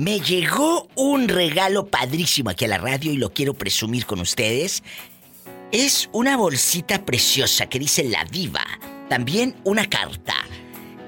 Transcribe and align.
Me 0.00 0.18
llegó 0.18 0.88
un 0.94 1.28
regalo 1.28 1.88
padrísimo 1.88 2.48
aquí 2.48 2.64
a 2.64 2.68
la 2.68 2.78
radio 2.78 3.12
y 3.12 3.18
lo 3.18 3.34
quiero 3.34 3.52
presumir 3.52 4.06
con 4.06 4.18
ustedes. 4.20 4.82
Es 5.72 6.08
una 6.12 6.38
bolsita 6.38 7.04
preciosa 7.04 7.66
que 7.66 7.78
dice 7.78 8.04
La 8.04 8.24
Diva. 8.24 8.64
También 9.10 9.54
una 9.62 9.90
carta 9.90 10.36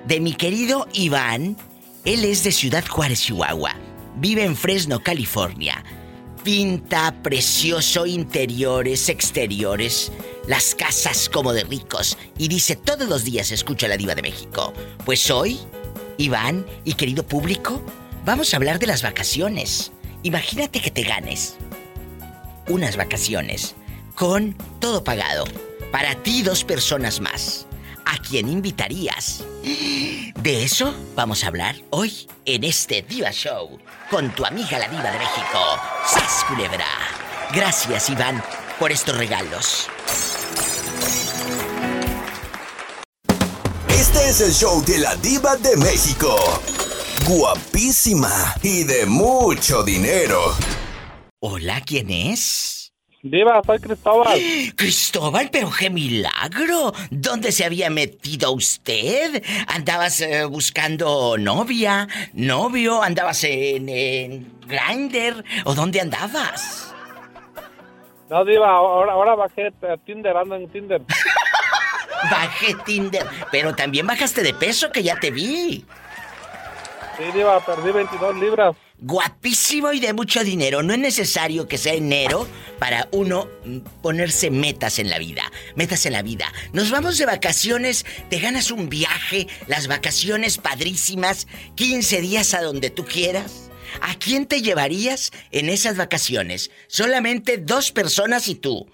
de 0.06 0.20
mi 0.20 0.34
querido 0.34 0.86
Iván. 0.92 1.56
Él 2.04 2.22
es 2.26 2.44
de 2.44 2.52
Ciudad 2.52 2.84
Juárez, 2.86 3.22
Chihuahua. 3.22 3.74
Vive 4.16 4.44
en 4.44 4.54
Fresno, 4.54 5.02
California. 5.02 5.82
Pinta 6.44 7.16
precioso 7.22 8.04
interiores, 8.04 9.08
exteriores, 9.08 10.12
las 10.46 10.74
casas 10.74 11.30
como 11.30 11.54
de 11.54 11.64
ricos. 11.64 12.18
Y 12.36 12.46
dice 12.48 12.76
todos 12.76 13.08
los 13.08 13.24
días 13.24 13.52
escucha 13.52 13.88
la 13.88 13.96
diva 13.96 14.14
de 14.14 14.20
México. 14.20 14.74
Pues 15.06 15.30
hoy, 15.30 15.58
Iván 16.18 16.66
y 16.84 16.92
querido 16.92 17.26
público, 17.26 17.82
vamos 18.24 18.52
a 18.52 18.56
hablar 18.56 18.78
de 18.78 18.86
las 18.86 19.02
vacaciones. 19.02 19.92
Imagínate 20.22 20.80
que 20.80 20.90
te 20.90 21.02
ganes 21.02 21.56
unas 22.68 22.96
vacaciones 22.96 23.74
con 24.14 24.54
todo 24.80 25.04
pagado. 25.04 25.44
Para 25.90 26.14
ti 26.14 26.42
dos 26.42 26.64
personas 26.64 27.20
más. 27.20 27.66
¿A 28.04 28.18
quién 28.18 28.48
invitarías? 28.48 29.44
De 29.62 30.64
eso 30.64 30.94
vamos 31.14 31.44
a 31.44 31.48
hablar 31.48 31.76
hoy 31.90 32.28
en 32.44 32.64
este 32.64 33.02
Diva 33.02 33.30
Show 33.30 33.78
con 34.10 34.34
tu 34.34 34.44
amiga 34.44 34.78
la 34.78 34.88
Diva 34.88 35.10
de 35.10 35.18
México, 35.18 35.58
Sas 36.06 36.44
Culebra. 36.48 36.86
Gracias, 37.54 38.10
Iván, 38.10 38.42
por 38.78 38.90
estos 38.90 39.16
regalos. 39.16 39.88
Este 43.88 44.28
es 44.28 44.40
el 44.40 44.52
show 44.52 44.84
de 44.84 44.98
la 44.98 45.14
Diva 45.16 45.56
de 45.56 45.76
México. 45.76 46.36
Guapísima 47.28 48.54
y 48.62 48.82
de 48.82 49.06
mucho 49.06 49.84
dinero. 49.84 50.40
Hola, 51.38 51.80
¿quién 51.86 52.10
es? 52.10 52.92
Diva, 53.22 53.62
soy 53.64 53.78
Cristóbal. 53.78 54.40
Cristóbal, 54.76 55.48
pero 55.52 55.70
qué 55.70 55.88
milagro. 55.88 56.92
¿Dónde 57.10 57.52
se 57.52 57.64
había 57.64 57.90
metido 57.90 58.50
usted? 58.50 59.40
¿Andabas 59.68 60.20
eh, 60.20 60.44
buscando 60.46 61.38
novia, 61.38 62.08
novio? 62.32 63.00
¿Andabas 63.02 63.44
en, 63.44 63.88
en 63.88 64.58
Grindr? 64.66 65.44
¿O 65.64 65.74
dónde 65.76 66.00
andabas? 66.00 66.92
No, 68.28 68.44
Diva, 68.44 68.68
ahora, 68.68 69.12
ahora 69.12 69.34
bajé 69.36 69.68
a 69.68 69.96
Tinder, 69.96 70.36
ando 70.36 70.56
en 70.56 70.68
Tinder. 70.68 71.02
Bajé 72.30 72.74
Tinder, 72.84 73.26
pero 73.50 73.74
también 73.74 74.06
bajaste 74.06 74.42
de 74.42 74.54
peso 74.54 74.92
que 74.92 75.02
ya 75.02 75.18
te 75.18 75.32
vi. 75.32 75.84
Sí, 77.16 77.24
Diva, 77.34 77.60
perdí 77.64 77.92
22 77.92 78.36
libras. 78.36 78.76
Guapísimo 78.98 79.92
y 79.92 80.00
de 80.00 80.12
mucho 80.12 80.42
dinero. 80.44 80.82
No 80.82 80.94
es 80.94 80.98
necesario 80.98 81.68
que 81.68 81.76
sea 81.76 81.94
enero 81.94 82.46
para 82.78 83.08
uno 83.12 83.48
mm, 83.64 83.78
ponerse 84.00 84.50
metas 84.50 84.98
en 84.98 85.10
la 85.10 85.18
vida. 85.18 85.42
Metas 85.74 86.06
en 86.06 86.14
la 86.14 86.22
vida. 86.22 86.46
Nos 86.72 86.90
vamos 86.90 87.18
de 87.18 87.26
vacaciones, 87.26 88.06
te 88.30 88.38
ganas 88.38 88.70
un 88.70 88.88
viaje, 88.88 89.46
las 89.66 89.88
vacaciones 89.88 90.56
padrísimas, 90.58 91.48
15 91.74 92.20
días 92.20 92.54
a 92.54 92.62
donde 92.62 92.90
tú 92.90 93.04
quieras. 93.04 93.70
¿A 94.00 94.14
quién 94.14 94.46
te 94.46 94.62
llevarías 94.62 95.32
en 95.50 95.68
esas 95.68 95.98
vacaciones? 95.98 96.70
Solamente 96.86 97.58
dos 97.58 97.92
personas 97.92 98.48
y 98.48 98.54
tú. 98.54 98.86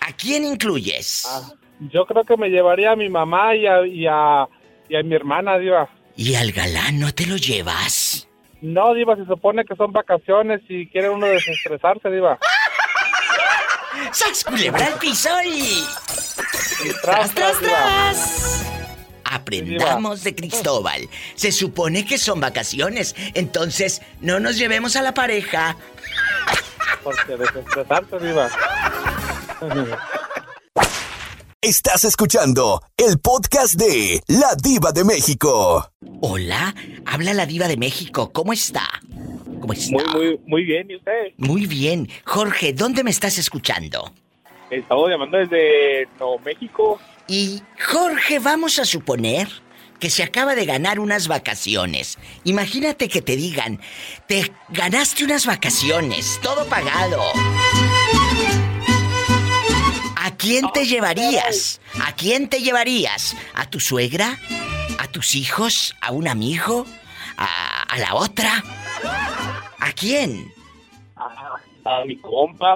¿A 0.00 0.12
quién 0.12 0.44
incluyes? 0.44 1.26
Ah, 1.28 1.52
yo 1.90 2.06
creo 2.06 2.22
que 2.22 2.36
me 2.36 2.50
llevaría 2.50 2.92
a 2.92 2.96
mi 2.96 3.08
mamá 3.08 3.56
y 3.56 3.66
a, 3.66 3.84
y 3.84 4.06
a, 4.06 4.46
y 4.88 4.94
a 4.94 5.02
mi 5.02 5.14
hermana, 5.14 5.58
Diva. 5.58 5.88
¿Y 6.16 6.34
al 6.36 6.52
galán 6.52 7.00
no 7.00 7.12
te 7.12 7.26
lo 7.26 7.36
llevas? 7.36 8.28
No, 8.60 8.94
Diva, 8.94 9.16
se 9.16 9.26
supone 9.26 9.64
que 9.64 9.74
son 9.76 9.92
vacaciones 9.92 10.60
y 10.68 10.88
quiere 10.88 11.10
uno 11.10 11.26
desestresarse, 11.26 12.08
Diva. 12.10 12.38
¡Sas 14.12 14.44
culebra 14.44 14.86
al 14.86 14.94
piso 14.94 15.28
y... 15.44 15.84
tras, 17.02 17.34
tras, 17.34 17.58
tras! 17.58 18.70
Aprendamos 19.24 20.22
de 20.22 20.34
Cristóbal. 20.34 21.08
Se 21.34 21.50
supone 21.50 22.06
que 22.06 22.18
son 22.18 22.40
vacaciones, 22.40 23.16
entonces 23.34 24.00
no 24.20 24.38
nos 24.38 24.56
llevemos 24.56 24.96
a 24.96 25.02
la 25.02 25.14
pareja. 25.14 25.76
Porque 27.02 27.36
desestresarse, 27.36 28.18
Diva. 28.20 28.50
Estás 31.64 32.04
escuchando 32.04 32.82
el 32.94 33.18
podcast 33.18 33.76
de 33.76 34.20
La 34.26 34.54
Diva 34.62 34.92
de 34.92 35.02
México. 35.02 35.90
Hola, 36.20 36.74
habla 37.06 37.32
la 37.32 37.46
Diva 37.46 37.68
de 37.68 37.78
México. 37.78 38.30
¿Cómo 38.34 38.52
está? 38.52 38.82
¿Cómo 39.62 39.72
está? 39.72 39.96
Muy, 40.12 40.26
muy, 40.26 40.40
muy 40.46 40.64
bien, 40.64 40.90
¿y 40.90 40.96
usted? 40.96 41.32
Muy 41.38 41.64
bien. 41.64 42.10
Jorge, 42.26 42.74
¿dónde 42.74 43.02
me 43.02 43.08
estás 43.10 43.38
escuchando? 43.38 44.12
Estamos 44.68 45.08
llamando 45.08 45.38
desde 45.38 46.06
Nuevo 46.18 46.38
México. 46.40 47.00
Y 47.28 47.62
Jorge, 47.90 48.40
vamos 48.40 48.78
a 48.78 48.84
suponer 48.84 49.48
que 49.98 50.10
se 50.10 50.22
acaba 50.22 50.54
de 50.54 50.66
ganar 50.66 51.00
unas 51.00 51.28
vacaciones. 51.28 52.18
Imagínate 52.44 53.08
que 53.08 53.22
te 53.22 53.36
digan, 53.36 53.80
te 54.28 54.52
ganaste 54.68 55.24
unas 55.24 55.46
vacaciones, 55.46 56.38
todo 56.42 56.66
pagado. 56.66 57.22
¿A 60.34 60.36
quién 60.36 60.68
te 60.74 60.84
llevarías? 60.84 61.80
¿A 62.04 62.12
quién 62.16 62.48
te 62.48 62.60
llevarías? 62.60 63.36
¿A 63.54 63.70
tu 63.70 63.78
suegra? 63.78 64.36
¿A 64.98 65.06
tus 65.06 65.36
hijos? 65.36 65.94
¿A 66.00 66.10
un 66.10 66.26
amigo? 66.26 66.86
¿A, 67.36 67.82
a 67.84 67.98
la 67.98 68.16
otra? 68.16 68.64
¿A 69.78 69.92
quién? 69.92 70.52
A, 71.14 71.54
a, 71.84 72.04
mi 72.04 72.16
compa. 72.16 72.74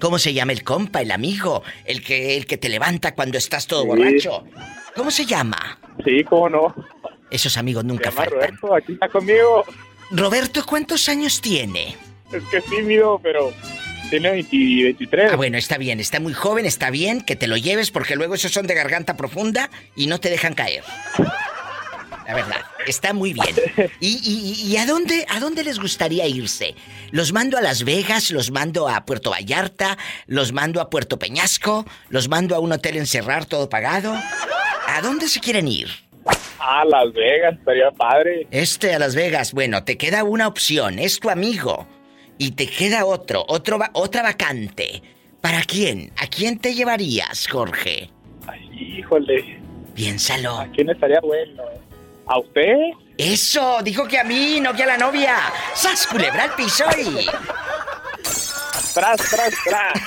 ¿Cómo 0.00 0.18
se 0.18 0.34
llama 0.34 0.50
el 0.50 0.64
compa, 0.64 1.00
el 1.00 1.12
amigo? 1.12 1.62
El 1.84 2.02
que, 2.02 2.36
el 2.36 2.46
que 2.46 2.58
te 2.58 2.68
levanta 2.68 3.14
cuando 3.14 3.38
estás 3.38 3.68
todo 3.68 3.82
sí. 3.82 3.86
borracho. 3.86 4.44
¿Cómo 4.96 5.12
se 5.12 5.24
llama? 5.24 5.78
Sí, 6.04 6.24
cómo 6.24 6.48
no. 6.48 6.74
Esos 7.30 7.56
amigos 7.58 7.84
nunca 7.84 8.10
se 8.10 8.16
llama 8.16 8.24
faltan. 8.24 8.56
Roberto, 8.56 8.74
aquí 8.74 8.92
está 8.94 9.08
conmigo. 9.08 9.64
Roberto, 10.10 10.66
¿cuántos 10.66 11.08
años 11.08 11.40
tiene? 11.40 11.96
Es 12.32 12.42
que 12.50 12.56
es 12.56 12.64
tímido, 12.64 13.20
pero 13.22 13.52
tiene 14.08 14.30
20, 14.30 14.56
23. 14.56 15.32
Ah, 15.32 15.36
bueno, 15.36 15.58
está 15.58 15.78
bien, 15.78 16.00
está 16.00 16.20
muy 16.20 16.32
joven, 16.32 16.66
está 16.66 16.90
bien 16.90 17.20
que 17.20 17.36
te 17.36 17.46
lo 17.46 17.56
lleves 17.56 17.90
porque 17.90 18.16
luego 18.16 18.34
esos 18.34 18.52
son 18.52 18.66
de 18.66 18.74
garganta 18.74 19.16
profunda 19.16 19.70
y 19.96 20.06
no 20.06 20.18
te 20.20 20.30
dejan 20.30 20.54
caer. 20.54 20.84
La 22.26 22.34
verdad, 22.34 22.60
está 22.86 23.14
muy 23.14 23.32
bien. 23.32 23.54
¿Y, 24.00 24.20
y, 24.22 24.70
y 24.70 24.76
a 24.76 24.84
dónde 24.84 25.24
a 25.30 25.40
dónde 25.40 25.64
les 25.64 25.78
gustaría 25.78 26.26
irse? 26.26 26.74
¿Los 27.10 27.32
mando 27.32 27.56
a 27.56 27.62
Las 27.62 27.84
Vegas? 27.84 28.30
¿Los 28.30 28.50
mando 28.50 28.86
a 28.86 29.06
Puerto 29.06 29.30
Vallarta? 29.30 29.96
¿Los 30.26 30.52
mando 30.52 30.82
a 30.82 30.90
Puerto 30.90 31.18
Peñasco? 31.18 31.86
¿Los 32.10 32.28
mando 32.28 32.54
a 32.54 32.60
un 32.60 32.72
hotel 32.72 32.98
encerrar 32.98 33.46
todo 33.46 33.70
pagado? 33.70 34.12
¿A 34.14 35.00
dónde 35.00 35.28
se 35.28 35.40
quieren 35.40 35.68
ir? 35.68 35.88
A 36.58 36.84
Las 36.84 37.12
Vegas, 37.14 37.54
estaría 37.58 37.90
padre. 37.92 38.46
Este 38.50 38.92
a 38.92 38.98
Las 38.98 39.14
Vegas, 39.14 39.54
bueno, 39.54 39.84
te 39.84 39.96
queda 39.96 40.24
una 40.24 40.48
opción, 40.48 40.98
es 40.98 41.20
tu 41.20 41.30
amigo. 41.30 41.86
Y 42.38 42.52
te 42.52 42.68
queda 42.68 43.04
otro, 43.04 43.44
otro 43.48 43.78
otra 43.92 44.22
vacante. 44.22 45.02
¿Para 45.40 45.62
quién? 45.62 46.12
¿A 46.16 46.28
quién 46.28 46.58
te 46.58 46.74
llevarías, 46.74 47.48
Jorge? 47.48 48.10
Ay, 48.46 48.98
híjole. 48.98 49.60
Piénsalo. 49.94 50.58
¿A 50.58 50.68
quién 50.68 50.88
estaría 50.90 51.20
bueno? 51.20 51.64
¿A 52.26 52.38
usted? 52.38 52.74
Eso, 53.16 53.80
dijo 53.82 54.06
que 54.06 54.18
a 54.18 54.24
mí, 54.24 54.60
no 54.60 54.72
que 54.74 54.84
a 54.84 54.86
la 54.86 54.98
novia. 54.98 55.36
¡Sas, 55.74 56.06
culebra 56.06 56.44
al 56.44 56.54
piso 56.54 56.84
y... 56.96 57.26
Tras, 58.94 59.30
tras, 59.30 59.54
tras. 59.64 60.02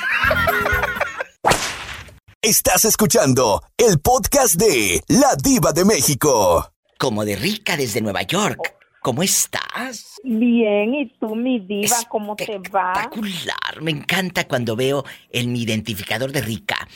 Estás 2.42 2.86
escuchando 2.86 3.62
el 3.78 4.00
podcast 4.00 4.56
de 4.56 5.02
La 5.08 5.36
Diva 5.36 5.74
de 5.74 5.86
México. 5.86 6.72
Como 6.98 7.26
de 7.26 7.36
rica 7.36 7.76
desde 7.76 8.02
Nueva 8.02 8.22
York. 8.24 8.81
¿Cómo 9.02 9.24
estás? 9.24 10.22
Bien, 10.24 10.94
¿y 10.94 11.10
tú, 11.20 11.36
mi 11.36 11.60
diva, 11.60 11.98
cómo 12.08 12.36
te 12.36 12.60
va? 12.74 12.94
Espectacular. 12.94 13.82
Me 13.82 13.90
encanta 13.90 14.48
cuando 14.48 14.76
veo 14.76 15.04
en 15.32 15.52
mi 15.52 15.64
identificador 15.64 16.32
de 16.32 16.42
rica 16.42 16.88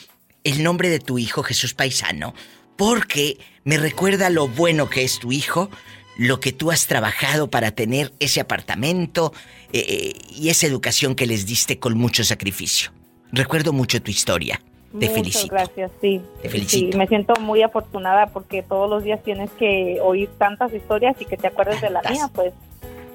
el 0.44 0.62
nombre 0.62 0.88
de 0.88 1.00
tu 1.00 1.18
hijo 1.18 1.42
Jesús 1.42 1.74
Paisano, 1.74 2.32
porque 2.76 3.38
me 3.64 3.78
recuerda 3.78 4.30
lo 4.30 4.46
bueno 4.46 4.88
que 4.88 5.02
es 5.02 5.18
tu 5.18 5.32
hijo, 5.32 5.68
lo 6.16 6.38
que 6.38 6.52
tú 6.52 6.70
has 6.70 6.86
trabajado 6.86 7.50
para 7.50 7.72
tener 7.72 8.12
ese 8.20 8.40
apartamento 8.40 9.32
eh, 9.72 10.12
y 10.30 10.50
esa 10.50 10.68
educación 10.68 11.16
que 11.16 11.26
les 11.26 11.44
diste 11.44 11.80
con 11.80 11.98
mucho 11.98 12.22
sacrificio. 12.22 12.92
Recuerdo 13.32 13.72
mucho 13.72 14.00
tu 14.00 14.12
historia. 14.12 14.60
Te 14.98 15.08
Muchas 15.08 15.14
felicito. 15.14 15.54
gracias, 15.54 15.90
sí. 16.00 16.22
Te 16.42 16.48
felicito. 16.48 16.92
Sí, 16.92 16.98
me 16.98 17.06
siento 17.06 17.34
muy 17.40 17.62
afortunada 17.62 18.26
porque 18.28 18.62
todos 18.62 18.88
los 18.88 19.04
días 19.04 19.22
tienes 19.22 19.50
que 19.52 19.98
oír 20.02 20.30
tantas 20.38 20.72
historias 20.72 21.16
y 21.20 21.24
que 21.26 21.36
te 21.36 21.48
acuerdes 21.48 21.80
de 21.80 21.90
la 21.90 22.00
mía, 22.02 22.30
pues, 22.34 22.54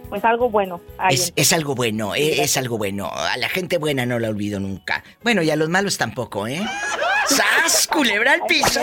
pues 0.09 0.23
algo 0.25 0.49
bueno. 0.49 0.79
hay 0.97 1.15
Es, 1.15 1.33
es 1.35 1.53
algo 1.53 1.73
bueno, 1.73 2.13
es 2.13 2.55
algo 2.57 2.77
bueno. 2.77 3.09
A 3.11 3.35
la 3.37 3.49
gente 3.49 3.77
buena 3.77 4.05
no 4.05 4.19
la 4.19 4.29
olvido 4.29 4.59
nunca. 4.59 5.03
Bueno, 5.23 5.41
y 5.41 5.49
a 5.49 5.55
los 5.55 5.69
malos 5.69 5.97
tampoco, 5.97 6.47
¿eh? 6.47 6.61
¡Sas! 7.27 7.87
¡Culebra 7.87 8.33
al 8.33 8.41
piso! 8.45 8.79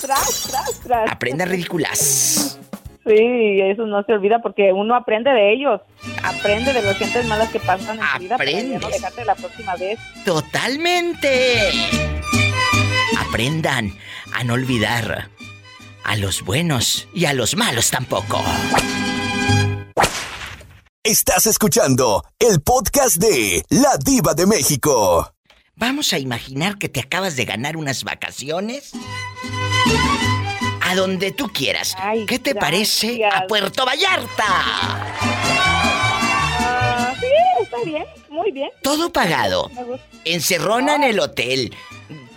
Tras, 0.00 0.48
tras, 0.50 0.80
tras. 0.82 1.12
Aprenda 1.12 1.44
ridículas. 1.44 2.58
Sí, 3.06 3.60
eso 3.60 3.86
no 3.86 4.02
se 4.04 4.12
olvida 4.14 4.40
porque 4.40 4.72
uno 4.72 4.94
aprende 4.94 5.30
de 5.30 5.52
ellos. 5.52 5.80
Aprende 6.44 6.74
de 6.74 6.82
las 6.82 6.98
gentes 6.98 7.24
malas 7.24 7.48
que 7.48 7.58
pasan 7.58 7.98
en 7.98 8.04
su 8.06 8.18
vida 8.18 8.36
para 8.36 8.50
ya 8.50 8.62
no 8.78 8.88
dejarte 8.90 9.24
la 9.24 9.34
próxima 9.34 9.76
vez. 9.76 9.98
Totalmente. 10.26 11.70
Aprendan 13.18 13.98
a 14.30 14.44
no 14.44 14.52
olvidar 14.52 15.30
a 16.04 16.16
los 16.16 16.42
buenos 16.42 17.08
y 17.14 17.24
a 17.24 17.32
los 17.32 17.56
malos 17.56 17.90
tampoco. 17.90 18.44
Estás 21.02 21.46
escuchando 21.46 22.22
el 22.38 22.60
podcast 22.60 23.16
de 23.16 23.64
La 23.70 23.96
Diva 23.96 24.34
de 24.34 24.44
México. 24.44 25.32
Vamos 25.76 26.12
a 26.12 26.18
imaginar 26.18 26.76
que 26.76 26.90
te 26.90 27.00
acabas 27.00 27.36
de 27.36 27.46
ganar 27.46 27.78
unas 27.78 28.04
vacaciones. 28.04 28.92
A 30.82 30.94
donde 30.94 31.32
tú 31.32 31.48
quieras. 31.48 31.96
Ay, 31.98 32.26
¿Qué 32.26 32.38
te 32.38 32.52
gracias. 32.52 32.70
parece 32.70 33.24
a 33.24 33.46
Puerto 33.46 33.86
Vallarta? 33.86 35.73
Ah, 37.14 37.20
sí, 37.20 37.62
está 37.62 37.76
bien, 37.84 38.04
muy 38.28 38.50
bien. 38.50 38.70
Todo 38.82 39.12
pagado. 39.12 39.70
Encerrona 40.24 40.96
en 40.96 41.04
el 41.04 41.20
hotel. 41.20 41.74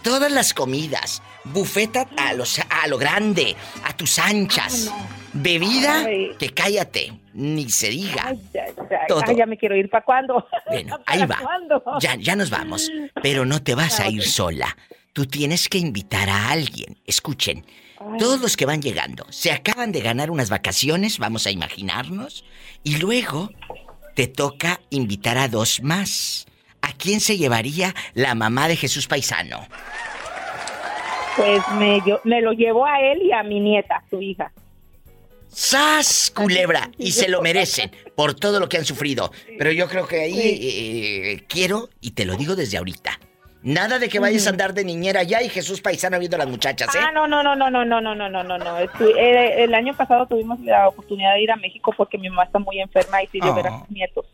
Todas 0.04 0.32
las 0.32 0.54
comidas. 0.54 1.22
Bufeta 1.44 2.08
a, 2.18 2.34
los, 2.34 2.60
a 2.60 2.88
lo 2.88 2.98
grande. 2.98 3.56
A 3.84 3.96
tus 3.96 4.20
anchas. 4.20 4.92
Bebida, 5.34 6.04
Ay. 6.06 6.32
que 6.40 6.50
cállate. 6.54 7.14
Ni 7.34 7.70
se 7.70 7.90
diga. 7.90 8.24
Ay, 8.28 8.40
Todo. 9.08 9.22
ya 9.36 9.46
me 9.46 9.58
quiero 9.58 9.76
ir. 9.76 9.90
¿Para 9.90 10.04
cuándo? 10.04 10.48
Bueno, 10.68 11.00
¿Para 11.04 11.04
ahí 11.22 11.28
va. 11.28 11.40
cuándo? 11.42 11.84
Ya, 12.00 12.16
ya 12.16 12.36
nos 12.36 12.50
vamos. 12.50 12.90
Pero 13.22 13.46
no 13.46 13.62
te 13.62 13.76
vas 13.76 14.00
a 14.00 14.10
ir 14.10 14.24
sola. 14.24 14.76
Tú 15.14 15.26
tienes 15.26 15.68
que 15.70 15.78
invitar 15.78 16.30
a 16.30 16.50
alguien. 16.50 16.98
Escuchen. 17.06 17.66
Todos 18.20 18.40
los 18.40 18.56
que 18.56 18.66
van 18.68 18.82
llegando 18.82 19.26
se 19.32 19.52
acaban 19.52 19.92
de 19.92 20.02
ganar 20.02 20.30
unas 20.30 20.50
vacaciones, 20.52 21.18
vamos 21.18 21.48
a 21.48 21.52
imaginarnos, 21.52 22.46
y 22.84 22.98
luego 22.98 23.50
te 24.18 24.26
toca 24.26 24.82
invitar 24.90 25.38
a 25.38 25.48
dos 25.48 25.84
más. 25.84 26.48
¿A 26.82 26.92
quién 26.94 27.20
se 27.20 27.38
llevaría 27.38 27.94
la 28.16 28.34
mamá 28.34 28.68
de 28.68 28.76
Jesús 28.76 29.06
Paisano? 29.08 29.68
Pues 31.36 31.62
me, 31.78 32.02
yo, 32.04 32.20
me 32.24 32.42
lo 32.42 32.52
llevo 32.54 32.84
a 32.84 33.00
él 33.00 33.22
y 33.22 33.32
a 33.32 33.44
mi 33.44 33.60
nieta, 33.60 34.04
su 34.10 34.20
hija. 34.20 34.52
¡Sas, 35.50 36.32
culebra! 36.36 36.90
Y 36.98 37.12
se 37.12 37.30
lo 37.30 37.44
merecen 37.44 37.92
por 38.16 38.34
todo 38.34 38.60
lo 38.60 38.68
que 38.68 38.78
han 38.78 38.86
sufrido. 38.86 39.32
Pero 39.56 39.72
yo 39.72 39.88
creo 39.88 40.08
que 40.08 40.22
ahí 40.22 40.34
Sí. 40.34 40.60
eh, 40.64 41.44
quiero, 41.48 41.90
y 42.02 42.12
te 42.12 42.26
lo 42.26 42.36
digo 42.38 42.56
desde 42.56 42.78
ahorita, 42.80 43.20
nada 43.64 44.00
de 44.00 44.10
que 44.10 44.20
vayas 44.20 44.48
a 44.48 44.52
andar 44.52 44.74
de 44.74 44.84
niñera 44.86 45.22
allá 45.22 45.42
y 45.42 45.50
Jesús 45.50 45.82
Paisano 45.82 46.20
viendo 46.20 46.36
a 46.36 46.40
las 46.40 46.48
muchachas, 46.50 46.94
¿eh? 46.96 47.00
Ah, 47.02 47.12
no, 47.12 47.28
no, 47.28 47.42
no, 47.44 47.56
no, 47.56 47.70
no, 47.70 47.84
no, 47.86 48.02
no, 48.02 48.16
no, 48.16 48.30
no, 48.30 48.44
no, 48.44 48.58
no. 48.58 48.80
Eh, 48.80 49.64
el 49.64 49.74
año 49.74 49.96
pasado 49.96 50.26
tuvimos 50.28 50.60
la 50.62 50.88
oportunidad 50.88 51.34
de 51.34 51.42
ir 51.42 51.52
a 51.52 51.56
México 51.56 51.94
porque 51.96 52.18
mi 52.18 52.30
mamá 52.30 52.44
está 52.44 52.60
muy 52.60 52.80
enferma 52.80 53.24
y 53.24 53.28
pidió 53.28 53.54
ver 53.54 53.68
a 53.68 53.76
Oh. 53.76 53.80
sus 53.82 53.90
nietos. 53.92 54.26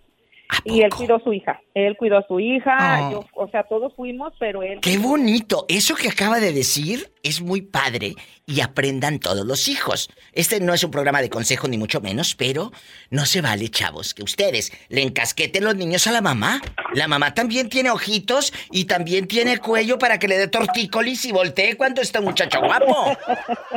¿A 0.50 0.58
Y 0.66 0.81
él 0.81 0.90
cuidó 0.92 1.16
a 1.16 1.20
su 1.24 1.34
hija. 1.34 1.62
Él 1.74 1.96
cuidó 1.98 2.18
a 2.18 2.28
su 2.28 2.40
hija. 2.40 3.08
Oh. 3.08 3.12
Yo, 3.12 3.25
o 3.36 3.48
sea, 3.50 3.64
todos 3.64 3.94
fuimos, 3.96 4.34
pero 4.40 4.62
él. 4.62 4.80
¡Qué 4.81 4.98
bonito! 4.98 5.66
Eso 5.70 5.96
que 5.96 6.10
acaba 6.10 6.40
de 6.40 6.52
decir 6.52 7.12
es 7.24 7.42
muy 7.42 7.62
padre 7.62 8.16
y 8.46 8.60
aprendan 8.60 9.20
todos 9.20 9.46
los 9.46 9.68
hijos. 9.70 10.10
Este 10.34 10.60
no 10.60 10.74
es 10.74 10.84
un 10.84 10.92
programa 10.92 11.22
de 11.22 11.30
consejo 11.30 11.68
ni 11.70 11.78
mucho 11.78 12.02
menos, 12.02 12.36
pero 12.36 12.72
no 13.10 13.25
se 13.25 13.42
vale, 13.42 13.70
chavos, 13.70 14.14
que 14.14 14.24
ustedes 14.24 14.72
le 14.90 15.02
encasqueten 15.02 15.64
los 15.64 15.75
niños 15.75 16.06
a 16.08 16.12
la 16.12 16.22
mamá. 16.22 16.62
La 16.94 17.08
mamá 17.08 17.34
también 17.34 17.70
tiene 17.70 17.90
ojitos 17.90 18.54
y 18.72 18.86
también 18.86 19.28
tiene 19.28 19.58
cuello 19.58 19.98
para 19.98 20.20
que 20.20 20.28
le 20.28 20.38
dé 20.38 20.48
tortícolis 20.50 21.24
y 21.25 21.31
voltee 21.31 21.78
cuando 21.78 22.02
está 22.02 22.20
un 22.20 22.25
muchacho 22.25 22.60
guapo. 22.60 23.18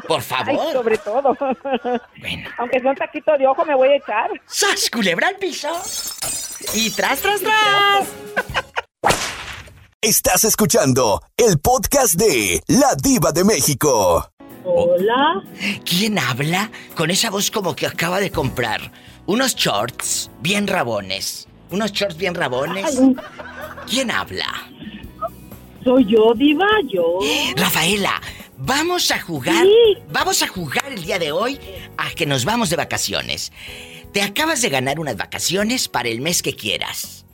Por 0.08 0.20
Ay, 0.20 0.26
favor. 0.26 0.72
sobre 0.72 0.98
todo. 0.98 1.36
Bueno. 2.20 2.50
Aunque 2.58 2.80
sea 2.80 2.90
un 2.90 2.96
taquito 2.96 3.38
de 3.38 3.46
ojo, 3.46 3.64
me 3.64 3.74
voy 3.74 3.88
a 3.88 3.96
echar. 3.96 4.30
¡Sas, 4.46 4.90
culebra 4.90 5.28
al 5.28 5.36
piso! 5.36 5.70
Y 6.74 6.90
tras, 6.90 7.20
tras, 7.20 7.40
tras. 7.40 8.66
Estás 10.06 10.44
escuchando 10.44 11.20
el 11.36 11.58
podcast 11.58 12.14
de 12.14 12.62
La 12.68 12.94
Diva 12.94 13.32
de 13.32 13.42
México. 13.42 14.30
Hola. 14.62 15.42
¿Quién 15.84 16.16
habla 16.20 16.70
con 16.94 17.10
esa 17.10 17.28
voz 17.28 17.50
como 17.50 17.74
que 17.74 17.88
acaba 17.88 18.20
de 18.20 18.30
comprar 18.30 18.92
unos 19.26 19.56
shorts 19.56 20.30
bien 20.38 20.68
rabones? 20.68 21.48
Unos 21.72 21.90
shorts 21.90 22.16
bien 22.16 22.36
rabones. 22.36 22.96
Ay, 23.00 23.16
¿Quién 23.90 24.12
habla? 24.12 24.46
soy 25.82 26.06
yo, 26.06 26.34
Diva, 26.36 26.68
yo. 26.86 27.18
Rafaela, 27.56 28.22
vamos 28.58 29.10
a 29.10 29.20
jugar. 29.20 29.64
Sí. 29.64 29.98
Vamos 30.12 30.40
a 30.40 30.46
jugar 30.46 30.86
el 30.92 31.02
día 31.02 31.18
de 31.18 31.32
hoy 31.32 31.58
a 31.96 32.10
que 32.12 32.26
nos 32.26 32.44
vamos 32.44 32.70
de 32.70 32.76
vacaciones. 32.76 33.50
Te 34.12 34.22
acabas 34.22 34.62
de 34.62 34.68
ganar 34.68 35.00
unas 35.00 35.16
vacaciones 35.16 35.88
para 35.88 36.08
el 36.08 36.20
mes 36.20 36.42
que 36.42 36.54
quieras. 36.54 37.24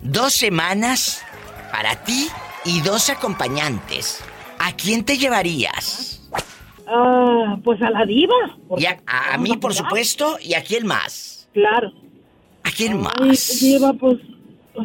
Dos 0.00 0.32
semanas 0.32 1.22
para 1.70 1.96
ti 2.04 2.28
y 2.64 2.80
dos 2.80 3.10
acompañantes. 3.10 4.22
¿A 4.58 4.72
quién 4.72 5.04
te 5.04 5.16
llevarías? 5.18 6.28
Ah, 6.86 7.56
pues 7.62 7.80
a 7.82 7.90
la 7.90 8.04
Diva. 8.06 8.34
Y 8.76 8.86
a, 8.86 8.98
a- 9.06 9.34
a 9.34 9.38
mí, 9.38 9.56
por 9.56 9.74
supuesto, 9.74 10.38
y 10.42 10.54
a 10.54 10.62
quién 10.64 10.86
más. 10.86 11.48
Claro. 11.52 11.92
¿A 12.64 12.70
quién 12.70 12.92
Ay, 12.94 13.28
más? 13.28 13.58
Diva, 13.60 13.92
pues. 13.94 14.16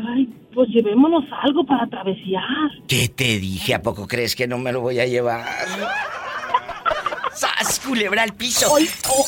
Ay, 0.09 0.27
pues 0.53 0.69
llevémonos 0.69 1.23
algo 1.41 1.65
para 1.65 1.87
travesear. 1.87 2.43
¿Qué 2.87 3.07
te 3.09 3.39
dije? 3.39 3.73
¿A 3.73 3.81
poco 3.81 4.07
crees 4.07 4.35
que 4.35 4.47
no 4.47 4.57
me 4.57 4.71
lo 4.71 4.81
voy 4.81 4.99
a 4.99 5.05
llevar? 5.05 5.45
¡Sas, 7.33 7.79
culebra 7.79 8.23
al 8.23 8.33
piso! 8.33 8.71
Hoy, 8.71 8.87
oh, 9.09 9.25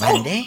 ¿Mande? 0.00 0.46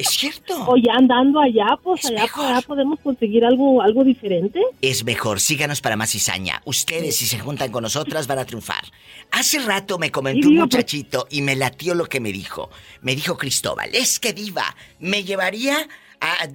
¿Es 0.00 0.08
cierto? 0.08 0.54
o 0.66 0.76
ya 0.76 0.92
andando 0.98 1.40
allá, 1.40 1.66
pues 1.82 2.04
Es 2.04 2.10
allá, 2.10 2.22
mejor. 2.22 2.46
allá 2.46 2.62
podemos 2.62 3.00
conseguir 3.00 3.44
algo, 3.44 3.82
algo 3.82 4.04
diferente. 4.04 4.60
Es 4.80 5.04
mejor, 5.04 5.40
síganos 5.40 5.80
para 5.80 5.96
más 5.96 6.10
cizaña. 6.10 6.62
Ustedes, 6.64 7.16
si 7.16 7.26
se 7.26 7.38
juntan 7.38 7.70
con 7.70 7.82
nosotras, 7.82 8.26
van 8.26 8.38
a 8.38 8.44
triunfar. 8.44 8.84
Hace 9.30 9.58
rato 9.60 9.98
me 9.98 10.10
comentó 10.10 10.48
un 10.48 10.54
pues- 10.56 10.64
muchachito 10.64 11.26
y 11.30 11.42
me 11.42 11.56
latió 11.56 11.94
lo 11.94 12.06
que 12.06 12.20
me 12.20 12.32
dijo. 12.32 12.70
Me 13.02 13.14
dijo 13.14 13.36
Cristóbal, 13.36 13.90
es 13.94 14.18
que 14.18 14.32
diva, 14.32 14.74
me 14.98 15.22
llevaría 15.24 15.88
a... 16.20 16.48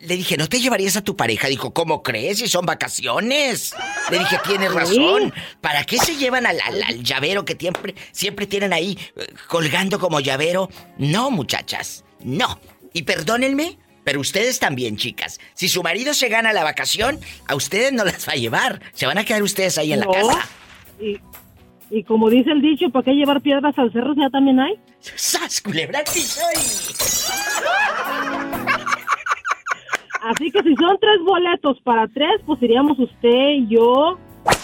Le 0.00 0.16
dije, 0.16 0.36
¿no 0.36 0.48
te 0.48 0.60
llevarías 0.60 0.96
a 0.96 1.02
tu 1.04 1.16
pareja? 1.16 1.46
Dijo, 1.48 1.72
¿cómo 1.72 2.02
crees? 2.02 2.38
Si 2.38 2.48
son 2.48 2.66
vacaciones. 2.66 3.74
Le 4.10 4.18
dije, 4.18 4.38
tienes 4.46 4.72
razón. 4.72 5.32
¿Para 5.60 5.84
qué 5.84 5.98
se 5.98 6.16
llevan 6.16 6.46
al, 6.46 6.58
al- 6.60 6.82
al 6.82 7.02
llavero 7.04 7.44
que 7.44 7.54
siempre, 7.58 7.94
siempre 8.12 8.46
tienen 8.48 8.72
ahí 8.72 8.98
eh, 9.16 9.26
colgando 9.48 9.98
como 10.00 10.18
llavero? 10.20 10.68
No, 10.98 11.30
muchachas, 11.30 12.04
no. 12.20 12.58
Y 12.92 13.02
perdónenme, 13.02 13.78
pero 14.04 14.20
ustedes 14.20 14.58
también, 14.58 14.96
chicas. 14.96 15.38
Si 15.54 15.68
su 15.68 15.82
marido 15.82 16.14
se 16.14 16.28
gana 16.28 16.52
la 16.52 16.64
vacación, 16.64 17.18
a 17.46 17.54
ustedes 17.54 17.92
no 17.92 18.04
las 18.04 18.26
va 18.28 18.32
a 18.32 18.36
llevar. 18.36 18.80
Se 18.94 19.06
van 19.06 19.18
a 19.18 19.24
quedar 19.24 19.42
ustedes 19.42 19.76
ahí 19.78 19.92
en 19.92 20.00
No. 20.00 20.06
la 20.10 20.12
casa. 20.12 20.48
Y, 21.00 21.18
y 21.90 22.02
como 22.04 22.28
dice 22.30 22.50
el 22.50 22.60
dicho, 22.62 22.90
¿para 22.90 23.04
qué 23.04 23.12
llevar 23.12 23.40
piedras 23.40 23.76
al 23.78 23.92
cerro? 23.92 24.14
Ya 24.16 24.30
también 24.30 24.58
hay. 24.60 24.74
¡Sas, 25.00 25.60
culebra 25.60 26.00
Así 30.20 30.50
que 30.50 30.62
si 30.62 30.74
son 30.74 30.98
tres 31.00 31.20
boletos 31.24 31.78
para 31.84 32.06
tres, 32.08 32.40
pues 32.44 32.60
iríamos 32.62 32.98
usted, 32.98 33.66
yo 33.68 34.18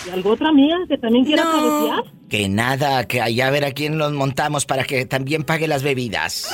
y 0.07 0.11
algo 0.11 0.31
otra 0.33 0.49
amiga 0.49 0.77
que 0.89 0.99
también 0.99 1.25
quiera 1.25 1.43
travesear. 1.43 2.03
Que 2.29 2.49
nada, 2.49 3.07
que 3.07 3.21
allá 3.21 3.47
a 3.47 3.51
ver 3.51 3.65
a 3.65 3.71
quién 3.73 3.97
los 3.99 4.13
montamos 4.13 4.67
para 4.67 4.85
que 4.85 5.07
también 5.07 5.45
pague 5.45 5.69
las 5.69 5.83
bebidas. 5.83 6.53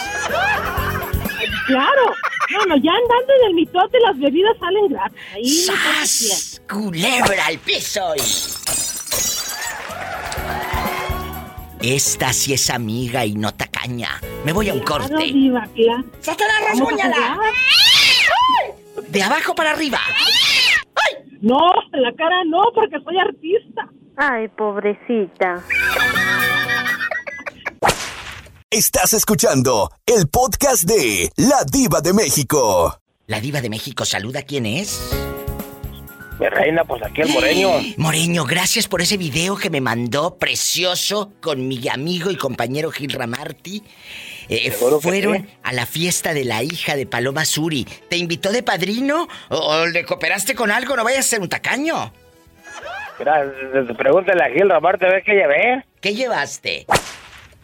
Claro. 1.70 2.14
No, 2.52 2.66
no, 2.66 2.76
ya 2.76 2.90
andando 2.92 3.32
en 3.40 3.48
el 3.48 3.54
mitote 3.54 3.98
las 4.00 4.18
bebidas 4.18 4.56
salen 4.58 4.88
gratis. 4.88 5.18
Ahí 5.34 5.66
no 5.68 5.74
¡Sas! 5.74 6.62
Culebra 6.68 7.46
al 7.46 7.58
piso 7.58 8.12
Esta 11.82 12.32
sí 12.32 12.52
es 12.52 12.70
amiga 12.70 13.24
y 13.24 13.34
no 13.34 13.52
tacaña. 13.54 14.20
Me 14.44 14.52
voy 14.52 14.68
a 14.68 14.74
un 14.74 14.80
Claro, 14.80 15.08
corte. 15.08 15.24
diva, 15.24 15.66
claro. 15.74 16.04
¡Satanás, 16.20 16.54
Vamos 16.60 16.92
a 16.92 16.96
rasguñala! 16.96 17.38
De 19.08 19.22
abajo 19.22 19.54
para 19.54 19.70
arriba. 19.70 19.98
No, 21.40 21.58
en 21.92 22.02
la 22.02 22.12
cara 22.14 22.44
no, 22.46 22.60
porque 22.74 22.96
soy 23.02 23.16
artista. 23.18 23.88
Ay, 24.16 24.48
pobrecita. 24.48 25.62
Estás 28.72 29.14
escuchando 29.14 29.90
el 30.06 30.28
podcast 30.28 30.84
de 30.84 31.28
La 31.34 31.64
Diva 31.64 32.00
de 32.00 32.12
México. 32.12 33.00
La 33.26 33.40
diva 33.40 33.60
de 33.60 33.68
México 33.68 34.04
saluda 34.04 34.42
quién 34.42 34.64
es. 34.64 35.10
Mi 36.38 36.46
reina, 36.46 36.84
pues 36.84 37.02
aquí 37.02 37.22
el 37.22 37.30
moreño. 37.30 37.70
Moreño, 37.96 38.44
gracias 38.44 38.86
por 38.86 39.02
ese 39.02 39.16
video 39.16 39.56
que 39.56 39.70
me 39.70 39.80
mandó 39.80 40.36
precioso 40.38 41.32
con 41.40 41.66
mi 41.66 41.88
amigo 41.88 42.30
y 42.30 42.36
compañero 42.36 42.92
Gil 42.92 43.10
Ramarty. 43.10 43.82
Eh, 44.48 44.70
fueron 44.70 45.48
a 45.64 45.72
la 45.72 45.84
fiesta 45.84 46.32
de 46.32 46.44
la 46.44 46.62
hija 46.62 46.94
de 46.94 47.06
Paloma 47.06 47.44
Suri. 47.46 47.84
¿Te 48.08 48.18
invitó 48.18 48.52
de 48.52 48.62
padrino 48.62 49.26
o, 49.48 49.56
o 49.56 49.86
le 49.86 50.04
cooperaste 50.04 50.54
con 50.54 50.70
algo? 50.70 50.94
No 50.94 51.02
vayas 51.02 51.26
a 51.26 51.30
ser 51.30 51.40
un 51.40 51.48
tacaño. 51.48 52.12
Mira, 53.18 53.52
pregúntale 53.98 54.44
a 54.44 54.48
Gil 54.48 54.70
Ramarte 54.70 55.06
a 55.06 55.10
ver 55.10 55.24
qué 55.24 55.32
llevé. 55.32 55.84
¿Qué 56.00 56.14
llevaste? 56.14 56.86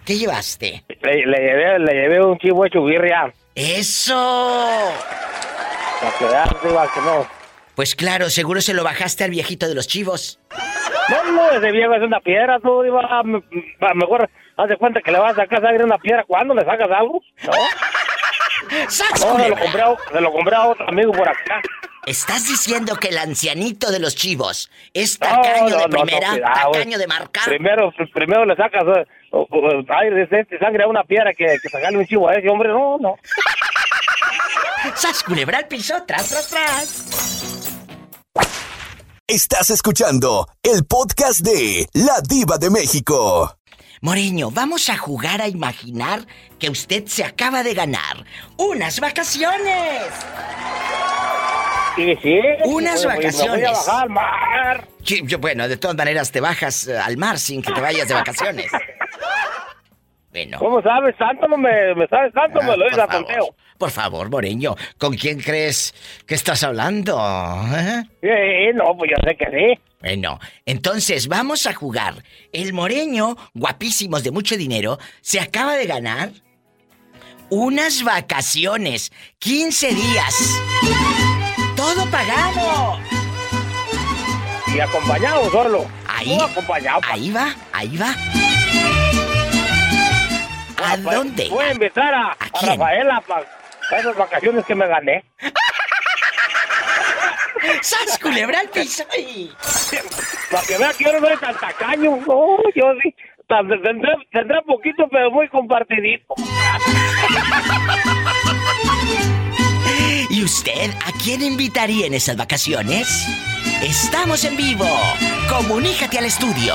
¿Qué 0.06 0.16
llevaste? 0.16 0.84
Le, 1.02 1.26
le 1.26 1.38
llevé, 1.38 1.78
le 1.80 1.92
llevé 1.92 2.24
un 2.24 2.38
chivo 2.38 2.64
hecho 2.64 2.84
birria. 2.84 3.32
¡Eso! 3.56 4.92
Para 6.00 6.44
diva, 6.62 6.88
que 6.94 7.00
no. 7.00 7.26
Pues 7.74 7.94
claro, 7.94 8.30
seguro 8.30 8.60
se 8.60 8.72
lo 8.72 8.84
bajaste 8.84 9.24
al 9.24 9.30
viejito 9.30 9.66
de 9.68 9.74
los 9.74 9.88
chivos. 9.88 10.38
No, 11.08 11.32
no, 11.32 11.50
ese 11.50 11.72
viejo 11.72 11.92
es 11.94 12.02
una 12.02 12.20
piedra, 12.20 12.58
tú, 12.60 12.82
m- 12.82 13.00
m- 13.24 13.42
A 13.80 13.88
lo 13.88 13.94
mejor, 13.96 14.30
haz 14.56 14.68
de 14.68 14.76
cuenta 14.76 15.00
que 15.00 15.10
le 15.10 15.18
vas 15.18 15.32
a 15.32 15.42
sacar 15.42 15.60
sangre 15.60 15.82
a 15.82 15.86
una 15.86 15.98
piedra. 15.98 16.24
¿Cuándo 16.26 16.54
le 16.54 16.64
sacas 16.64 16.88
algo? 16.90 17.20
No. 17.44 17.52
¡Sas, 18.88 19.24
No, 19.24 19.38
se 19.38 19.48
lo 19.48 19.56
compré, 19.56 19.82
a- 19.82 19.96
se 20.12 20.20
lo 20.20 20.32
compré 20.32 20.54
a 20.56 20.66
otro 20.68 20.88
amigo 20.88 21.12
por 21.12 21.28
acá. 21.28 21.60
¿Estás 22.06 22.46
diciendo 22.46 22.94
que 22.96 23.08
el 23.08 23.18
ancianito 23.18 23.90
de 23.90 23.98
los 23.98 24.14
chivos 24.14 24.70
es 24.94 25.20
No, 25.20 25.26
tacaño 25.26 25.60
no, 25.62 25.66
de 25.66 25.70
no, 25.70 25.78
no, 25.88 25.88
primera, 26.04 26.30
cuidado. 26.30 26.72
tacaño 26.72 26.98
de 26.98 27.06
marca? 27.08 27.40
Primero, 27.46 27.92
primero 28.14 28.44
le 28.46 28.54
sacas 28.54 28.84
eh, 28.96 29.06
o- 29.30 29.46
o- 29.50 29.94
aire 30.00 30.26
de 30.26 30.40
este, 30.40 30.58
sangre 30.58 30.84
a 30.84 30.88
una 30.88 31.04
piedra 31.04 31.32
que, 31.34 31.46
que 31.62 31.68
sacarle 31.68 31.98
un 31.98 32.06
chivo 32.06 32.28
a 32.28 32.34
ese 32.34 32.48
hombre. 32.48 32.68
No, 32.70 32.98
no. 32.98 33.14
¡Sas, 34.94 35.22
culebra 35.22 35.58
al 35.58 35.66
piso! 35.68 35.94
¡Tras, 36.06 36.28
tras, 36.28 36.48
tras! 36.48 37.72
Estás 39.26 39.70
escuchando 39.70 40.46
el 40.62 40.84
podcast 40.86 41.40
de 41.40 41.88
La 41.94 42.20
Diva 42.22 42.58
de 42.58 42.70
México. 42.70 43.56
Moreño, 44.00 44.50
vamos 44.52 44.88
a 44.88 44.96
jugar 44.96 45.40
a 45.42 45.48
imaginar 45.48 46.20
que 46.60 46.70
usted 46.70 47.06
se 47.06 47.24
acaba 47.24 47.62
de 47.64 47.74
ganar 47.74 48.24
unas 48.56 49.00
vacaciones. 49.00 50.02
Sí, 51.96 52.14
sí. 52.22 52.38
Unas 52.66 53.04
pues, 53.04 53.06
Me 53.06 53.06
voy 53.06 53.12
a 53.12 53.16
vacaciones. 53.16 53.70
bajar 53.86 54.02
al 54.04 54.10
mar. 54.10 54.88
Sí, 55.02 55.22
yo- 55.24 55.38
bueno, 55.38 55.66
de 55.66 55.76
todas 55.78 55.96
maneras 55.96 56.30
te 56.30 56.40
bajas 56.40 56.86
eh, 56.86 56.96
al 56.98 57.16
mar 57.16 57.38
sin 57.40 57.62
que 57.62 57.72
te 57.72 57.80
vayas 57.80 58.06
de 58.06 58.14
vacaciones. 58.14 58.70
Bueno. 60.36 60.58
¿Cómo 60.58 60.82
sabes 60.82 61.16
tanto? 61.16 61.48
No 61.48 61.56
me, 61.56 61.94
me 61.94 62.06
sabes 62.08 62.30
tanto, 62.34 62.60
me 62.60 62.76
lo 62.76 62.84
Ah, 62.84 62.88
dices 62.90 62.98
a 62.98 63.06
por 63.06 63.10
favor, 63.12 63.26
tonteo. 63.26 63.54
por 63.78 63.90
favor, 63.90 64.30
Moreño, 64.30 64.74
¿con 64.98 65.14
quién 65.14 65.40
crees 65.40 65.94
que 66.26 66.34
estás 66.34 66.62
hablando? 66.62 67.16
eh? 67.74 68.02
Sí, 68.20 68.28
no, 68.74 68.94
pues 68.98 69.12
yo 69.12 69.16
sé 69.26 69.34
que 69.34 69.46
sí. 69.46 69.80
Bueno, 70.00 70.38
entonces 70.66 71.26
vamos 71.28 71.66
a 71.66 71.72
jugar. 71.72 72.22
El 72.52 72.74
Moreño, 72.74 73.34
guapísimos 73.54 74.22
de 74.24 74.30
mucho 74.30 74.58
dinero, 74.58 74.98
se 75.22 75.40
acaba 75.40 75.74
de 75.74 75.86
ganar 75.86 76.28
unas 77.48 78.02
vacaciones, 78.04 79.10
15 79.38 79.88
días. 79.94 80.62
Todo 81.76 82.04
pagado. 82.10 82.98
Y 84.74 84.80
acompañado 84.80 85.50
solo. 85.50 85.86
Ahí, 86.06 86.38
acompañado. 86.38 87.00
pa. 87.00 87.12
ahí 87.14 87.30
va, 87.30 87.54
ahí 87.72 87.96
va. 87.96 88.14
¿A 90.82 90.96
dónde? 90.96 91.48
Voy 91.48 91.64
a 91.64 91.72
invitar 91.72 92.14
a, 92.14 92.32
a 92.32 92.36
quién? 92.58 92.72
Rafaela 92.72 93.20
para 93.22 93.44
esas 93.98 94.16
vacaciones 94.16 94.64
que 94.64 94.74
me 94.74 94.86
gané. 94.86 95.24
¡Sas, 97.82 98.18
culebra 98.20 98.60
al 98.60 98.68
piso! 98.68 99.04
Para 100.50 100.66
que 100.66 100.78
vea 100.78 100.92
que 100.92 101.04
yo 101.04 101.12
no 101.12 101.26
soy 101.26 101.36
tan 101.38 101.54
tacaño. 101.56 102.16
No, 102.26 102.58
yo 102.74 102.92
sí. 103.02 103.14
Tendré 103.48 104.62
poquito, 104.66 105.04
pero 105.10 105.30
muy 105.30 105.48
compartidito. 105.48 106.34
¿Y 110.30 110.42
usted 110.42 110.90
a 111.04 111.12
quién 111.22 111.42
invitaría 111.42 112.06
en 112.06 112.14
esas 112.14 112.36
vacaciones? 112.36 113.26
Estamos 113.82 114.44
en 114.44 114.56
vivo. 114.56 114.86
Comunícate 115.48 116.18
al 116.18 116.24
estudio. 116.26 116.74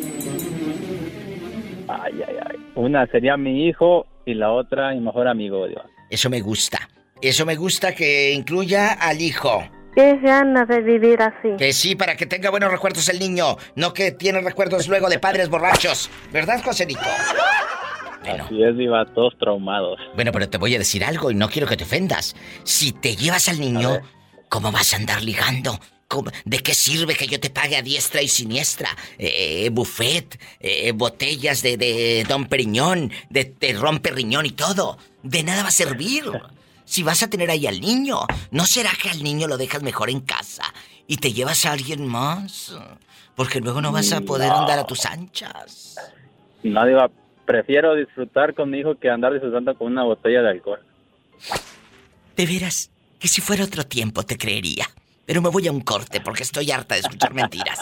Ay, 1.88 2.12
ay, 2.26 2.36
ay. 2.48 2.56
Una 2.76 3.06
sería 3.08 3.36
mi 3.36 3.66
hijo 3.66 4.06
y 4.24 4.34
la 4.34 4.52
otra 4.52 4.92
mi 4.92 5.00
mejor 5.00 5.26
amigo, 5.26 5.66
Diva. 5.66 5.84
Eso 6.08 6.30
me 6.30 6.40
gusta. 6.40 6.88
Eso 7.20 7.44
me 7.44 7.56
gusta 7.56 7.94
que 7.94 8.32
incluya 8.32 8.92
al 8.92 9.20
hijo. 9.20 9.62
Qué 9.94 10.18
ganas 10.18 10.68
de 10.68 10.80
vivir 10.82 11.20
así. 11.20 11.56
Que 11.58 11.72
sí, 11.72 11.96
para 11.96 12.16
que 12.16 12.26
tenga 12.26 12.50
buenos 12.50 12.70
recuerdos 12.70 13.08
el 13.08 13.18
niño, 13.18 13.56
no 13.74 13.92
que 13.92 14.12
tiene 14.12 14.40
recuerdos 14.40 14.86
luego 14.86 15.08
de 15.08 15.18
padres 15.18 15.48
borrachos. 15.48 16.08
¿Verdad, 16.32 16.62
Joselito? 16.62 17.00
Bueno. 18.22 18.44
Así 18.44 18.62
es, 18.62 18.76
Diva, 18.76 19.04
todos 19.14 19.36
traumados. 19.38 19.98
Bueno, 20.14 20.30
pero 20.30 20.48
te 20.48 20.58
voy 20.58 20.76
a 20.76 20.78
decir 20.78 21.04
algo 21.04 21.30
y 21.32 21.34
no 21.34 21.48
quiero 21.48 21.66
que 21.66 21.76
te 21.76 21.84
ofendas. 21.84 22.36
Si 22.62 22.92
te 22.92 23.16
llevas 23.16 23.48
al 23.48 23.58
niño, 23.58 24.00
¿cómo 24.48 24.70
vas 24.70 24.94
a 24.94 24.96
andar 24.96 25.22
ligando? 25.22 25.78
¿Cómo- 26.10 26.32
¿De 26.44 26.58
qué 26.58 26.74
sirve 26.74 27.14
que 27.14 27.28
yo 27.28 27.38
te 27.38 27.50
pague 27.50 27.76
a 27.76 27.82
diestra 27.82 28.20
y 28.20 28.26
siniestra? 28.26 28.88
Eh, 29.16 29.68
buffet, 29.70 30.40
eh, 30.58 30.90
botellas 30.90 31.62
de, 31.62 31.76
de 31.76 32.26
Don 32.28 32.46
Periñón, 32.46 33.12
de, 33.28 33.54
de 33.60 33.72
rompe 33.74 34.10
riñón 34.10 34.44
y 34.44 34.50
todo. 34.50 34.98
De 35.22 35.44
nada 35.44 35.62
va 35.62 35.68
a 35.68 35.72
servir. 35.72 36.24
Si 36.84 37.04
vas 37.04 37.22
a 37.22 37.30
tener 37.30 37.48
ahí 37.48 37.68
al 37.68 37.80
niño, 37.80 38.18
¿no 38.50 38.66
será 38.66 38.90
que 39.00 39.08
al 39.08 39.22
niño 39.22 39.46
lo 39.46 39.56
dejas 39.56 39.84
mejor 39.84 40.10
en 40.10 40.18
casa 40.20 40.64
y 41.06 41.18
te 41.18 41.32
llevas 41.32 41.64
a 41.64 41.70
alguien 41.70 42.04
más? 42.08 42.74
Porque 43.36 43.60
luego 43.60 43.80
no 43.80 43.92
vas 43.92 44.10
a 44.10 44.20
poder 44.20 44.50
andar 44.50 44.80
a 44.80 44.86
tus 44.88 45.06
anchas. 45.06 45.94
No, 46.64 46.84
Diva, 46.86 47.08
prefiero 47.46 47.94
disfrutar 47.94 48.52
con 48.56 48.68
mi 48.70 48.80
hijo 48.80 48.96
que 48.98 49.08
andar 49.10 49.32
disfrutando 49.32 49.78
con 49.78 49.86
una 49.92 50.02
botella 50.02 50.42
de 50.42 50.50
alcohol. 50.50 50.80
De 52.36 52.46
veras, 52.46 52.90
que 53.20 53.28
si 53.28 53.40
fuera 53.40 53.62
otro 53.64 53.86
tiempo 53.86 54.24
te 54.24 54.36
creería. 54.36 54.86
Pero 55.30 55.42
me 55.42 55.48
voy 55.48 55.68
a 55.68 55.70
un 55.70 55.82
corte 55.82 56.20
porque 56.20 56.42
estoy 56.42 56.72
harta 56.72 56.96
de 56.96 57.02
escuchar 57.02 57.32
mentiras. 57.32 57.78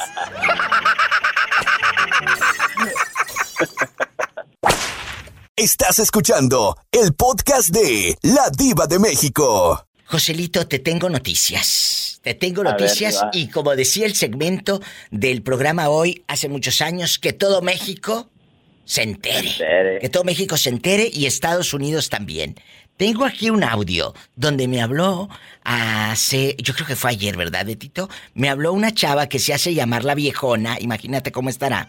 Estás 5.56 5.98
escuchando 5.98 6.76
el 6.92 7.14
podcast 7.14 7.70
de 7.70 8.18
La 8.20 8.50
Diva 8.50 8.86
de 8.86 8.98
México. 8.98 9.82
Joselito, 10.04 10.68
te 10.68 10.78
tengo 10.78 11.08
noticias. 11.08 12.20
Te 12.22 12.34
tengo 12.34 12.62
ver, 12.62 12.72
noticias 12.72 13.18
y 13.32 13.48
como 13.48 13.74
decía 13.74 14.04
el 14.04 14.14
segmento 14.14 14.82
del 15.10 15.40
programa 15.40 15.88
hoy 15.88 16.22
hace 16.28 16.50
muchos 16.50 16.82
años, 16.82 17.18
que 17.18 17.32
todo 17.32 17.62
México 17.62 18.28
se 18.84 19.04
entere. 19.04 19.52
entere. 19.52 19.98
Que 20.00 20.10
todo 20.10 20.22
México 20.24 20.58
se 20.58 20.68
entere 20.68 21.10
y 21.10 21.24
Estados 21.24 21.72
Unidos 21.72 22.10
también. 22.10 22.56
Tengo 22.98 23.24
aquí 23.24 23.48
un 23.48 23.62
audio 23.64 24.12
donde 24.36 24.68
me 24.68 24.82
habló 24.82 25.28
hace, 25.64 26.54
yo 26.58 26.74
creo 26.74 26.86
que 26.86 26.96
fue 26.96 27.10
ayer, 27.10 27.36
¿verdad, 27.36 27.64
Betito? 27.64 28.08
Me 28.34 28.48
habló 28.50 28.72
una 28.72 28.92
chava 28.92 29.28
que 29.28 29.38
se 29.38 29.54
hace 29.54 29.72
llamar 29.72 30.04
la 30.04 30.14
viejona, 30.14 30.76
imagínate 30.80 31.30
cómo 31.32 31.48
estará. 31.48 31.88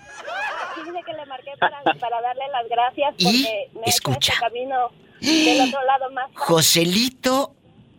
Dice 0.77 0.99
que 1.05 1.13
le 1.13 1.25
marqué 1.25 1.51
para, 1.59 1.81
para 1.83 2.21
darle 2.21 2.43
las 2.51 2.69
gracias 2.69 3.15
Y, 3.17 3.47
me 3.73 3.85
escucha. 3.87 4.33
este 4.33 4.45
camino 4.45 4.89
del 5.19 5.67
otro 5.67 5.83
lado 5.83 6.11
más. 6.11 6.29
Joselito 6.35 7.55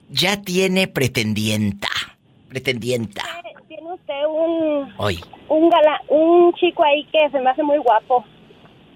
ya 0.08 0.40
tiene 0.40 0.86
pretendienta. 0.88 1.88
Pretendienta. 2.48 3.22
Tiene 3.68 3.92
usted 3.92 4.24
un, 4.28 4.94
Hoy. 4.98 5.20
un, 5.48 5.68
gala- 5.70 6.02
un 6.08 6.52
chico 6.54 6.84
ahí 6.84 7.04
que 7.12 7.28
se 7.30 7.40
me 7.40 7.50
hace 7.50 7.62
muy 7.62 7.78
guapo. 7.78 8.24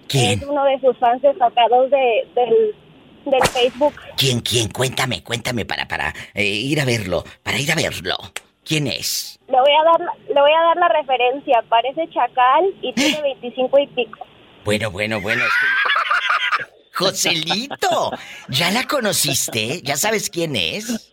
¿Quién? 0.08 0.40
Es 0.40 0.46
uno 0.46 0.64
de 0.64 0.80
sus 0.80 0.96
fans 0.98 1.20
destacados 1.22 1.90
de, 1.90 2.28
del, 2.34 2.74
del 3.24 3.42
Facebook. 3.48 3.94
¿Quién, 4.16 4.40
quién? 4.40 4.68
Cuéntame, 4.68 5.22
cuéntame 5.22 5.64
para, 5.64 5.86
para 5.88 6.14
eh, 6.34 6.44
ir 6.44 6.80
a 6.80 6.84
verlo. 6.84 7.24
Para 7.42 7.58
ir 7.58 7.70
a 7.72 7.74
verlo. 7.74 8.16
¿Quién 8.64 8.86
es? 8.86 9.38
Le 9.48 9.58
voy 9.60 9.70
a 9.72 9.84
dar, 9.84 10.00
la- 10.00 10.34
le 10.34 10.40
voy 10.40 10.50
a 10.52 10.62
dar 10.62 10.76
la 10.76 10.88
referencia. 10.88 11.62
Parece 11.68 12.08
chacal 12.12 12.64
y 12.82 12.92
tiene 12.94 13.20
25 13.40 13.78
y 13.80 13.86
pico. 13.88 14.18
Bueno, 14.64 14.90
bueno, 14.90 15.20
bueno. 15.20 15.42
es 15.44 15.50
que- 15.50 16.64
Joselito, 16.94 18.12
¿ya 18.48 18.70
la 18.70 18.84
conociste? 18.86 19.80
¿Ya 19.82 19.96
sabes 19.96 20.30
quién 20.30 20.54
es? 20.56 21.10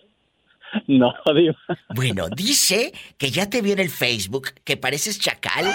No, 0.88 1.12
diva. 1.36 1.56
Bueno, 1.90 2.30
dice 2.30 2.94
que 3.18 3.30
ya 3.32 3.50
te 3.50 3.62
vio 3.62 3.74
en 3.74 3.80
el 3.80 3.90
Facebook, 3.90 4.54
que 4.64 4.78
pareces 4.78 5.20
chacal 5.20 5.70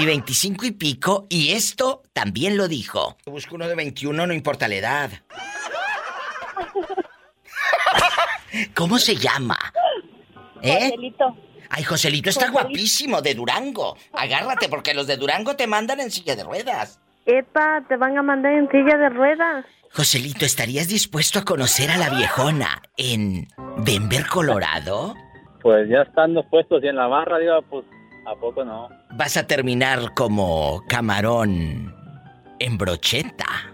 y 0.00 0.06
25 0.06 0.64
y 0.64 0.70
pico, 0.70 1.26
y 1.28 1.52
esto 1.52 2.02
también 2.14 2.56
lo 2.56 2.66
dijo. 2.68 3.18
Busco 3.26 3.56
uno 3.56 3.68
de 3.68 3.74
21, 3.74 4.26
no 4.26 4.32
importa 4.32 4.68
la 4.68 4.76
edad. 4.76 5.10
¿Cómo 8.74 8.98
se 8.98 9.16
llama? 9.16 9.56
¿Eh? 10.62 10.90
Joselito. 10.90 11.36
Ay, 11.70 11.84
Joselito 11.84 12.30
está 12.30 12.46
Joselito. 12.46 12.68
guapísimo, 12.68 13.20
de 13.22 13.34
Durango. 13.34 13.96
Agárrate, 14.12 14.68
porque 14.68 14.94
los 14.94 15.06
de 15.06 15.16
Durango 15.16 15.54
te 15.56 15.66
mandan 15.66 16.00
en 16.00 16.10
silla 16.10 16.34
de 16.34 16.44
ruedas. 16.44 17.00
Epa, 17.26 17.84
te 17.88 17.96
van 17.96 18.16
a 18.16 18.22
mandar 18.22 18.52
en 18.52 18.68
silla 18.70 18.96
de 18.96 19.08
ruedas. 19.10 19.66
Joselito, 19.92 20.44
¿estarías 20.44 20.88
dispuesto 20.88 21.38
a 21.38 21.44
conocer 21.44 21.90
a 21.90 21.96
la 21.98 22.10
viejona 22.10 22.82
en 22.96 23.48
Denver, 23.84 24.26
Colorado? 24.26 25.14
Pues 25.62 25.88
ya 25.88 26.02
estando 26.02 26.42
puestos 26.48 26.82
y 26.84 26.88
en 26.88 26.96
la 26.96 27.06
barra, 27.06 27.38
diva, 27.38 27.60
pues 27.62 27.84
a 28.26 28.34
poco 28.38 28.64
no. 28.64 28.88
Vas 29.12 29.36
a 29.36 29.46
terminar 29.46 30.14
como 30.14 30.82
camarón 30.88 31.94
en 32.58 32.78
brocheta. 32.78 33.67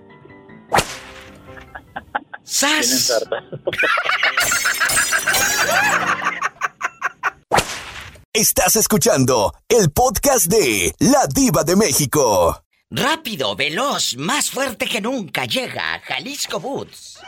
Estás 8.35 8.77
escuchando 8.77 9.55
el 9.67 9.91
podcast 9.91 10.45
de 10.47 10.95
La 10.99 11.27
Diva 11.27 11.65
de 11.65 11.75
México. 11.75 12.63
Rápido, 12.91 13.57
veloz, 13.57 14.19
más 14.19 14.51
fuerte 14.51 14.87
que 14.87 15.01
nunca 15.01 15.47
llega 15.47 15.99
Jalisco 16.05 16.61
Boots. 16.61 17.19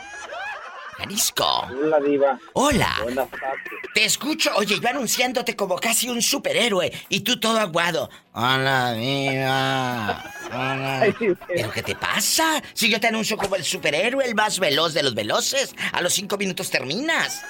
Jalisco. 0.97 1.67
Hola, 1.69 1.99
diva. 1.99 2.39
Hola. 2.53 2.95
Buenas 3.03 3.29
tardes. 3.29 3.59
Te 3.93 4.05
escucho, 4.05 4.51
oye, 4.55 4.79
yo 4.79 4.89
anunciándote 4.89 5.55
como 5.55 5.75
casi 5.77 6.09
un 6.09 6.21
superhéroe 6.21 6.91
y 7.09 7.21
tú 7.21 7.39
todo 7.39 7.59
aguado. 7.59 8.09
Hola, 8.33 8.93
viva. 8.97 10.23
Hola. 10.47 11.13
¿Pero 11.47 11.71
qué 11.71 11.83
te 11.83 11.95
pasa? 11.95 12.61
Si 12.73 12.89
yo 12.89 12.99
te 12.99 13.07
anuncio 13.07 13.37
como 13.37 13.55
el 13.55 13.63
superhéroe, 13.63 14.25
el 14.25 14.33
más 14.35 14.59
veloz 14.59 14.93
de 14.93 15.03
los 15.03 15.13
veloces, 15.13 15.75
a 15.93 16.01
los 16.01 16.13
cinco 16.13 16.37
minutos 16.37 16.69
terminas. 16.69 17.43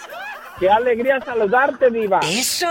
Qué 0.59 0.69
alegría 0.69 1.21
saludarte, 1.21 1.89
diva. 1.89 2.19
¡Eso! 2.23 2.67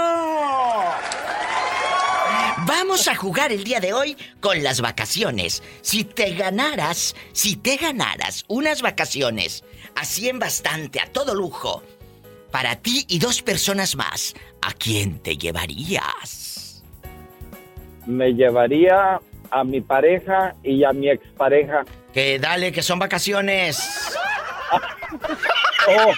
Vamos 2.66 3.06
a 3.06 3.14
jugar 3.14 3.52
el 3.52 3.62
día 3.62 3.78
de 3.78 3.92
hoy 3.92 4.16
con 4.40 4.62
las 4.62 4.80
vacaciones. 4.80 5.62
Si 5.83 6.02
te 6.02 6.35
ganaras, 6.35 7.14
si 7.33 7.54
te 7.54 7.76
ganaras 7.76 8.45
unas 8.49 8.83
vacaciones, 8.83 9.62
así 9.97 10.29
en 10.29 10.38
bastante, 10.38 11.00
a 11.00 11.07
todo 11.07 11.35
lujo, 11.35 11.83
para 12.50 12.76
ti 12.76 13.05
y 13.09 13.19
dos 13.19 13.43
personas 13.43 13.97
más, 13.97 14.35
¿a 14.62 14.73
quién 14.73 15.19
te 15.19 15.37
llevarías? 15.37 16.85
Me 18.07 18.33
llevaría 18.33 19.20
a 19.51 19.64
mi 19.64 19.81
pareja 19.81 20.55
y 20.62 20.85
a 20.85 20.92
mi 20.92 21.11
expareja. 21.11 21.85
Que 22.12 22.38
dale, 22.38 22.73
que 22.73 22.83
son 22.83 22.99
vacaciones. 22.99 24.16
Oh, 25.88 26.12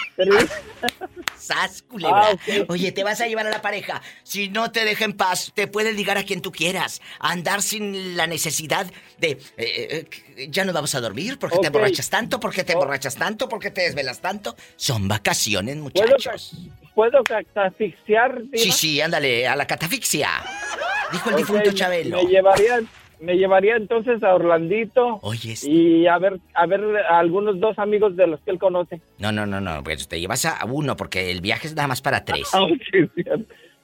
¡Sas, 1.49 1.83
culebra! 1.83 2.29
Ah. 2.33 2.65
Oye, 2.69 2.93
te 2.93 3.03
vas 3.05 3.21
a 3.21 3.27
llevar 3.27 3.47
a 3.47 3.51
la 3.51 3.63
pareja. 3.63 4.01
Si 4.23 4.49
no 4.49 4.71
te 4.71 4.85
deja 4.85 5.05
en 5.05 5.15
paz, 5.15 5.51
te 5.55 5.67
puedes 5.67 5.97
ligar 5.97 6.17
a 6.19 6.23
quien 6.25 6.41
tú 6.43 6.53
quieras. 6.53 7.01
Andar 7.19 7.63
sin 7.63 8.17
la 8.17 8.27
necesidad 8.27 8.87
de... 9.19 9.31
eh, 9.57 10.07
eh, 10.37 10.49
ya 10.51 10.65
no 10.65 10.73
vamos 10.73 10.95
a 10.95 11.01
dormir 11.01 11.39
porque 11.39 11.57
te 11.57 11.61
Ok. 11.61 11.67
emborrachas 11.67 12.11
tanto, 12.11 12.39
porque 12.39 12.65
te 12.65 12.75
emborrachas 12.75 13.17
tanto, 13.17 13.49
porque 13.49 13.71
te 13.71 13.81
desvelas 13.83 14.21
tanto. 14.21 14.55
Son 14.77 15.09
vacaciones, 15.09 15.77
¿Puedo, 15.77 16.07
muchachos. 16.07 16.53
ca- 16.55 16.89
¿Puedo 16.95 17.23
catafixiar, 17.25 18.43
diva? 18.43 18.57
Sí, 18.57 18.73
sí, 18.73 19.01
ándale, 19.01 19.47
a 19.47 19.57
la 19.57 19.67
catafixia. 19.67 20.31
Dijo 21.13 21.31
el 21.31 21.37
difunto 21.37 21.73
Chabelo. 21.73 22.23
Me 22.23 22.31
llevaría, 22.31 22.81
me 23.21 23.37
llevaría 23.37 23.77
entonces 23.77 24.23
a 24.23 24.35
Orlandito 24.35 25.19
Oye, 25.23 25.53
es- 25.53 25.65
y 25.65 26.07
a 26.07 26.19
ver, 26.19 26.39
a 26.55 26.67
ver 26.67 26.81
a 27.09 27.19
algunos 27.19 27.59
dos 27.61 27.79
amigos 27.79 28.17
de 28.17 28.27
los 28.27 28.41
que 28.41 28.51
él 28.53 28.59
conoce. 28.59 29.01
no, 29.19 29.33
no, 29.33 29.47
no, 29.47 29.61
no, 29.61 29.83
pues 29.83 30.07
te 30.09 30.21
llevas 30.21 30.45
a 30.45 30.65
uno 30.67 30.97
porque 30.97 31.31
el 31.31 31.41
viaje 31.41 31.67
es 31.67 31.75
nada 31.75 31.89
más 31.89 32.01
para 32.03 32.25
tres. 32.25 32.49
Ah, 32.55 32.67
sí. 32.93 33.09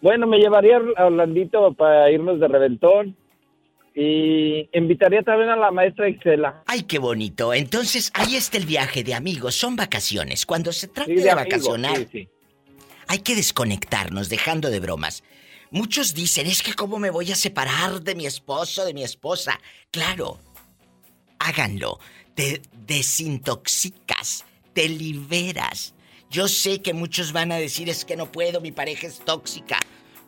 Bueno, 0.00 0.26
me 0.26 0.38
llevaría 0.38 0.78
a 0.96 1.06
Orlandito 1.06 1.72
para 1.74 2.10
irnos 2.10 2.38
de 2.38 2.46
reventón 2.48 3.16
y 3.94 4.68
invitaría 4.76 5.22
también 5.22 5.50
a 5.50 5.56
la 5.56 5.70
maestra 5.70 6.08
Excela. 6.08 6.62
Ay, 6.66 6.82
qué 6.82 6.98
bonito. 6.98 7.54
Entonces, 7.54 8.10
ahí 8.14 8.34
está 8.36 8.58
el 8.58 8.66
viaje 8.66 9.04
de 9.04 9.14
amigos. 9.14 9.54
Son 9.54 9.76
vacaciones. 9.76 10.44
Cuando 10.46 10.72
se 10.72 10.88
trate 10.88 11.16
Sí, 11.16 11.22
de, 11.22 11.30
amigos, 11.30 11.44
vacacionar, 11.50 11.96
sí, 11.98 12.08
sí. 12.12 12.28
hay 13.06 13.18
que 13.20 13.34
desconectarnos, 13.36 14.28
dejando 14.28 14.68
de 14.70 14.80
bromas. 14.80 15.22
Muchos 15.74 16.14
dicen, 16.14 16.46
es 16.46 16.62
que 16.62 16.74
cómo 16.74 17.00
me 17.00 17.10
voy 17.10 17.32
a 17.32 17.34
separar 17.34 18.00
de 18.00 18.14
mi 18.14 18.26
esposo, 18.26 18.84
de 18.84 18.94
mi 18.94 19.02
esposa. 19.02 19.58
Claro, 19.90 20.38
háganlo. 21.40 21.98
Te 22.36 22.62
desintoxicas, 22.86 24.44
te 24.72 24.88
liberas. 24.88 25.94
Yo 26.30 26.46
sé 26.46 26.80
que 26.80 26.94
muchos 26.94 27.32
van 27.32 27.50
a 27.50 27.56
decir, 27.56 27.88
es 27.88 28.04
que 28.04 28.14
no 28.14 28.30
puedo, 28.30 28.60
mi 28.60 28.70
pareja 28.70 29.08
es 29.08 29.18
tóxica. 29.18 29.80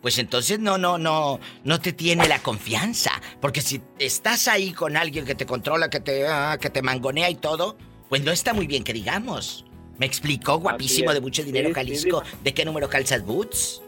Pues 0.03 0.19
entonces 0.19 0.59
no, 0.59 0.79
no, 0.79 0.99
no, 0.99 1.39
no 1.63 1.81
te 1.81 1.93
tiene 1.93 2.27
la 2.27 2.41
confianza. 2.41 3.13
Porque 3.41 3.63
si 3.63 3.81
estás 4.01 4.49
ahí 4.49 4.73
con 4.73 4.97
alguien 4.97 5.25
que 5.25 5.37
te 5.37 5.47
controla, 5.47 5.89
que 5.89 6.01
te, 6.01 6.27
ah, 6.27 6.59
que 6.61 6.71
te 6.71 6.83
mangonea 6.83 7.31
y 7.31 7.37
todo, 7.37 7.79
pues 8.09 8.25
no 8.25 8.33
está 8.33 8.53
muy 8.53 8.67
bien 8.67 8.83
que 8.83 8.93
digamos. 8.93 9.65
Me 9.97 10.07
explicó, 10.07 10.59
guapísimo, 10.59 11.15
de 11.15 11.21
mucho 11.21 11.45
dinero, 11.45 11.73
Jalisco. 11.73 12.25
¿De 12.43 12.53
qué 12.53 12.65
número 12.65 12.89
calzas 12.89 13.25
boots? 13.25 13.81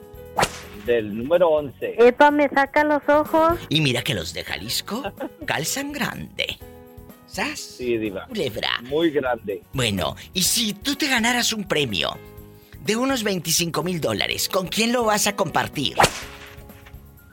Del 0.89 1.15
número 1.19 1.49
11. 1.51 1.97
Epa, 1.99 2.31
me 2.31 2.49
saca 2.49 2.83
los 2.83 3.03
ojos. 3.09 3.59
Y 3.69 3.83
mira 3.83 4.01
que 4.01 4.15
los 4.15 4.33
de 4.33 4.43
Jalisco 4.43 5.03
calzan 5.45 5.93
grande. 5.93 6.59
¿Sas? 7.27 7.61
Sí, 7.61 7.99
diva. 7.99 8.25
Culebra. 8.27 8.71
Muy 8.85 9.11
grande. 9.11 9.63
Bueno, 9.75 10.17
y 10.33 10.43
si 10.45 10.73
tú 10.73 10.97
te 10.97 11.07
ganaras 11.07 11.53
un 11.53 11.65
premio 11.65 12.17
de 12.81 12.97
unos 12.97 13.23
25 13.23 13.83
mil 13.83 14.01
dólares, 14.01 14.49
¿con 14.49 14.67
quién 14.67 14.93
lo 14.95 15.05
vas 15.05 15.27
a 15.27 15.37
compartir? 15.37 15.99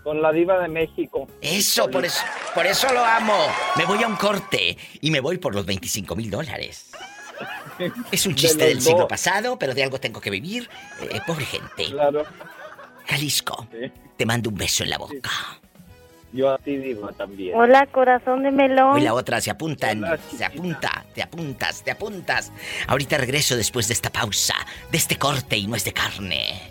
Con 0.04 0.22
la 0.22 0.34
diva 0.34 0.60
de 0.60 0.68
México. 0.68 1.26
Eso, 1.39 1.89
por 1.89 2.04
eso, 2.04 2.26
por 2.54 2.65
eso 2.68 2.91
lo 2.94 3.06
amo. 3.06 3.38
Me 3.78 3.86
voy 3.86 4.04
a 4.04 4.08
un 4.08 4.18
corte 4.18 4.78
y 5.00 5.12
me 5.12 5.22
voy 5.22 5.38
por 5.38 5.56
los 5.56 5.65
25 5.65 6.13
mil 6.18 6.30
dólares. 6.30 6.91
Es 8.12 8.26
un 8.26 8.34
De 8.34 8.41
chiste 8.41 8.58
los 8.65 8.68
del 8.68 8.82
siglo 8.82 9.00
dos. 9.00 9.08
pasado, 9.10 9.58
pero 9.58 9.74
de 9.74 9.84
algo 9.84 9.98
tengo 10.00 10.20
que 10.22 10.30
vivir. 10.30 10.70
Eh, 11.02 11.20
pobre 11.26 11.46
gente. 11.46 11.86
Claro. 11.86 12.26
Jalisco, 13.08 13.68
Sí. 13.72 13.91
te 14.18 14.26
mando 14.26 14.50
un 14.50 14.56
beso 14.56 14.84
en 14.84 14.89
la 14.91 14.98
boca. 14.98 15.30
Yo 16.34 16.52
a 16.52 16.58
ti, 16.58 16.76
diva, 16.76 17.12
también. 17.13 17.56
Hola, 17.58 17.86
corazón 17.88 18.44
de 18.44 18.52
melón. 18.52 19.00
Y 19.00 19.04
la 19.04 19.13
otra 19.13 19.39
se 19.39 19.52
apuntan, 19.52 20.04
Hola, 20.04 20.18
se 20.36 20.44
apunta, 20.44 21.06
te 21.13 21.24
apuntas, 21.24 21.82
te 21.84 21.91
apuntas. 21.91 22.52
Ahorita 22.88 23.18
regreso 23.18 23.56
después 23.56 23.88
de 23.88 23.94
esta 23.94 24.10
pausa, 24.12 24.56
de 24.91 24.98
este 24.98 25.18
corte 25.18 25.56
y 25.56 25.68
no 25.68 25.78
es 25.78 25.86
de 25.86 25.94
carne. 25.94 26.62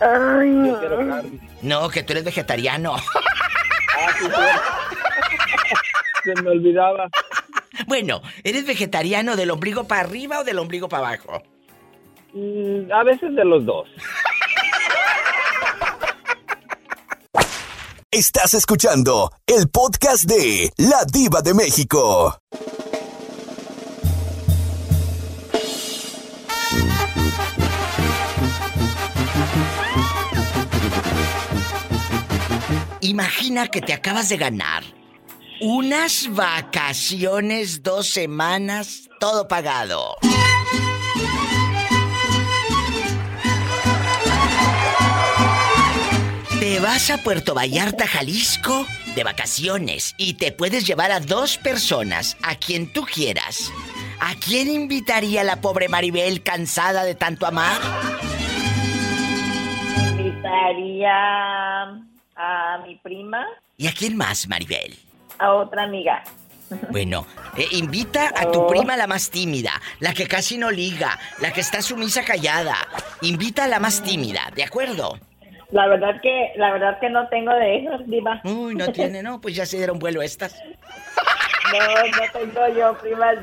Ay, 0.00 0.50
Yo 0.66 0.78
quiero 0.80 0.96
carne. 1.08 1.38
No, 1.60 1.88
que 1.90 2.02
tú 2.02 2.12
eres 2.12 2.24
vegetariano. 2.24 2.94
Ah, 2.96 4.08
sí, 4.18 4.24
sí. 4.24 4.30
Se 6.34 6.42
me 6.42 6.50
olvidaba. 6.50 7.08
Bueno, 7.86 8.22
¿eres 8.44 8.64
vegetariano 8.66 9.36
del 9.36 9.50
ombligo 9.50 9.84
para 9.86 10.00
arriba 10.02 10.38
o 10.40 10.44
del 10.44 10.58
ombligo 10.58 10.88
para 10.88 11.08
abajo? 11.08 11.42
Mm, 12.32 12.90
a 12.90 13.02
veces 13.04 13.34
de 13.34 13.44
los 13.44 13.66
dos. 13.66 13.88
Estás 18.14 18.52
escuchando 18.52 19.32
el 19.46 19.70
podcast 19.70 20.24
de 20.24 20.70
La 20.76 21.06
Diva 21.10 21.40
de 21.40 21.54
México. 21.54 22.38
Imagina 33.00 33.68
que 33.68 33.80
te 33.80 33.94
acabas 33.94 34.28
de 34.28 34.36
ganar 34.36 34.84
Unas 35.62 36.28
vacaciones, 36.34 37.82
dos 37.82 38.10
semanas, 38.10 39.08
todo 39.20 39.48
pagado. 39.48 40.16
Te 46.62 46.78
vas 46.78 47.10
a 47.10 47.18
Puerto 47.18 47.54
Vallarta, 47.54 48.06
Jalisco, 48.06 48.86
de 49.16 49.24
vacaciones 49.24 50.14
y 50.16 50.34
te 50.34 50.52
puedes 50.52 50.86
llevar 50.86 51.10
a 51.10 51.18
dos 51.18 51.58
personas, 51.58 52.36
a 52.40 52.54
quien 52.54 52.92
tú 52.92 53.02
quieras. 53.02 53.72
¿A 54.20 54.36
quién 54.36 54.70
invitaría 54.70 55.42
la 55.42 55.60
pobre 55.60 55.88
Maribel 55.88 56.44
cansada 56.44 57.02
de 57.02 57.16
tanto 57.16 57.46
amar? 57.46 57.80
Invitaría 60.08 61.10
a 62.36 62.78
mi 62.86 62.94
prima, 62.94 63.44
¿Y 63.76 63.88
a 63.88 63.92
quién 63.92 64.16
más, 64.16 64.46
Maribel? 64.46 64.96
a 65.40 65.54
otra 65.54 65.82
amiga. 65.82 66.22
Bueno, 66.92 67.26
eh, 67.56 67.66
invita 67.72 68.32
a 68.36 68.52
tu 68.52 68.68
prima 68.68 68.96
la 68.96 69.08
más 69.08 69.30
tímida, 69.30 69.72
la 69.98 70.14
que 70.14 70.28
casi 70.28 70.58
no 70.58 70.70
liga, 70.70 71.18
la 71.40 71.52
que 71.52 71.60
está 71.60 71.82
sumisa 71.82 72.24
callada. 72.24 72.76
Invita 73.20 73.64
a 73.64 73.68
la 73.68 73.80
más 73.80 74.00
tímida, 74.04 74.48
¿de 74.54 74.62
acuerdo? 74.62 75.18
La 75.72 75.88
verdad 75.88 76.20
que, 76.22 76.52
la 76.56 76.72
verdad 76.72 77.00
que 77.00 77.08
no 77.10 77.28
tengo 77.28 77.52
de 77.54 77.78
esos, 77.78 78.06
diva. 78.06 78.40
Uy, 78.44 78.74
no 78.74 78.92
tiene, 78.92 79.22
no, 79.22 79.40
pues 79.40 79.56
ya 79.56 79.66
se 79.66 79.78
dieron 79.78 79.98
vuelo 79.98 80.22
estas. 80.22 80.54
No, 81.72 81.78
no 81.78 82.32
tengo 82.52 82.68
yo 82.76 82.98
primas 82.98 83.36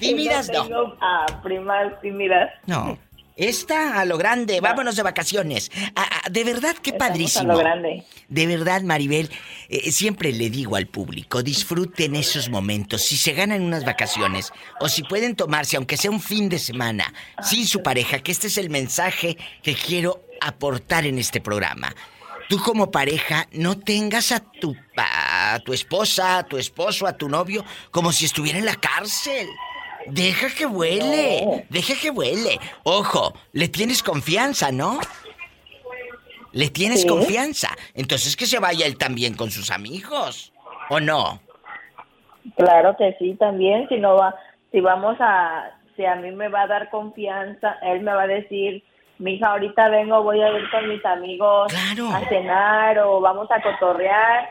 Tímidas, 0.00 0.50
no. 0.52 0.64
tengo, 0.64 0.96
ah, 1.00 1.26
primas 1.44 2.00
tímidas. 2.00 2.50
No. 2.66 2.98
Esta 3.36 4.00
a 4.00 4.04
lo 4.04 4.18
grande, 4.18 4.60
vámonos 4.60 4.96
de 4.96 5.02
vacaciones. 5.02 5.70
De 6.30 6.44
verdad, 6.44 6.76
qué 6.82 6.90
Estamos 6.90 7.10
padrísimo. 7.10 7.52
a 7.52 7.54
lo 7.54 7.58
grande. 7.60 8.04
De 8.28 8.46
verdad, 8.46 8.82
Maribel, 8.82 9.30
eh, 9.68 9.90
siempre 9.90 10.32
le 10.32 10.50
digo 10.50 10.76
al 10.76 10.86
público, 10.86 11.42
disfruten 11.42 12.14
esos 12.16 12.48
momentos. 12.50 13.02
Si 13.02 13.16
se 13.16 13.32
ganan 13.32 13.62
unas 13.62 13.84
vacaciones 13.84 14.52
o 14.80 14.88
si 14.88 15.02
pueden 15.04 15.36
tomarse, 15.36 15.76
aunque 15.76 15.96
sea 15.96 16.10
un 16.10 16.20
fin 16.20 16.48
de 16.48 16.58
semana, 16.58 17.12
sin 17.42 17.66
su 17.66 17.82
pareja, 17.82 18.18
que 18.18 18.32
este 18.32 18.48
es 18.48 18.58
el 18.58 18.70
mensaje 18.70 19.38
que 19.62 19.74
quiero 19.74 20.24
aportar 20.46 21.06
en 21.06 21.18
este 21.18 21.40
programa. 21.40 21.94
Tú 22.48 22.58
como 22.58 22.90
pareja 22.90 23.46
no 23.52 23.78
tengas 23.78 24.32
a 24.32 24.40
tu, 24.40 24.76
a 24.96 25.58
tu 25.64 25.72
esposa, 25.72 26.38
a 26.38 26.42
tu 26.44 26.58
esposo, 26.58 27.06
a 27.06 27.16
tu 27.16 27.28
novio 27.28 27.64
como 27.90 28.12
si 28.12 28.24
estuviera 28.26 28.58
en 28.58 28.66
la 28.66 28.74
cárcel. 28.76 29.46
Deja 30.06 30.48
que 30.54 30.66
vuele, 30.66 31.66
deja 31.70 31.94
que 32.00 32.10
vuele. 32.10 32.58
Ojo, 32.82 33.32
le 33.52 33.68
tienes 33.68 34.02
confianza, 34.02 34.72
¿no? 34.72 34.98
Le 36.52 36.68
tienes 36.68 37.02
Sí. 37.02 37.08
confianza. 37.08 37.68
Entonces 37.94 38.36
que 38.36 38.46
se 38.46 38.58
vaya 38.58 38.84
él 38.84 38.98
también 38.98 39.34
con 39.34 39.50
sus 39.50 39.70
amigos. 39.70 40.52
¿O 40.90 41.00
no? 41.00 41.40
Claro 42.56 42.96
que 42.98 43.14
sí, 43.18 43.34
también. 43.38 43.88
Si 43.88 43.96
no 43.96 44.16
va, 44.16 44.34
si 44.72 44.80
vamos 44.80 45.16
a, 45.20 45.70
si 45.96 46.04
a 46.04 46.16
mí 46.16 46.32
me 46.32 46.48
va 46.48 46.62
a 46.62 46.66
dar 46.66 46.90
confianza, 46.90 47.78
él 47.82 48.00
me 48.02 48.12
va 48.12 48.24
a 48.24 48.26
decir, 48.26 48.82
mija, 49.22 49.48
ahorita 49.52 49.88
vengo, 49.88 50.22
voy 50.22 50.42
a 50.42 50.50
ir 50.50 50.70
con 50.70 50.88
mis 50.88 51.04
amigos 51.04 51.72
a 52.12 52.28
cenar 52.28 52.98
o 52.98 53.20
vamos 53.20 53.50
a 53.50 53.62
cotorrear 53.62 54.50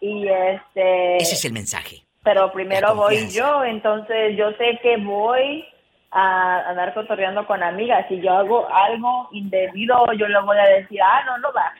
y 0.00 0.26
este. 0.28 1.16
Ese 1.18 1.34
es 1.34 1.44
el 1.44 1.52
mensaje. 1.52 2.04
Pero 2.24 2.52
primero 2.52 2.94
voy 2.94 3.28
yo, 3.30 3.64
entonces 3.64 4.36
yo 4.36 4.52
sé 4.52 4.78
que 4.82 4.96
voy 4.96 5.64
a 6.12 6.68
andar 6.68 6.94
cotorreando 6.94 7.46
con 7.46 7.62
amigas. 7.62 8.06
Si 8.08 8.20
yo 8.20 8.32
hago 8.32 8.68
algo 8.72 9.28
indebido, 9.32 10.04
yo 10.18 10.28
le 10.28 10.40
voy 10.42 10.56
a 10.58 10.66
decir, 10.66 11.00
ah, 11.02 11.22
no, 11.26 11.38
no 11.38 11.52
va. 11.52 11.72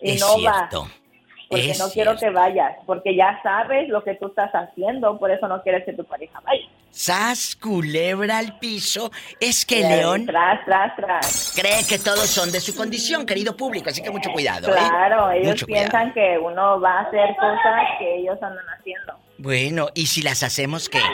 Y 0.00 0.12
es 0.12 0.20
no 0.20 0.26
cierto. 0.28 0.82
va. 0.82 0.88
Porque 1.48 1.70
Es 1.70 1.78
no 1.78 1.90
quiero 1.90 2.16
que 2.16 2.30
vayas, 2.30 2.76
porque 2.86 3.14
ya 3.14 3.38
sabes 3.42 3.86
lo 3.90 4.02
que 4.02 4.14
tú 4.14 4.28
estás 4.28 4.50
haciendo, 4.52 5.18
por 5.18 5.30
eso 5.30 5.46
no 5.48 5.62
quieres 5.62 5.84
que 5.84 5.92
tu 5.92 6.02
pareja 6.02 6.40
vaya. 6.40 6.66
Sas, 6.92 7.56
culebra 7.56 8.38
al 8.38 8.58
piso. 8.58 9.10
Es 9.40 9.64
que 9.66 9.80
León 9.80 10.26
Tras, 10.26 10.64
tras, 10.66 10.94
tras. 10.96 11.52
cree 11.56 11.84
que 11.88 11.98
todos 11.98 12.26
son 12.28 12.52
de 12.52 12.60
su 12.60 12.74
condición, 12.76 13.24
querido 13.26 13.56
público. 13.56 13.88
Así 13.90 14.02
que 14.02 14.10
mucho 14.10 14.30
cuidado, 14.30 14.68
¿eh? 14.68 14.72
Claro, 14.78 15.30
ellos 15.30 15.48
Mucho 15.48 15.66
cuidado. 15.66 15.88
piensan 15.90 16.12
que 16.14 16.38
uno 16.38 16.80
va 16.80 16.98
a 16.98 17.00
hacer 17.02 17.34
cosas 17.36 17.82
que 17.98 18.16
ellos 18.18 18.36
andan 18.42 18.64
haciendo. 18.78 19.18
Bueno, 19.38 19.88
¿y 19.94 20.06
si 20.06 20.22
las 20.22 20.42
hacemos 20.42 20.88
qué? 20.88 21.00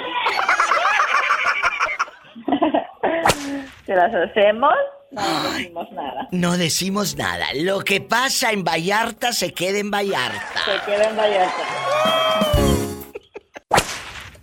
Si 3.87 3.95
las 3.95 4.15
hacemos, 4.15 4.75
no 5.11 5.23
decimos 5.53 5.91
nada. 5.93 6.29
No 6.31 6.59
decimos 6.59 7.17
nada. 7.17 7.47
Lo 7.55 7.81
que 7.81 8.03
pasa 8.03 8.53
en 8.53 8.65
Vallarta 8.65 9.33
se 9.33 9.55
queda 9.55 9.79
en 9.79 9.91
Vallarta. 9.91 10.61
Se 10.67 10.85
queden 10.91 11.17
Vallarta. 11.17 11.63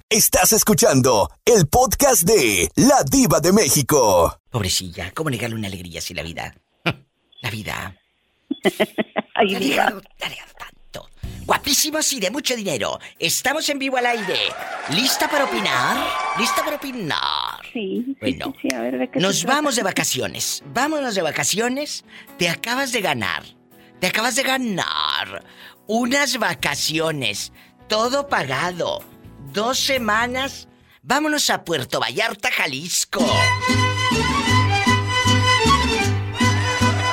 Estás 0.10 0.54
escuchando 0.54 1.32
el 1.46 1.68
podcast 1.68 2.22
de 2.22 2.70
La 2.76 3.02
Diva 3.10 3.40
de 3.40 3.52
México. 3.52 4.40
Pobrecilla, 4.52 5.12
¿cómo 5.12 5.32
negarle 5.32 5.56
una 5.56 5.68
alegría 5.68 6.00
si 6.00 6.14
la 6.14 6.22
vida? 6.22 6.54
La 7.42 7.50
vida. 7.50 7.98
Ay, 9.34 9.48
Le 9.50 9.56
ha 9.56 9.60
diva. 9.60 9.86
dejado- 9.86 10.02
tanto. 10.60 11.10
Guapísimos 11.48 12.14
y 12.14 12.20
de 12.20 12.30
mucho 12.30 12.56
dinero. 12.56 13.00
Estamos 13.18 13.68
en 13.70 13.80
vivo 13.80 13.98
al 13.98 14.06
aire. 14.06 14.38
¿Lista 14.92 15.28
para 15.28 15.46
opinar? 15.46 16.08
¿Lista 16.38 16.64
para 16.64 16.76
opinar? 16.78 17.62
Sí, 17.74 18.16
Bueno, 18.22 18.54
sí, 18.62 18.68
sí, 18.70 18.76
a 18.76 18.82
ver 18.82 19.00
de 19.00 19.08
qué 19.10 19.20
se 19.20 19.26
Nos 19.26 19.40
trata. 19.42 19.56
vamos 19.56 19.76
de 19.76 19.84
vacaciones. 19.84 20.64
Vámonos 20.68 21.16
de 21.16 21.22
vacaciones. 21.24 22.06
Te 22.38 22.48
acabas 22.50 22.92
de 22.92 23.02
ganar. 23.02 23.44
Te 24.00 24.06
acabas 24.08 24.36
de 24.36 24.44
ganar 24.44 25.44
unas 25.88 26.38
vacaciones. 26.38 27.52
Todo 27.88 28.28
pagado. 28.28 29.04
Dos 29.54 29.80
semanas. 29.80 30.68
Vámonos 31.02 31.50
a 31.50 31.64
Puerto 31.64 32.00
Vallarta, 32.00 32.52
Jalisco. 32.52 33.26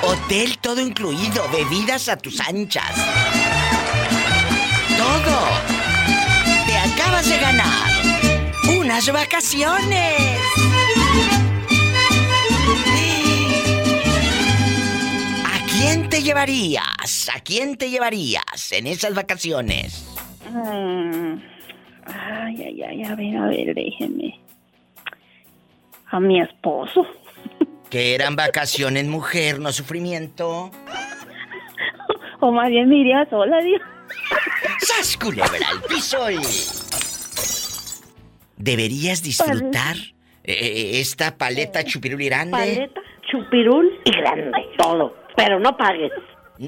Hotel 0.02 0.58
todo 0.58 0.80
incluido. 0.80 1.46
Bebidas 1.50 2.08
a 2.08 2.16
tus 2.16 2.40
anchas. 2.40 2.94
Todo. 4.96 5.38
Te 6.66 6.78
acabas 6.78 7.28
de 7.28 7.38
ganar 7.38 7.90
unas 8.78 9.12
vacaciones. 9.12 10.40
¿A 15.44 15.66
quién 15.66 16.08
te 16.08 16.22
llevarías? 16.22 17.28
¿A 17.34 17.40
quién 17.40 17.76
te 17.76 17.90
llevarías 17.90 18.72
en 18.72 18.86
esas 18.86 19.14
vacaciones? 19.14 20.04
Mm, 20.50 21.36
Ay, 22.06 22.62
ay, 22.62 22.82
ay, 22.82 23.04
a 23.04 23.14
ver, 23.14 23.36
a 23.36 23.46
ver, 23.46 23.74
déjeme. 23.74 24.40
A 26.10 26.20
mi 26.20 26.40
esposo. 26.40 27.06
Que 27.90 28.14
eran 28.14 28.36
vacaciones, 28.36 29.06
mujer, 29.06 29.60
no 29.60 29.72
sufrimiento. 29.72 30.70
O 32.40 32.50
más 32.50 32.68
bien 32.70 32.88
me 32.88 32.96
iría 32.96 33.26
sola, 33.30 33.60
Dios. 33.60 33.80
¡Sas, 34.80 35.16
culebra 35.16 35.68
al 35.70 35.82
piso 35.82 36.30
y... 36.30 36.38
Deberías 38.56 39.22
disfrutar 39.22 39.96
eh, 40.44 41.00
esta 41.00 41.36
paleta 41.36 41.84
chupirul 41.84 42.22
grande. 42.24 42.52
Paleta, 42.52 43.00
chupirul 43.30 44.00
y 44.04 44.10
grande. 44.10 44.52
Todo. 44.78 45.16
Pero 45.36 45.60
no 45.60 45.76
pagues. 45.76 46.12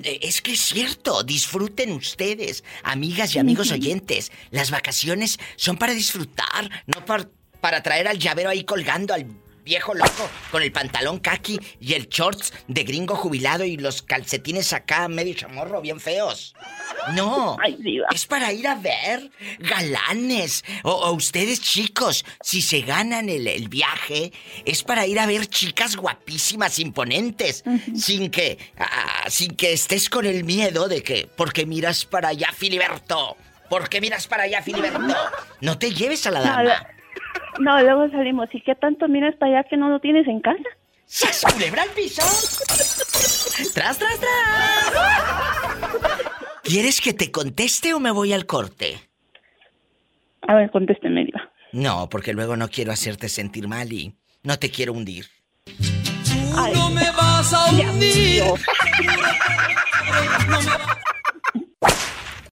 Eh, 0.02 0.18
Es 0.22 0.40
que 0.42 0.52
es 0.52 0.60
cierto, 0.60 1.22
disfruten 1.22 1.92
ustedes, 1.92 2.64
amigas 2.82 3.34
y 3.34 3.38
amigos 3.38 3.70
oyentes. 3.70 4.32
Las 4.50 4.70
vacaciones 4.70 5.38
son 5.56 5.76
para 5.76 5.92
disfrutar, 5.94 6.70
no 6.86 7.04
par- 7.04 7.30
para 7.60 7.82
traer 7.82 8.08
al 8.08 8.18
llavero 8.18 8.50
ahí 8.50 8.64
colgando 8.64 9.14
al 9.14 9.26
viejo 9.64 9.94
loco 9.94 10.28
con 10.50 10.62
el 10.62 10.70
pantalón 10.70 11.18
kaki 11.18 11.58
y 11.80 11.94
el 11.94 12.08
shorts 12.08 12.52
de 12.68 12.84
gringo 12.84 13.16
jubilado 13.16 13.64
y 13.64 13.76
los 13.76 14.02
calcetines 14.02 14.72
acá 14.72 15.08
medio 15.08 15.34
chamorro 15.34 15.80
bien 15.80 16.00
feos. 16.00 16.54
No, 17.14 17.56
es 18.14 18.26
para 18.26 18.52
ir 18.52 18.68
a 18.68 18.74
ver 18.74 19.30
galanes. 19.58 20.64
O, 20.82 20.92
o 20.92 21.12
ustedes 21.12 21.60
chicos, 21.60 22.24
si 22.42 22.62
se 22.62 22.82
ganan 22.82 23.28
el, 23.28 23.46
el 23.46 23.68
viaje, 23.68 24.32
es 24.64 24.82
para 24.82 25.06
ir 25.06 25.18
a 25.18 25.26
ver 25.26 25.46
chicas 25.46 25.96
guapísimas, 25.96 26.78
imponentes, 26.78 27.64
sin 27.96 28.30
que, 28.30 28.58
ah, 28.78 29.24
sin 29.28 29.54
que 29.56 29.72
estés 29.72 30.08
con 30.08 30.26
el 30.26 30.44
miedo 30.44 30.88
de 30.88 31.02
que, 31.02 31.28
porque 31.36 31.66
miras 31.66 32.04
para 32.04 32.28
allá, 32.28 32.50
Filiberto, 32.54 33.36
porque 33.68 34.00
miras 34.00 34.26
para 34.26 34.44
allá, 34.44 34.62
Filiberto. 34.62 35.14
No 35.60 35.78
te 35.78 35.92
lleves 35.92 36.26
a 36.26 36.30
la 36.30 36.40
dama. 36.40 36.86
No, 37.60 37.82
luego 37.82 38.10
salimos. 38.10 38.48
¿Y 38.52 38.60
qué 38.60 38.74
tanto 38.74 39.08
miras 39.08 39.34
para 39.36 39.58
allá 39.58 39.68
que 39.68 39.76
no 39.76 39.88
lo 39.88 40.00
tienes 40.00 40.26
en 40.28 40.40
casa? 40.40 40.62
¡Sas, 41.06 41.44
culebra 41.52 41.82
al 41.82 41.90
piso! 41.90 42.22
¡Tras, 43.74 43.98
tras, 43.98 44.20
tras! 44.20 44.92
¿Quieres 46.62 47.00
que 47.00 47.12
te 47.12 47.30
conteste 47.30 47.92
o 47.94 48.00
me 48.00 48.10
voy 48.10 48.32
al 48.32 48.46
corte? 48.46 48.98
A 50.42 50.54
ver, 50.54 50.70
contésteme, 50.70 51.24
Diva. 51.24 51.50
No, 51.72 52.08
porque 52.08 52.32
luego 52.32 52.56
no 52.56 52.68
quiero 52.68 52.92
hacerte 52.92 53.28
sentir 53.28 53.68
mal 53.68 53.92
y 53.92 54.14
no 54.42 54.58
te 54.58 54.70
quiero 54.70 54.92
hundir. 54.92 55.26
no 56.74 56.90
me 56.90 57.10
vas 57.10 57.52
a 57.52 57.66
hundir. 57.70 58.44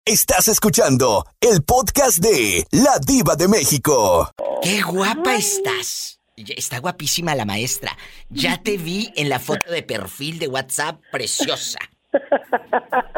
Estás 0.07 0.49
escuchando 0.49 1.25
el 1.41 1.63
podcast 1.63 2.19
de 2.19 2.65
La 2.73 2.99
Diva 3.07 3.37
de 3.37 3.47
México. 3.47 4.29
¡Qué 4.61 4.83
guapa 4.83 5.37
estás! 5.37 6.19
Ya- 6.37 6.55
Está 6.57 6.81
guapísima 6.81 7.37
la 7.37 7.45
maestra. 7.45 7.97
Ya 8.29 8.61
te 8.61 8.79
vi 8.79 9.13
en 9.15 9.29
la 9.29 9.39
foto 9.39 9.71
de 9.71 9.85
perfil 9.85 10.41
de 10.41 10.49
WhatsApp, 10.49 11.01
preciosa. 11.13 11.79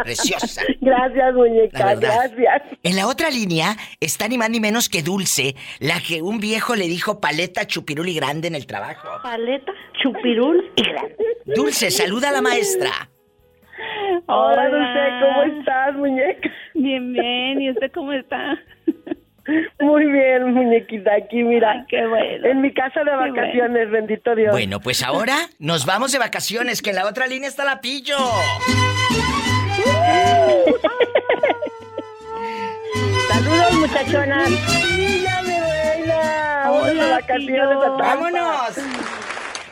Preciosa. 0.03 0.61
Gracias, 0.83 1.35
muñeca, 1.35 1.95
gracias. 1.95 2.63
En 2.83 2.97
la 2.97 3.07
otra 3.07 3.31
línea 3.31 3.79
está 4.01 4.29
ni 4.29 4.37
más 4.37 4.51
ni 4.51 4.61
menos 4.61 4.91
que 4.91 5.03
Dulce, 5.03 5.57
la 5.81 6.03
que 6.03 6.21
un 6.21 6.39
viejo 6.39 6.77
le 6.77 6.87
dijo 6.87 7.19
paleta 7.19 7.67
chupirul 7.67 8.09
y 8.11 8.15
grande 8.15 8.49
en 8.49 8.57
el 8.57 8.67
trabajo. 8.67 9.09
Paleta, 9.23 9.73
chupirul 10.03 10.71
y 10.77 10.83
grande. 10.83 11.17
Dulce, 11.47 11.91
saluda 11.91 12.29
a 12.29 12.33
la 12.33 12.43
maestra. 12.43 13.11
Hola, 14.27 14.69
Dulce, 14.69 15.01
¿cómo 15.21 15.43
estás, 15.43 15.95
muñeca? 15.95 16.51
Bien, 16.75 17.13
bien. 17.13 17.61
¿Y 17.61 17.71
usted 17.71 17.91
cómo 17.93 18.13
está? 18.13 18.59
Muy 19.81 20.07
bien, 20.11 20.55
muñequita, 20.55 21.15
aquí, 21.17 21.43
mira. 21.43 21.73
Ay, 21.73 21.85
qué 21.89 22.07
bueno. 22.07 22.47
En 22.47 22.61
mi 22.63 22.73
casa 22.73 23.05
de 23.05 23.11
vacaciones, 23.15 23.91
bendito 23.91 24.35
Dios. 24.35 24.53
Bueno, 24.53 24.81
pues 24.81 25.03
ahora 25.03 25.37
nos 25.59 25.85
vamos 25.85 26.13
de 26.13 26.19
vacaciones, 26.19 26.81
que 26.81 26.91
en 26.91 26.97
la 26.97 27.07
otra 27.07 27.27
línea 27.27 27.49
está 27.49 27.65
la 27.65 27.81
pillo. 27.81 28.17
Saludos, 33.29 33.75
muchachonas. 33.75 34.51
¡Niña, 34.51 35.43
mi 35.43 35.59
reina! 35.61 36.63
Vamos 36.65 36.95
de 36.95 37.11
vacaciones 37.11 37.77
a. 37.85 37.89
¡Vámonos! 37.91 38.79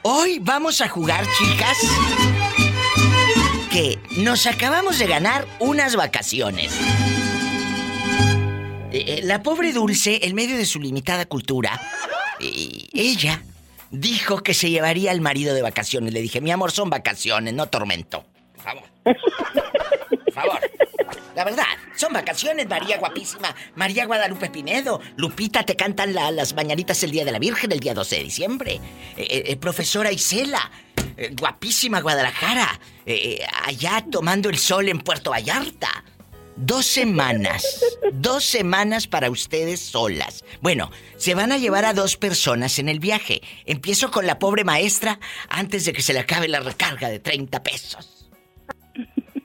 Hoy 0.03 0.38
vamos 0.41 0.81
a 0.81 0.88
jugar, 0.88 1.25
chicas, 1.38 1.79
que 3.73 3.99
nos 4.19 4.47
acabamos 4.47 4.99
de 4.99 5.07
ganar 5.07 5.47
unas 5.59 5.97
vacaciones. 5.97 6.79
Eh, 8.93 9.05
eh, 9.07 9.21
la 9.25 9.43
pobre 9.43 9.73
Dulce, 9.73 10.21
en 10.27 10.35
medio 10.35 10.59
de 10.59 10.67
su 10.67 10.79
limitada 10.79 11.25
cultura, 11.25 11.81
ella 12.39 13.43
dijo 13.91 14.43
que 14.43 14.53
se 14.53 14.69
llevaría 14.69 15.11
al 15.11 15.23
marido 15.23 15.55
de 15.55 15.63
vacaciones. 15.63 16.13
Le 16.13 16.21
dije, 16.21 16.43
mi 16.43 16.51
amor, 16.51 16.71
son 16.71 16.91
vacaciones, 16.91 17.55
no 17.55 17.67
tormento. 17.67 18.27
Por 18.55 18.63
favor. 18.63 18.83
Por 19.05 20.35
favor. 20.35 20.61
La 21.35 21.45
verdad, 21.45 21.64
son 21.97 22.12
vacaciones, 22.12 22.68
María 22.68 22.99
guapísima. 22.99 23.55
María 23.75 24.05
Guadalupe 24.07 24.51
Pinedo. 24.51 25.01
Lupita, 25.16 25.62
te 25.62 25.77
cantan 25.77 26.12
la- 26.14 26.31
las 26.31 26.55
mañanitas 26.55 27.03
el 27.03 27.11
Día 27.11 27.25
de 27.25 27.33
la 27.33 27.38
Virgen, 27.38 27.73
el 27.73 27.81
día 27.81 27.95
12 27.95 28.16
de 28.16 28.25
diciembre. 28.25 28.75
Eh, 28.75 28.81
eh, 29.31 29.42
eh, 29.47 29.57
profesora 29.57 30.12
Isela, 30.12 30.71
guapísima 31.38 32.01
Guadalajara. 32.01 32.79
allá 33.64 34.05
tomando 34.11 34.49
el 34.51 34.59
sol 34.59 34.88
en 34.88 34.99
Puerto 35.01 35.31
Vallarta. 35.31 36.05
Dos 36.55 36.85
semanas. 36.87 37.83
Dos 38.12 38.45
semanas 38.45 39.07
para 39.07 39.31
ustedes 39.31 39.81
solas. 39.81 40.45
Bueno, 40.61 40.90
se 41.16 41.35
van 41.35 41.51
a 41.51 41.57
llevar 41.59 41.87
a 41.87 41.95
dos 41.95 42.16
personas 42.18 42.79
en 42.79 42.88
el 42.90 43.01
viaje. 43.01 43.40
Empiezo 43.64 44.11
con 44.11 44.27
la 44.27 44.38
pobre 44.38 44.62
maestra 44.64 45.18
antes 45.49 45.87
de 45.87 45.95
que 45.95 46.03
se 46.03 46.12
le 46.12 46.21
acabe 46.21 46.49
la 46.49 46.61
recarga 46.61 47.09
de 47.09 47.18
30 47.21 47.62
pesos. 47.62 48.12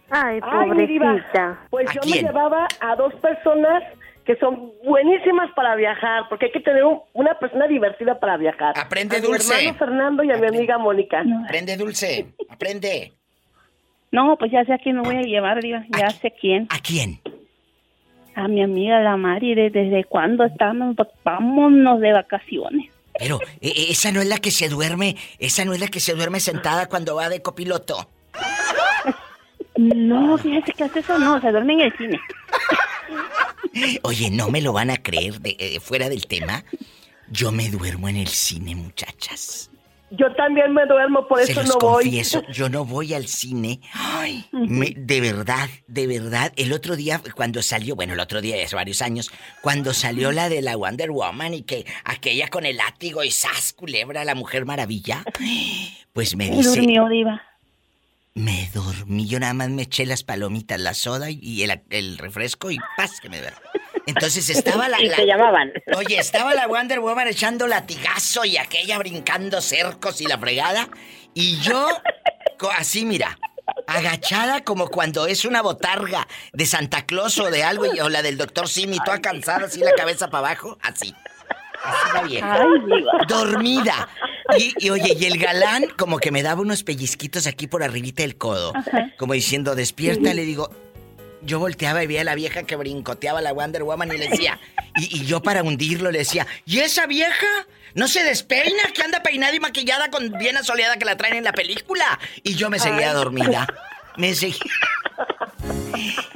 Ay, 0.10 0.40
pobrecita. 0.42 1.60
Pues 1.70 1.90
¿A 1.90 1.94
yo 1.94 2.02
quién? 2.02 2.24
me 2.26 2.30
llevaba 2.32 2.68
a 2.80 2.96
dos 2.96 3.14
personas 3.16 3.84
que 4.26 4.36
son 4.38 4.72
buenísimas 4.84 5.50
para 5.56 5.76
viajar, 5.76 6.24
porque 6.30 6.48
hay 6.48 6.52
que 6.52 6.60
tener 6.60 6.84
un- 6.84 7.00
una 7.14 7.34
persona 7.40 7.66
divertida 7.68 8.20
para 8.20 8.36
viajar. 8.38 8.74
Aprende, 8.78 9.18
a 9.18 9.22
Dulce. 9.22 9.54
Mi 9.54 9.60
hermano 9.68 9.78
Fernando 9.78 10.24
y 10.24 10.32
a 10.32 10.38
mi 10.38 10.48
amiga 10.48 10.78
Mónica. 10.78 11.24
Aprende, 11.46 11.78
Dulce. 11.78 12.28
Aprende. 12.50 13.14
No, 14.12 14.36
pues 14.38 14.52
ya 14.52 14.64
sé 14.66 14.74
a 14.74 14.78
quién 14.78 14.98
me 14.98 15.02
voy 15.04 15.16
a 15.18 15.22
llevar, 15.22 15.62
Diva. 15.62 15.86
Ya 15.98 16.10
sé 16.10 16.32
quién. 16.32 16.68
¿A 16.70 16.80
quién? 16.80 17.20
A 18.36 18.48
mi 18.48 18.62
amiga 18.62 19.00
la 19.02 19.18
Mari. 19.18 19.56
¿de- 19.56 19.70
¿Desde 19.70 20.04
cuándo 20.06 20.44
estamos? 20.46 20.96
Pues 20.96 21.08
vámonos 21.24 22.00
de 22.02 22.14
vacaciones. 22.14 22.92
Pero 23.18 23.40
eh, 23.62 23.74
eh, 23.76 23.86
esa 23.90 24.12
no 24.12 24.22
es 24.22 24.28
la 24.28 24.38
que 24.38 24.52
se 24.52 24.70
duerme, 24.70 25.16
esa 25.40 25.66
no 25.66 25.74
es 25.74 25.80
la 25.80 25.88
que 25.88 26.00
se 26.00 26.14
duerme 26.14 26.40
sentada 26.40 26.88
cuando 26.88 27.16
va 27.16 27.30
de 27.30 27.42
copiloto. 27.42 28.10
No, 29.78 30.38
fíjese 30.38 30.74
que 30.74 30.84
hace 30.84 31.00
eso. 31.00 31.18
No, 31.20 31.40
se 31.42 31.52
duerme 31.52 31.74
en 31.74 31.82
el 31.82 31.98
cine. 31.98 32.20
Oye, 34.04 34.30
no 34.32 34.50
me 34.50 34.62
lo 34.62 34.74
van 34.74 34.90
a 34.90 34.98
creer 34.98 35.40
de, 35.40 35.56
eh, 35.60 35.80
fuera 35.80 36.10
del 36.10 36.26
tema. 36.28 36.64
Yo 37.30 37.52
me 37.52 37.70
duermo 37.70 38.10
en 38.10 38.18
el 38.18 38.28
cine, 38.28 38.76
muchachas. 38.76 39.70
Yo 40.10 40.34
también 40.36 40.74
me 40.74 40.86
duermo, 40.86 41.28
por 41.28 41.44
Se 41.44 41.52
eso 41.52 41.62
los 41.64 41.70
no 41.72 41.80
voy. 41.80 42.04
confieso, 42.06 42.42
yo 42.50 42.70
no 42.70 42.86
voy 42.86 43.14
al 43.14 43.28
cine. 43.28 43.82
Ay, 43.94 44.46
me- 44.54 44.94
de 44.96 45.20
verdad, 45.20 45.70
de 45.88 46.08
verdad. 46.08 46.54
El 46.56 46.72
otro 46.72 46.96
día, 46.96 47.22
cuando 47.36 47.62
salió, 47.62 47.94
bueno, 47.98 48.14
el 48.14 48.20
otro 48.22 48.40
día, 48.40 48.56
hace 48.64 48.76
varios 48.78 49.02
años, 49.02 49.30
cuando 49.62 49.94
salió 49.94 50.32
la 50.32 50.48
de 50.48 50.62
la 50.62 50.78
Wonder 50.78 51.12
Woman 51.12 51.54
y 51.54 51.64
que 51.64 51.86
aquella 52.06 52.48
con 52.48 52.66
el 52.66 52.78
látigo 52.78 53.22
y 53.26 53.32
sas, 53.32 53.74
culebra, 53.74 54.24
la 54.24 54.34
Mujer 54.34 54.66
Maravilla, 54.66 55.26
pues 56.14 56.38
me 56.38 56.46
Y 56.48 56.52
dice... 56.52 56.70
durmió, 56.80 57.10
Diva. 57.10 57.42
Me 58.38 58.70
dormí, 58.72 59.28
yo 59.28 59.40
nada 59.40 59.54
más 59.56 59.70
me 59.70 59.82
eché 59.82 60.06
las 60.06 60.24
palomitas, 60.24 60.80
la 60.80 60.94
soda 60.94 61.30
y- 61.32 61.64
el, 61.64 61.82
el 61.90 62.18
refresco 62.20 62.70
y 62.70 62.78
paz 62.96 63.20
que 63.20 63.30
me 63.30 63.40
duermo. 63.40 63.58
Entonces 64.06 64.50
estaba 64.52 64.88
la, 64.88 65.02
Y 65.02 65.10
llamaban. 65.26 65.72
Oye, 65.96 66.20
estaba 66.20 66.54
la 66.54 66.68
Wonder 66.68 67.00
Woman 67.00 67.28
echando 67.28 67.66
latigazo 67.66 68.46
y 68.46 68.58
aquella 68.58 69.00
brincando 69.00 69.60
cercos 69.60 70.22
y 70.22 70.26
la 70.26 70.38
fregada. 70.38 70.88
Y 71.34 71.58
yo, 71.62 71.88
así 72.78 73.06
mira, 73.06 73.40
agachada 73.88 74.64
como 74.64 74.88
cuando 74.90 75.26
es 75.26 75.44
una 75.44 75.64
botarga 75.64 76.28
de 76.54 76.66
Santa 76.68 77.08
Claus 77.08 77.40
o 77.40 77.50
de 77.50 77.64
algo, 77.64 77.92
y- 77.92 78.00
o 78.02 78.08
la 78.08 78.22
del 78.22 78.38
doctor 78.38 78.70
Simi, 78.70 79.00
toda 79.04 79.20
cansada, 79.20 79.66
así 79.66 79.80
la 79.80 79.94
cabeza 79.94 80.30
para 80.30 80.48
abajo, 80.50 80.78
así. 80.84 81.14
Así. 81.84 82.40
Ay, 82.42 82.68
Diva. 82.86 83.12
Dormida. 83.28 84.10
Y, 84.58 84.74
y, 84.80 84.90
oye, 84.90 85.16
y 85.20 85.26
el 85.26 85.38
galán 85.38 85.86
como 85.98 86.20
que 86.20 86.32
me 86.32 86.44
daba 86.44 86.62
unos 86.62 86.84
pellizquitos 86.84 87.48
aquí 87.48 87.68
por 87.68 87.84
arribita 87.84 88.24
del 88.24 88.38
codo. 88.38 88.74
Como 89.18 89.34
diciendo, 89.34 89.76
despierta, 89.76 90.34
le 90.34 90.44
digo. 90.44 90.70
Yo 91.44 91.60
volteaba 91.60 92.04
y 92.04 92.08
veía 92.08 92.22
a 92.22 92.24
la 92.24 92.34
vieja 92.36 92.64
que 92.64 92.76
brincoteaba 92.76 93.42
la 93.42 93.54
Wonder 93.54 93.84
Woman 93.84 94.12
y 94.12 94.18
le 94.18 94.28
decía, 94.28 94.60
y, 94.96 95.22
y 95.22 95.26
yo 95.26 95.42
para 95.44 95.62
hundirlo 95.62 96.10
le 96.12 96.20
decía, 96.20 96.48
¿y 96.66 96.80
esa 96.80 97.06
vieja? 97.06 97.46
¿No 97.94 98.08
se 98.08 98.24
despeina? 98.24 98.84
Que 98.94 99.04
anda 99.04 99.22
peinada 99.22 99.54
y 99.54 99.60
maquillada 99.60 100.10
con 100.10 100.32
bien 100.32 100.58
asoleada 100.58 100.98
que 100.98 101.06
la 101.06 101.16
traen 101.16 101.36
en 101.36 101.44
la 101.44 101.54
película. 101.54 102.20
Y 102.44 102.56
yo 102.56 102.72
me 102.72 102.80
seguía 102.80 103.14
dormida. 103.14 103.68
Me 104.18 104.34
seguía. 104.34 104.60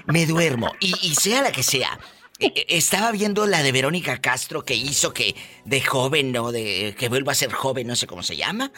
Me 0.05 0.25
duermo. 0.27 0.71
Y, 0.79 0.93
y 1.01 1.15
sea 1.15 1.41
la 1.41 1.51
que 1.51 1.63
sea. 1.63 1.97
Eh, 2.41 2.53
eh, 2.55 2.65
Estaba 2.69 3.11
viendo 3.11 3.45
la 3.45 3.63
de 3.63 3.71
Verónica 3.71 4.19
Castro 4.19 4.63
que 4.63 4.75
hizo 4.75 5.13
que 5.13 5.35
de 5.65 5.81
joven 5.81 6.35
o 6.37 6.51
de 6.51 6.95
que 6.97 7.09
vuelva 7.09 7.31
a 7.31 7.35
ser 7.35 7.51
joven, 7.51 7.87
no 7.87 7.95
sé 7.95 8.07
cómo 8.07 8.23
se 8.23 8.35
llama. 8.35 8.71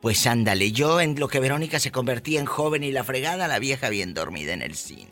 Pues 0.00 0.26
ándale, 0.26 0.72
yo 0.72 1.00
en 1.00 1.18
lo 1.18 1.28
que 1.28 1.40
Verónica 1.40 1.78
se 1.80 1.90
convertía 1.90 2.38
en 2.38 2.46
joven 2.46 2.84
y 2.84 2.92
la 2.92 3.02
fregada, 3.02 3.48
la 3.48 3.58
vieja 3.58 3.88
bien 3.88 4.14
dormida 4.14 4.52
en 4.52 4.62
el 4.62 4.74
cine. 4.74 5.10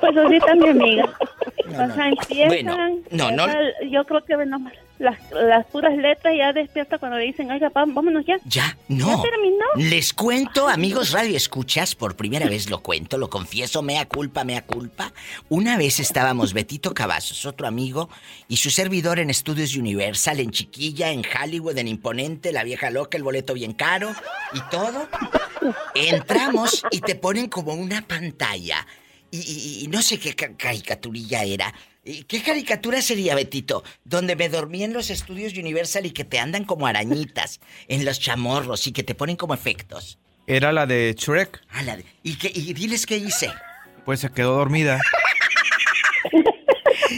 Pues 0.00 0.16
así 0.16 0.36
está 0.36 0.54
mi 0.54 0.68
amiga. 0.68 1.04
No, 1.66 1.84
o 1.84 1.94
sea, 1.94 2.08
no. 2.08 2.16
empiezan. 2.20 2.48
Bueno, 2.48 3.02
no, 3.10 3.30
no. 3.30 3.46
Yo 3.90 4.04
creo 4.04 4.24
que 4.24 4.36
bueno, 4.36 4.58
las, 4.98 5.18
las 5.32 5.66
puras 5.66 5.96
letras 5.96 6.34
ya 6.36 6.52
despierta 6.52 6.98
cuando 6.98 7.18
le 7.18 7.24
dicen, 7.24 7.50
oiga, 7.50 7.70
pa, 7.70 7.84
vámonos 7.86 8.24
ya. 8.26 8.36
Ya, 8.44 8.76
no. 8.88 9.08
¿Ya 9.08 9.30
terminó? 9.30 9.64
Les 9.76 10.12
cuento, 10.12 10.68
amigos 10.68 11.12
Radio 11.12 11.36
Escuchas, 11.36 11.94
por 11.94 12.16
primera 12.16 12.48
vez 12.48 12.68
lo 12.68 12.80
cuento, 12.80 13.18
lo 13.18 13.30
confieso, 13.30 13.82
mea 13.82 14.06
culpa, 14.06 14.44
mea 14.44 14.62
culpa. 14.62 15.12
Una 15.48 15.76
vez 15.76 16.00
estábamos 16.00 16.52
Betito 16.52 16.94
Cavazos, 16.94 17.46
otro 17.46 17.66
amigo, 17.66 18.08
y 18.48 18.56
su 18.56 18.70
servidor 18.70 19.18
en 19.18 19.30
Estudios 19.30 19.76
Universal, 19.76 20.40
en 20.40 20.50
Chiquilla, 20.50 21.10
en 21.10 21.22
Hollywood, 21.24 21.78
en 21.78 21.88
Imponente, 21.88 22.52
la 22.52 22.64
vieja 22.64 22.90
loca, 22.90 23.16
el 23.16 23.22
boleto 23.22 23.54
bien 23.54 23.72
caro 23.72 24.12
y 24.52 24.60
todo. 24.70 25.08
Entramos 25.94 26.84
y 26.90 27.00
te 27.00 27.14
ponen 27.14 27.48
como 27.48 27.74
una 27.74 28.02
pantalla. 28.02 28.86
Y, 29.30 29.38
y- 29.38 29.84
y 29.84 29.88
no 29.88 30.00
sé 30.02 30.18
qué 30.18 30.34
ca- 30.34 30.56
caricaturilla 30.56 31.44
era. 31.44 31.74
¿Y 32.04 32.24
¿Qué 32.24 32.42
caricatura 32.42 33.02
sería, 33.02 33.34
Betito? 33.34 33.84
Donde 34.04 34.34
me 34.36 34.48
dormí 34.48 34.82
en 34.84 34.94
los 34.94 35.10
estudios 35.10 35.52
Universal 35.54 36.06
y 36.06 36.12
que 36.12 36.24
te 36.24 36.38
andan 36.38 36.64
como 36.64 36.86
arañitas 36.86 37.60
en 37.88 38.04
los 38.06 38.18
chamorros 38.20 38.86
y 38.86 38.92
que 38.92 39.02
te 39.02 39.14
ponen 39.14 39.36
como 39.36 39.52
efectos. 39.52 40.18
Era 40.46 40.72
la 40.72 40.86
de 40.86 41.14
Shrek. 41.18 41.60
Ah, 41.68 41.82
la 41.82 41.96
de- 41.98 42.06
¿Y, 42.22 42.36
qué- 42.36 42.50
y 42.54 42.72
diles 42.72 43.04
qué 43.04 43.18
hice. 43.18 43.50
Pues 44.06 44.20
se 44.20 44.30
quedó 44.30 44.54
dormida. 44.54 44.98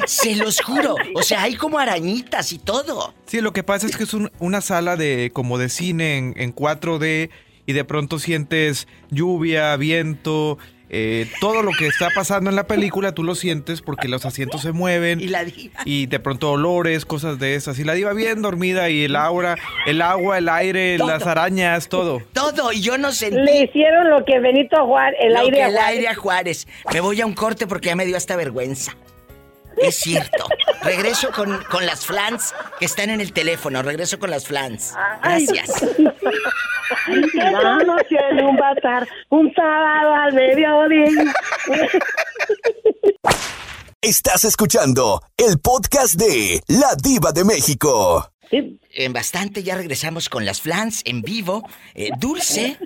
Se 0.07 0.35
los 0.37 0.61
juro. 0.61 0.97
O 1.15 1.23
sea, 1.23 1.43
hay 1.43 1.55
como 1.55 1.79
arañitas 1.79 2.53
y 2.53 2.59
todo. 2.59 3.15
Sí, 3.27 3.41
lo 3.41 3.53
que 3.53 3.63
pasa 3.63 3.87
es 3.87 3.97
que 3.97 4.05
es 4.05 4.15
un- 4.15 4.31
una 4.41 4.61
sala 4.61 4.97
de 4.97 5.31
como 5.33 5.59
de 5.59 5.69
cine 5.69 6.17
en, 6.19 6.35
en 6.37 6.53
4D 6.55 7.31
y 7.67 7.73
de 7.73 7.85
pronto 7.85 8.19
sientes 8.19 8.89
lluvia, 9.11 9.77
viento 9.77 10.59
eh, 10.93 11.29
todo 11.41 11.63
lo 11.63 11.71
que 11.71 11.87
está 11.87 12.09
pasando 12.15 12.51
en 12.51 12.57
la 12.57 12.67
película 12.67 13.13
tú 13.13 13.23
lo 13.23 13.35
sientes 13.37 13.81
porque 13.81 14.09
los 14.09 14.27
asientos 14.27 14.63
se 14.63 14.73
mueven. 14.73 15.21
Y 15.21 15.29
la 15.29 15.45
diva. 15.45 15.81
Y 15.85 16.07
de 16.07 16.19
pronto 16.19 16.51
olores, 16.53 17.05
cosas 17.05 17.39
de 17.39 17.55
esas. 17.55 17.79
Y 17.79 17.85
la 17.85 17.95
diva 17.95 18.13
bien 18.13 18.43
dormida 18.43 18.91
y 18.91 19.05
el 19.05 19.15
aura, 19.17 19.57
el 19.87 20.03
agua, 20.03 20.39
el 20.39 20.49
aire, 20.49 20.99
las 20.99 21.27
arañas, 21.27 21.89
todo. 21.89 22.23
Todo, 22.33 22.73
y 22.73 22.81
yo 22.81 22.99
no 22.99 23.13
sentí... 23.13 23.41
Le 23.41 23.65
hicieron 23.65 24.11
lo 24.11 24.25
que 24.25 24.41
Benito 24.41 24.85
Juárez, 24.87 25.19
el 25.23 25.35
lo 25.35 25.41
aire 25.41 25.57
que 25.57 25.63
a 25.63 25.67
el 25.69 25.73
Juárez. 25.75 25.89
aire 25.91 26.09
a 26.09 26.15
Juárez. 26.15 26.69
Me 26.93 27.01
voy 27.01 27.21
a 27.21 27.27
un 27.27 27.35
corte 27.35 27.67
porque 27.67 27.89
ya 27.89 27.97
me 27.97 28.07
dio 28.07 28.17
hasta 28.17 28.35
vergüenza. 28.37 28.97
Es 29.77 29.97
cierto. 29.97 30.47
Regreso 30.83 31.31
con, 31.33 31.63
con 31.65 31.87
las 31.87 32.05
flans 32.07 32.55
que 32.79 32.85
están 32.85 33.11
en 33.11 33.21
el 33.21 33.33
teléfono. 33.33 33.83
Regreso 33.83 34.19
con 34.19 34.31
las 34.31 34.47
flans. 34.47 34.95
Gracias. 35.23 35.71
Vamos 37.53 38.03
en 38.11 38.45
un 38.45 38.57
bazar, 38.57 39.09
un 39.31 39.53
sábado 39.55 40.13
al 40.15 40.33
mediodía. 40.35 41.35
Estás 44.03 44.45
escuchando 44.45 45.23
el 45.37 45.59
podcast 45.61 46.15
de 46.15 46.63
La 46.69 46.95
Diva 47.03 47.33
de 47.33 47.45
México. 47.45 48.33
En 48.51 49.13
bastante 49.13 49.63
ya 49.63 49.77
regresamos 49.77 50.29
con 50.29 50.45
las 50.45 50.61
flans 50.61 51.03
en 51.05 51.23
vivo. 51.23 51.63
Eh, 51.95 52.11
Dulce. 52.19 52.77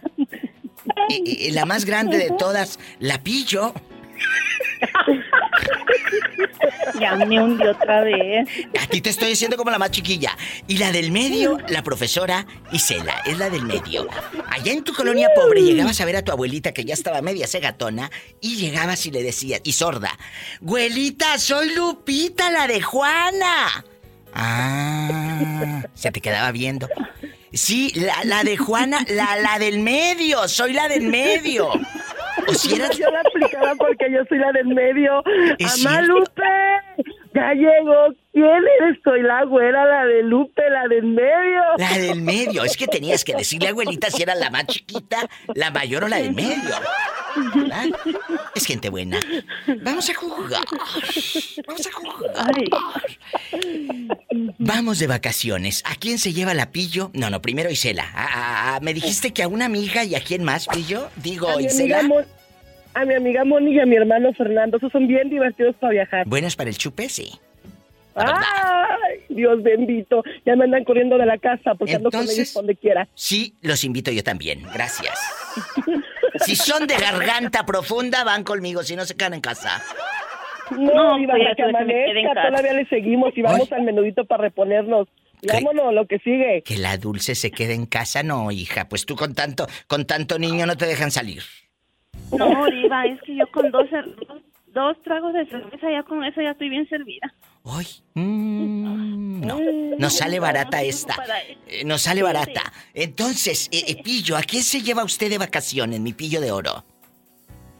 y- 1.09 1.47
y 1.49 1.51
la 1.53 1.65
más 1.65 1.85
grande 1.85 2.19
de 2.19 2.31
todas, 2.39 2.79
la 2.99 3.19
pillo. 3.23 3.73
Ya 7.01 7.17
me 7.17 7.43
hundió 7.43 7.73
otra 7.73 8.03
vez. 8.03 8.49
A 8.81 8.87
ti 8.87 9.01
te 9.01 9.11
estoy 9.11 9.29
diciendo 9.29 9.57
como 9.57 9.71
la 9.71 9.79
más 9.79 9.91
chiquilla. 9.91 10.37
Y 10.69 10.79
la 10.79 10.93
del 10.93 11.11
medio, 11.11 11.59
la 11.69 11.83
profesora 11.83 12.47
Isela, 12.73 13.15
es 13.25 13.39
la 13.39 13.51
del 13.51 13.63
medio. 13.63 14.07
Allá 14.49 14.73
en 14.73 14.85
tu 14.85 14.93
colonia 14.93 15.29
pobre 15.35 15.63
llegabas 15.63 16.01
a 16.01 16.05
ver 16.05 16.17
a 16.17 16.23
tu 16.23 16.31
abuelita 16.31 16.73
que 16.73 16.85
ya 16.85 16.95
estaba 16.95 17.21
media 17.21 17.47
cegatona 17.47 18.11
y 18.41 18.57
llegabas 18.57 19.07
y 19.07 19.11
le 19.11 19.23
decías, 19.23 19.61
y 19.65 19.73
sorda, 19.73 20.17
Güelita, 20.61 21.39
soy 21.39 21.75
Lupita, 21.75 22.51
la 22.51 22.67
de 22.67 22.81
Juana. 22.81 23.85
Ah, 24.33 25.83
se 25.95 26.11
te 26.11 26.21
quedaba 26.21 26.51
viendo. 26.53 26.89
Sí, 27.53 27.93
la, 27.95 28.25
la 28.25 28.43
de 28.43 28.57
Juana, 28.57 29.05
la, 29.09 29.37
la 29.37 29.59
del 29.59 29.79
medio, 29.79 30.49
soy 30.49 30.73
la 30.73 30.89
del 30.89 31.03
medio. 31.09 31.71
O 32.49 32.55
si 32.55 32.75
eras... 32.75 32.97
Yo 32.97 33.11
la 33.11 33.21
aplicaba 33.21 33.75
porque 33.77 34.11
yo 34.11 34.25
soy 34.29 34.39
la 34.39 34.53
del 34.53 34.69
medio. 34.69 35.19
¡Amá. 35.19 36.01
Lupe! 36.03 36.43
¡Ya 37.35 37.53
llegó! 37.55 38.24
¿Quién 38.35 38.47
eres? 38.47 38.99
Soy 39.05 39.23
la 39.23 39.45
güera, 39.45 39.87
la 39.87 40.05
de 40.07 40.25
Lupe, 40.25 40.63
la 40.69 40.89
del 40.89 41.05
medio. 41.05 41.63
La 41.79 41.97
del 41.97 42.21
medio. 42.21 42.65
Es 42.65 42.77
que 42.77 42.89
tenías 42.89 43.23
que 43.23 43.33
decirle, 43.35 43.69
abuelita, 43.69 44.11
si 44.11 44.23
era 44.25 44.35
la 44.35 44.51
más 44.51 44.67
chiquita, 44.67 45.19
la 45.55 45.71
mayor 45.71 46.03
o 46.03 46.09
la 46.09 46.17
del 46.17 46.35
medio. 46.35 46.75
¿Verdad? 47.55 47.87
Es 48.57 48.67
gente 48.67 48.91
buena. 48.91 49.21
Vamos 49.83 50.11
a 50.11 50.15
jugar. 50.15 50.65
Vamos 51.65 51.87
a 51.87 51.93
jugar. 51.93 52.55
Vamos 54.59 54.99
de 54.99 55.07
vacaciones. 55.07 55.83
¿A 55.87 55.95
quién 55.95 56.19
se 56.19 56.33
lleva 56.33 56.55
la 56.55 56.73
pillo? 56.73 57.13
No, 57.15 57.31
no, 57.31 57.41
primero 57.41 57.71
Isela. 57.71 58.79
Me 58.83 58.95
dijiste 58.95 59.33
que 59.33 59.45
a 59.45 59.49
una 59.49 59.67
amiga 59.67 60.03
y 60.05 60.17
a 60.17 60.21
quién 60.21 60.43
más, 60.43 60.67
pillo. 60.67 61.09
Digo, 61.23 61.49
A 61.49 61.63
Isela. 61.63 62.01
a 62.95 63.05
mi 63.05 63.15
amiga 63.15 63.45
Moni 63.45 63.75
y 63.77 63.81
a 63.81 63.87
mi 63.87 63.95
hermano 63.95 64.33
Fernando. 64.33 64.77
Esos 64.79 64.91
son 64.91 65.07
bien 65.07 65.31
divertidos 65.31 65.77
para 65.77 65.93
viajar. 65.93 66.27
Buenas 66.27 66.57
para 66.57 66.71
el 66.71 66.77
chupe, 66.79 67.09
sí. 67.09 67.31
¡Ay! 68.15 69.21
Dios 69.29 69.63
bendito. 69.63 70.23
Ya 70.45 70.57
me 70.57 70.65
andan 70.65 70.85
corriendo 70.85 71.19
de 71.19 71.27
la 71.27 71.39
casa 71.39 71.75
porque 71.75 71.95
ando 71.97 72.11
con 72.11 72.21
Entonces- 72.21 72.39
ellos 72.39 72.55
donde 72.55 72.77
quiera. 72.77 73.09
Sí, 73.15 73.55
los 73.63 73.85
invito 73.85 74.11
yo 74.11 74.23
también. 74.23 74.63
Gracias. 74.73 75.15
Si 76.45 76.57
son 76.57 76.89
de 76.89 76.97
garganta 76.97 77.65
profunda, 77.65 78.25
van 78.25 78.43
conmigo. 78.43 78.83
Si 78.83 78.97
no, 78.97 79.05
se 79.05 79.17
quedan 79.17 79.35
en 79.35 79.41
casa. 79.41 79.81
No, 80.73 80.93
No, 80.93 81.19
iba 81.19 81.33
pues, 81.35 81.47
a 81.53 81.55
que 81.55 81.63
amanezca, 81.63 82.49
todavía 82.49 82.73
le 82.73 82.87
seguimos 82.87 83.31
y 83.37 83.43
vamos 83.43 83.71
al 83.71 83.83
menudito 83.83 84.25
para 84.25 84.43
reponernos. 84.43 85.07
Vámonos, 85.47 85.95
lo 85.95 86.07
que 86.07 86.19
sigue. 86.19 86.63
Que 86.65 86.77
la 86.77 86.97
dulce 86.97 87.37
se 87.37 87.53
quede 87.53 87.75
en 87.75 87.87
casa, 87.87 88.25
no, 88.25 88.51
hija. 88.51 88.89
Pues 88.89 89.07
tú 89.07 89.15
con 89.15 89.35
tanto, 89.35 89.69
con 89.87 90.07
tanto 90.07 90.39
niño 90.39 90.67
no 90.67 90.77
te 90.77 90.87
dejan 90.87 91.13
salir. 91.13 91.43
No, 92.37 92.67
Diva, 92.67 93.07
es 93.07 93.21
que 93.23 93.37
yo 93.37 93.47
con 93.53 93.71
dos, 93.71 93.87
dos, 93.91 94.43
dos 94.73 95.03
tragos 95.05 95.35
de 95.35 95.47
cerveza, 95.47 95.91
ya 95.91 96.03
con 96.03 96.25
eso 96.25 96.41
ya 96.43 96.51
estoy 96.51 96.69
bien 96.69 96.89
servida. 96.89 97.33
Ay, 97.65 97.87
mm, 98.15 99.41
no, 99.47 99.59
nos 99.99 100.17
sale 100.17 100.39
barata 100.39 100.83
esta. 100.83 101.15
Eh, 101.69 101.85
Nos 101.85 102.03
sale 102.03 102.23
barata. 102.23 102.63
Entonces, 102.93 103.69
eh, 103.73 103.85
eh, 103.89 104.03
Pillo, 104.03 104.37
¿a 104.37 104.43
quién 104.43 104.63
se 104.63 104.83
lleva 104.83 105.03
usted 105.05 105.31
de 105.31 105.39
vacaciones, 105.39 106.01
mi 106.01 106.13
Pillo 106.13 106.41
de 106.41 106.53
Oro? 106.53 106.85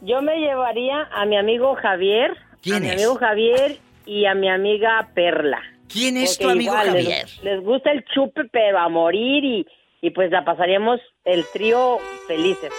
Yo 0.01 0.21
me 0.21 0.37
llevaría 0.39 1.07
a 1.13 1.25
mi 1.25 1.37
amigo 1.37 1.75
Javier, 1.75 2.35
¿Quién 2.61 2.77
a 2.77 2.79
mi 2.79 2.87
es? 2.87 2.93
amigo 2.93 3.15
Javier 3.15 3.77
y 4.05 4.25
a 4.25 4.33
mi 4.35 4.49
amiga 4.49 5.09
Perla. 5.13 5.61
¿Quién 5.87 6.17
es 6.17 6.31
Porque 6.31 6.43
tu 6.45 6.49
amigo 6.49 6.73
igual 6.73 6.93
les- 6.93 7.03
Javier? 7.05 7.27
Les, 7.43 7.61
gusta 7.63 7.91
el 7.91 8.03
chupe, 8.05 8.41
pero 8.51 8.79
a 8.79 8.89
morir 8.89 9.43
y, 9.45 9.67
y 10.01 10.09
pues 10.11 10.31
la 10.31 10.43
pasaríamos 10.43 10.99
el 11.25 11.45
trío 11.53 11.99
felices. 12.27 12.71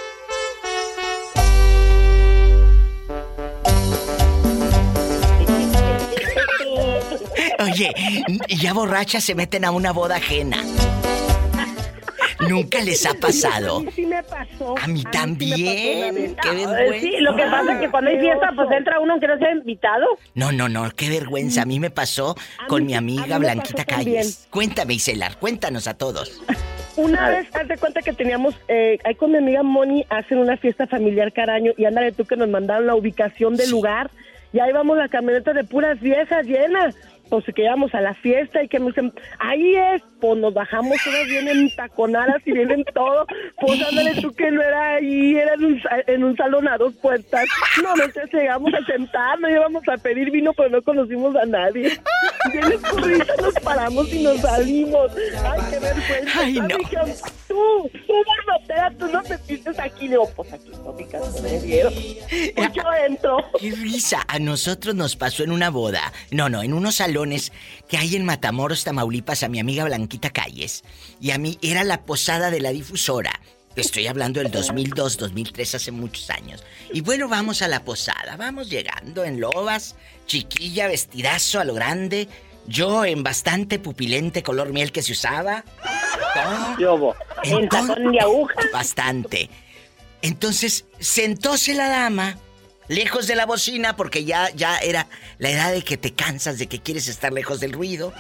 Oye, 7.58 7.92
ya 8.48 8.72
borrachas 8.72 9.24
se 9.24 9.34
meten 9.34 9.64
a 9.64 9.70
una 9.70 9.92
boda 9.92 10.16
ajena. 10.16 10.58
Nunca 12.48 12.80
les 12.82 13.06
ha 13.06 13.14
pasado. 13.14 13.82
Sí 13.94 14.04
me 14.04 14.22
pasó. 14.22 14.74
A 14.80 14.86
mí 14.86 15.02
también. 15.10 16.36
Qué 16.42 16.50
vergüenza. 16.50 17.00
Sí, 17.00 17.14
lo 17.20 17.34
que 17.34 17.42
pasa 17.44 17.72
es 17.72 17.80
que 17.80 17.90
cuando 17.90 18.10
hay 18.10 18.20
fiesta, 18.20 18.52
pues 18.54 18.68
entra 18.72 19.00
uno 19.00 19.12
aunque 19.14 19.26
no 19.26 19.38
sea 19.38 19.52
invitado. 19.52 20.06
No, 20.34 20.52
no, 20.52 20.68
no, 20.68 20.90
qué 20.90 21.08
vergüenza. 21.08 21.62
A 21.62 21.64
mí 21.64 21.80
me 21.80 21.90
pasó 21.90 22.36
con 22.68 22.84
mi 22.84 22.94
a 22.94 22.98
amiga 22.98 23.38
mí 23.38 23.44
Blanquita. 23.46 23.84
Calles. 23.84 24.46
Cuéntame, 24.50 24.94
Iselar, 24.94 25.38
cuéntanos 25.38 25.86
a 25.88 25.94
todos. 25.94 26.40
Una 26.96 27.28
vez, 27.28 27.48
haz 27.54 27.68
de 27.68 27.76
cuenta 27.76 28.00
que 28.00 28.12
teníamos, 28.14 28.54
eh, 28.68 28.98
ahí 29.04 29.14
con 29.14 29.30
mi 29.30 29.38
amiga 29.38 29.62
Moni, 29.62 30.06
hacen 30.08 30.38
una 30.38 30.56
fiesta 30.56 30.86
familiar 30.86 31.30
cada 31.32 31.52
año 31.54 31.72
y 31.76 31.84
ándale 31.84 32.12
tú 32.12 32.24
que 32.24 32.36
nos 32.36 32.48
mandaron 32.48 32.86
la 32.86 32.94
ubicación 32.94 33.54
del 33.56 33.70
lugar 33.70 34.10
y 34.54 34.60
ahí 34.60 34.72
vamos 34.72 34.96
la 34.96 35.08
camioneta 35.08 35.52
de 35.52 35.64
puras 35.64 36.00
viejas 36.00 36.46
llenas. 36.46 36.94
Pues 37.28 37.44
que 37.54 37.64
íbamos 37.64 37.94
a 37.94 38.00
la 38.00 38.14
fiesta 38.14 38.62
y 38.62 38.68
que 38.68 38.78
me 38.78 38.92
ahí 39.38 39.74
es, 39.74 40.02
pues 40.20 40.38
nos 40.38 40.54
bajamos 40.54 40.96
todas 41.04 41.26
bien 41.26 41.48
entaconadas 41.48 42.42
y 42.44 42.52
vienen 42.52 42.84
todo. 42.94 43.26
Pues 43.60 43.80
ándale 43.86 44.20
tú 44.20 44.32
que 44.32 44.50
no 44.50 44.62
era 44.62 44.94
ahí, 44.94 45.36
era 45.36 45.54
en 45.54 45.64
un, 45.64 45.82
en 46.06 46.24
un 46.24 46.36
salón 46.36 46.68
a 46.68 46.78
dos 46.78 46.94
puertas. 46.94 47.46
No, 47.82 47.94
nosotros 47.96 48.30
llegamos 48.32 48.72
a 48.74 48.84
sentarnos, 48.84 49.50
íbamos 49.50 49.88
a 49.88 49.96
pedir 49.98 50.30
vino, 50.30 50.52
pero 50.54 50.70
no 50.70 50.82
conocimos 50.82 51.36
a 51.36 51.46
nadie. 51.46 51.98
Bien 52.52 52.72
escurridos 52.72 53.28
nos 53.40 53.54
paramos 53.54 54.12
y 54.12 54.22
nos 54.22 54.40
salimos. 54.40 55.12
Ay, 55.44 55.60
qué 55.70 55.78
vergüenza. 55.78 56.40
Ay, 56.40 56.54
no. 56.54 56.78
Dijeron, 56.78 57.10
tú, 57.48 57.90
tú, 58.06 58.14
Barbotera, 58.46 58.92
tú 58.98 59.06
no 59.08 59.22
te 59.22 59.38
pistes 59.38 59.78
aquí. 59.78 60.04
Le 60.04 60.12
digo, 60.12 60.30
pues 60.34 60.52
aquí 60.52 60.70
no, 60.84 60.92
mi 60.92 61.04
casa 61.06 61.42
me 61.42 61.60
dieron. 61.60 61.92
Pues 62.54 62.72
yo 62.72 62.82
entro. 63.06 63.38
¡Qué 63.60 63.70
risa! 63.72 64.24
A 64.28 64.38
nosotros 64.38 64.94
nos 64.94 65.16
pasó 65.16 65.42
en 65.42 65.50
una 65.50 65.70
boda. 65.70 66.12
No, 66.30 66.48
no, 66.48 66.62
en 66.62 66.72
unos 66.72 66.96
salones 66.96 67.52
que 67.88 67.96
hay 67.96 68.16
en 68.16 68.24
Matamoros, 68.24 68.84
Tamaulipas, 68.84 69.42
a 69.42 69.48
mi 69.48 69.60
amiga 69.60 69.84
Blanquita 70.06 70.30
Calles. 70.30 70.84
Y 71.20 71.32
a 71.32 71.38
mí 71.38 71.58
era 71.62 71.82
la 71.82 72.02
posada 72.02 72.50
de 72.50 72.60
la 72.60 72.70
difusora. 72.70 73.40
Estoy 73.74 74.06
hablando 74.06 74.40
del 74.40 74.50
2002, 74.50 75.18
2003, 75.18 75.74
hace 75.74 75.90
muchos 75.90 76.30
años. 76.30 76.64
Y 76.92 77.02
bueno, 77.02 77.28
vamos 77.28 77.60
a 77.60 77.68
la 77.68 77.84
posada. 77.84 78.36
Vamos 78.36 78.70
llegando 78.70 79.24
en 79.24 79.40
lobas, 79.40 79.96
chiquilla, 80.26 80.86
vestidazo 80.86 81.60
a 81.60 81.64
lo 81.64 81.74
grande. 81.74 82.28
Yo 82.66 83.04
en 83.04 83.22
bastante 83.22 83.78
pupilente 83.78 84.42
color 84.42 84.72
miel 84.72 84.92
que 84.92 85.02
se 85.02 85.12
usaba. 85.12 85.64
Yobo. 86.78 87.14
En 87.42 87.68
tacón 87.68 88.12
de 88.12 88.20
aguja. 88.20 88.54
Bastante. 88.72 89.50
Entonces, 90.22 90.86
sentóse 90.98 91.74
la 91.74 91.88
dama, 91.88 92.38
lejos 92.88 93.26
de 93.26 93.36
la 93.36 93.44
bocina, 93.44 93.96
porque 93.96 94.24
ya, 94.24 94.50
ya 94.54 94.78
era 94.78 95.06
la 95.38 95.50
edad 95.50 95.72
de 95.72 95.82
que 95.82 95.96
te 95.96 96.14
cansas, 96.14 96.58
de 96.58 96.66
que 96.66 96.80
quieres 96.80 97.08
estar 97.08 97.32
lejos 97.32 97.60
del 97.60 97.72
ruido. 97.72 98.12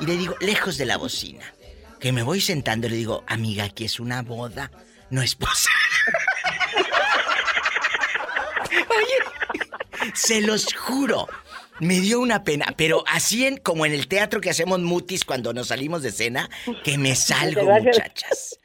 Y 0.00 0.06
le 0.06 0.16
digo, 0.16 0.36
lejos 0.40 0.78
de 0.78 0.86
la 0.86 0.96
bocina. 0.96 1.54
Que 2.00 2.12
me 2.12 2.22
voy 2.22 2.40
sentando 2.40 2.86
y 2.86 2.90
le 2.90 2.96
digo, 2.96 3.24
amiga, 3.26 3.64
aquí 3.64 3.84
es 3.84 3.98
una 3.98 4.22
boda, 4.22 4.70
no 5.10 5.20
es 5.20 5.34
posada. 5.34 5.74
Oye, 8.70 10.12
se 10.14 10.40
los 10.40 10.72
juro. 10.74 11.26
Me 11.80 12.00
dio 12.00 12.20
una 12.20 12.44
pena, 12.44 12.74
pero 12.76 13.04
así 13.06 13.46
en, 13.46 13.56
como 13.56 13.86
en 13.86 13.92
el 13.92 14.08
teatro 14.08 14.40
que 14.40 14.50
hacemos 14.50 14.80
mutis 14.80 15.24
cuando 15.24 15.52
nos 15.52 15.68
salimos 15.68 16.02
de 16.02 16.12
cena, 16.12 16.50
que 16.84 16.98
me 16.98 17.14
salgo, 17.16 17.62
muchachas. 17.62 18.58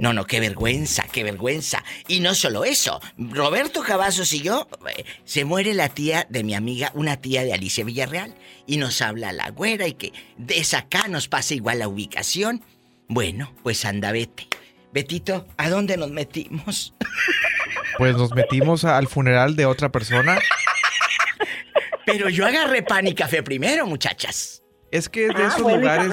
No, 0.00 0.12
no, 0.12 0.26
qué 0.26 0.40
vergüenza, 0.40 1.04
qué 1.10 1.24
vergüenza. 1.24 1.82
Y 2.08 2.20
no 2.20 2.34
solo 2.34 2.64
eso, 2.64 3.00
Roberto 3.18 3.82
Cavazos 3.82 4.32
y 4.32 4.42
yo, 4.42 4.68
eh, 4.96 5.04
se 5.24 5.44
muere 5.44 5.74
la 5.74 5.88
tía 5.88 6.26
de 6.28 6.44
mi 6.44 6.54
amiga, 6.54 6.92
una 6.94 7.20
tía 7.20 7.44
de 7.44 7.52
Alicia 7.52 7.84
Villarreal, 7.84 8.34
y 8.66 8.76
nos 8.76 9.02
habla 9.02 9.32
la 9.32 9.50
güera 9.50 9.86
y 9.88 9.94
que 9.94 10.12
de 10.36 10.58
esa 10.58 10.78
acá 10.78 11.08
nos 11.08 11.28
pasa 11.28 11.54
igual 11.54 11.80
la 11.80 11.88
ubicación. 11.88 12.62
Bueno, 13.08 13.52
pues 13.62 13.84
anda, 13.84 14.12
vete. 14.12 14.48
Betito, 14.92 15.46
¿a 15.56 15.70
dónde 15.70 15.96
nos 15.96 16.10
metimos? 16.10 16.94
pues 17.98 18.16
nos 18.16 18.32
metimos 18.34 18.84
al 18.84 19.08
funeral 19.08 19.56
de 19.56 19.66
otra 19.66 19.90
persona. 19.90 20.38
Pero 22.06 22.28
yo 22.28 22.46
agarré 22.46 22.82
pan 22.82 23.06
y 23.06 23.14
café 23.14 23.42
primero, 23.42 23.86
muchachas. 23.86 24.62
Es 24.90 25.08
que 25.08 25.26
es 25.26 25.34
de 25.34 25.44
esos 25.46 25.60
lugares. 25.60 26.10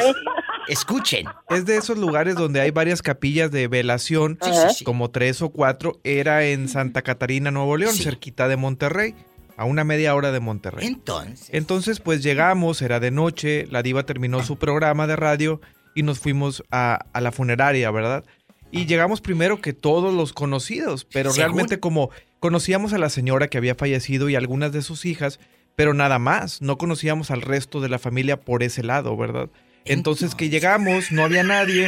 Escuchen. 0.67 1.25
Es 1.49 1.65
de 1.65 1.77
esos 1.77 1.97
lugares 1.97 2.35
donde 2.35 2.61
hay 2.61 2.71
varias 2.71 3.01
capillas 3.01 3.51
de 3.51 3.67
velación, 3.67 4.37
Sí, 4.41 4.51
sí, 4.53 4.75
sí. 4.79 4.83
como 4.85 5.09
tres 5.09 5.41
o 5.41 5.49
cuatro. 5.49 5.99
Era 6.03 6.45
en 6.45 6.67
Santa 6.67 7.01
Catarina, 7.01 7.51
Nuevo 7.51 7.75
León, 7.77 7.95
cerquita 7.95 8.47
de 8.47 8.55
Monterrey, 8.55 9.15
a 9.57 9.65
una 9.65 9.83
media 9.83 10.13
hora 10.15 10.31
de 10.31 10.39
Monterrey. 10.39 10.85
Entonces. 10.87 11.49
Entonces, 11.51 11.99
pues 11.99 12.21
llegamos, 12.23 12.81
era 12.81 12.99
de 12.99 13.11
noche, 13.11 13.65
la 13.71 13.81
diva 13.81 14.03
terminó 14.05 14.43
su 14.43 14.57
programa 14.57 15.07
de 15.07 15.15
radio 15.15 15.59
y 15.95 16.03
nos 16.03 16.19
fuimos 16.19 16.63
a, 16.71 16.99
a 17.13 17.21
la 17.21 17.31
funeraria, 17.31 17.89
¿verdad? 17.91 18.23
Y 18.71 18.85
llegamos 18.85 19.21
primero 19.21 19.59
que 19.61 19.73
todos 19.73 20.13
los 20.13 20.31
conocidos, 20.33 21.03
pero 21.11 21.31
Según- 21.31 21.37
realmente 21.55 21.79
como 21.79 22.11
conocíamos 22.39 22.93
a 22.93 22.99
la 22.99 23.09
señora 23.09 23.47
que 23.47 23.57
había 23.57 23.73
fallecido 23.73 24.29
y 24.29 24.35
algunas 24.35 24.71
de 24.71 24.83
sus 24.83 25.05
hijas, 25.05 25.39
pero 25.79 25.93
nada 25.93 26.19
más, 26.19 26.61
no 26.61 26.77
conocíamos 26.77 27.31
al 27.31 27.41
resto 27.41 27.79
de 27.79 27.87
la 27.87 27.99
familia 27.99 28.41
por 28.41 28.63
ese 28.63 28.83
lado, 28.83 29.15
¿verdad? 29.15 29.47
Entonces 29.85 30.35
que 30.35 30.49
llegamos, 30.49 31.09
no 31.09 31.23
había 31.23 31.41
nadie 31.41 31.87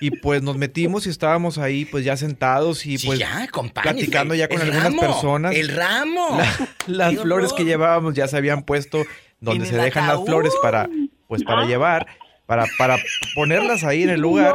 y 0.00 0.12
pues 0.12 0.42
nos 0.42 0.56
metimos 0.58 1.08
y 1.08 1.10
estábamos 1.10 1.58
ahí 1.58 1.86
pues 1.86 2.04
ya 2.04 2.16
sentados 2.16 2.86
y 2.86 2.96
pues 3.04 3.18
ya, 3.18 3.48
con 3.48 3.70
pan 3.70 3.82
y 3.82 3.90
platicando 3.94 4.36
ya 4.36 4.46
con 4.46 4.58
el 4.60 4.68
algunas 4.68 4.84
ramo, 4.84 5.00
personas. 5.00 5.56
el 5.56 5.70
ramo. 5.70 6.38
La- 6.38 6.68
las 6.86 7.10
¡Qué 7.14 7.18
flores 7.18 7.52
que 7.52 7.64
llevábamos 7.64 8.14
ya 8.14 8.28
se 8.28 8.36
habían 8.36 8.62
puesto 8.62 9.02
donde 9.40 9.66
se 9.66 9.74
dejan 9.76 10.06
las 10.06 10.24
flores 10.24 10.52
para 10.62 10.88
pues 11.26 11.42
para 11.42 11.64
llevar, 11.66 12.06
para 12.46 12.64
para 12.78 12.96
ponerlas 13.34 13.82
ahí 13.82 14.04
en 14.04 14.10
el 14.10 14.20
lugar. 14.20 14.54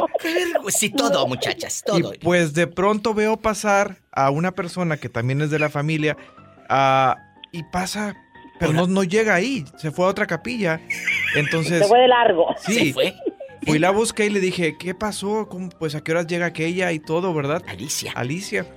Sí, 0.70 0.92
todo, 0.92 1.28
muchachas, 1.28 1.84
todo. 1.86 2.14
Y 2.14 2.20
pues 2.20 2.54
de 2.54 2.68
pronto 2.68 3.14
veo 3.14 3.36
pasar 3.36 3.98
a 4.14 4.30
una 4.30 4.54
persona 4.54 4.96
que 4.96 5.10
también 5.10 5.42
es 5.42 5.50
de 5.50 5.60
la 5.60 5.70
familia 5.70 6.16
ah, 6.70 7.18
y 7.52 7.64
pasa, 7.64 8.16
pero 8.62 8.74
no, 8.74 8.86
no 8.86 9.04
llega 9.04 9.34
ahí, 9.34 9.66
se 9.78 9.90
fue 9.90 10.06
a 10.06 10.10
otra 10.10 10.28
capilla. 10.28 10.80
Entonces... 11.36 11.80
Se 11.82 11.88
fue 11.88 12.00
de 12.00 12.08
largo. 12.08 12.46
Sí. 12.64 12.88
Se 12.88 12.94
fue. 12.94 13.16
Fui 13.66 13.80
la 13.80 13.90
busqué 13.90 14.28
y 14.28 14.30
le 14.30 14.40
dije, 14.40 14.78
¿qué 14.78 14.94
pasó? 14.94 15.48
¿Cómo, 15.50 15.70
pues 15.70 15.96
a 15.96 16.02
qué 16.02 16.12
horas 16.12 16.28
llega 16.28 16.46
aquella 16.46 16.92
y 16.92 17.00
todo, 17.00 17.34
¿verdad? 17.34 17.64
Alicia. 17.68 18.12
Alicia. 18.16 18.68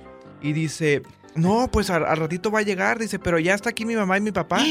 Y 0.41 0.53
dice, 0.53 1.03
no, 1.35 1.69
pues 1.71 1.89
al, 1.91 2.03
al 2.05 2.17
ratito 2.17 2.49
va 2.49 2.59
a 2.59 2.63
llegar, 2.63 2.97
dice, 2.97 3.19
pero 3.19 3.37
ya 3.37 3.53
está 3.53 3.69
aquí 3.69 3.85
mi 3.85 3.95
mamá 3.95 4.17
y 4.17 4.21
mi 4.21 4.31
papá. 4.31 4.59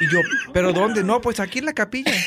Y 0.00 0.08
yo, 0.10 0.18
¿pero 0.52 0.72
dónde? 0.72 1.04
No, 1.04 1.20
pues 1.20 1.38
aquí 1.38 1.60
en 1.60 1.66
la 1.66 1.72
capilla. 1.72 2.12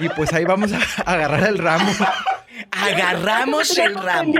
Y 0.00 0.08
pues 0.08 0.32
ahí 0.32 0.44
vamos 0.44 0.72
a 0.72 0.78
agarrar 1.02 1.48
el 1.48 1.58
ramo. 1.58 1.92
Agarramos 2.70 3.76
el 3.78 3.94
ramo. 3.94 4.34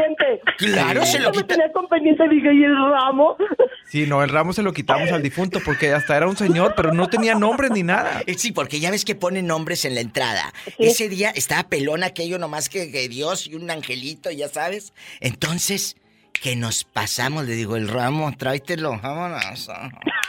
Claro, 0.58 1.04
Sí. 1.04 1.12
se 1.12 1.18
lo 1.20 1.30
me 1.30 1.36
quita. 1.38 1.46
tenía 1.54 1.72
con 1.72 1.88
pendiente, 1.88 2.28
dije, 2.28 2.52
¿y 2.54 2.64
el 2.64 2.76
ramo? 2.90 3.36
Sí, 3.86 4.06
no, 4.06 4.22
el 4.24 4.30
ramo 4.30 4.52
se 4.52 4.62
lo 4.62 4.72
quitamos 4.72 5.12
al 5.12 5.22
difunto 5.22 5.60
porque 5.64 5.92
hasta 5.92 6.16
era 6.16 6.26
un 6.26 6.36
señor, 6.36 6.72
pero 6.74 6.92
no 6.92 7.06
tenía 7.08 7.34
nombre 7.34 7.68
ni 7.70 7.82
nada. 7.84 8.22
Eh, 8.26 8.34
Sí, 8.34 8.50
porque 8.50 8.80
ya 8.80 8.90
ves 8.90 9.04
que 9.04 9.14
ponen 9.14 9.46
nombres 9.46 9.84
en 9.84 9.94
la 9.94 10.00
entrada. 10.00 10.52
Ese 10.78 11.08
día 11.08 11.30
estaba 11.30 11.64
pelón 11.64 12.02
aquello 12.02 12.38
nomás 12.38 12.68
que, 12.68 12.90
que 12.90 13.08
Dios 13.08 13.46
y 13.46 13.54
un 13.54 13.70
angelito, 13.70 14.30
ya 14.32 14.48
sabes. 14.48 14.92
Entonces, 15.20 15.96
que 16.32 16.56
nos 16.56 16.82
pasamos, 16.82 17.44
le 17.44 17.52
digo, 17.54 17.76
el 17.76 17.86
ramo, 17.88 18.32
tráetelo, 18.36 18.98
vámonos. 19.00 19.70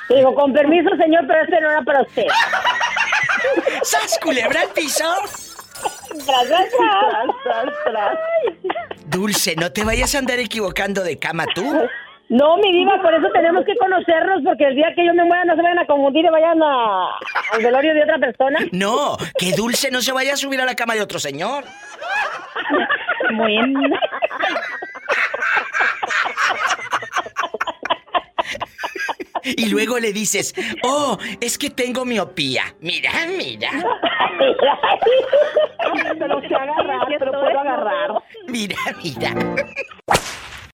Digo, 0.09 0.35
con 0.35 0.53
permiso, 0.53 0.89
señor, 1.01 1.25
pero 1.27 1.41
este 1.41 1.59
no 1.61 1.71
era 1.71 1.81
para 1.81 2.01
usted. 2.03 2.27
¡Sas, 3.83 4.19
culebra 4.21 4.61
al 4.61 4.69
piso! 4.69 5.05
Tras, 6.25 6.47
tras, 7.43 7.65
tras. 7.83 8.19
Dulce, 9.07 9.55
no 9.55 9.71
te 9.71 9.83
vayas 9.83 10.15
a 10.15 10.19
andar 10.19 10.39
equivocando 10.39 11.03
de 11.03 11.17
cama 11.19 11.45
tú. 11.53 11.63
No, 12.29 12.57
mi 12.57 12.71
diva, 12.71 12.99
por 13.01 13.13
eso 13.13 13.27
tenemos 13.33 13.63
que 13.65 13.75
conocernos, 13.75 14.41
porque 14.43 14.65
el 14.65 14.75
día 14.75 14.91
que 14.95 15.05
yo 15.05 15.13
me 15.13 15.23
muera 15.25 15.45
no 15.45 15.55
se 15.55 15.61
vayan 15.61 15.79
a 15.79 15.85
confundir 15.85 16.25
y 16.25 16.29
vayan 16.29 16.61
a, 16.63 17.09
al 17.53 17.61
velorio 17.61 17.93
de 17.93 18.03
otra 18.03 18.17
persona. 18.17 18.59
No, 18.71 19.15
que 19.37 19.51
Dulce 19.51 19.91
no 19.91 20.01
se 20.01 20.11
vaya 20.11 20.33
a 20.33 20.37
subir 20.37 20.59
a 20.59 20.65
la 20.65 20.75
cama 20.75 20.95
de 20.95 21.01
otro 21.01 21.19
señor. 21.19 21.63
Bueno. 23.35 23.79
Y 29.43 29.69
luego 29.69 29.99
le 29.99 30.11
dices, 30.11 30.55
oh, 30.83 31.19
es 31.39 31.57
que 31.59 31.69
tengo 31.69 32.03
miopía. 32.05 32.63
Mira, 32.81 33.11
mira. 33.37 33.69
Pero 34.37 36.41
se 36.47 36.55
agarrar, 36.55 37.07
pero 37.19 37.31
puedo 37.31 37.59
agarrar. 37.59 38.11
Mira, 38.47 38.77
mira. 39.03 39.33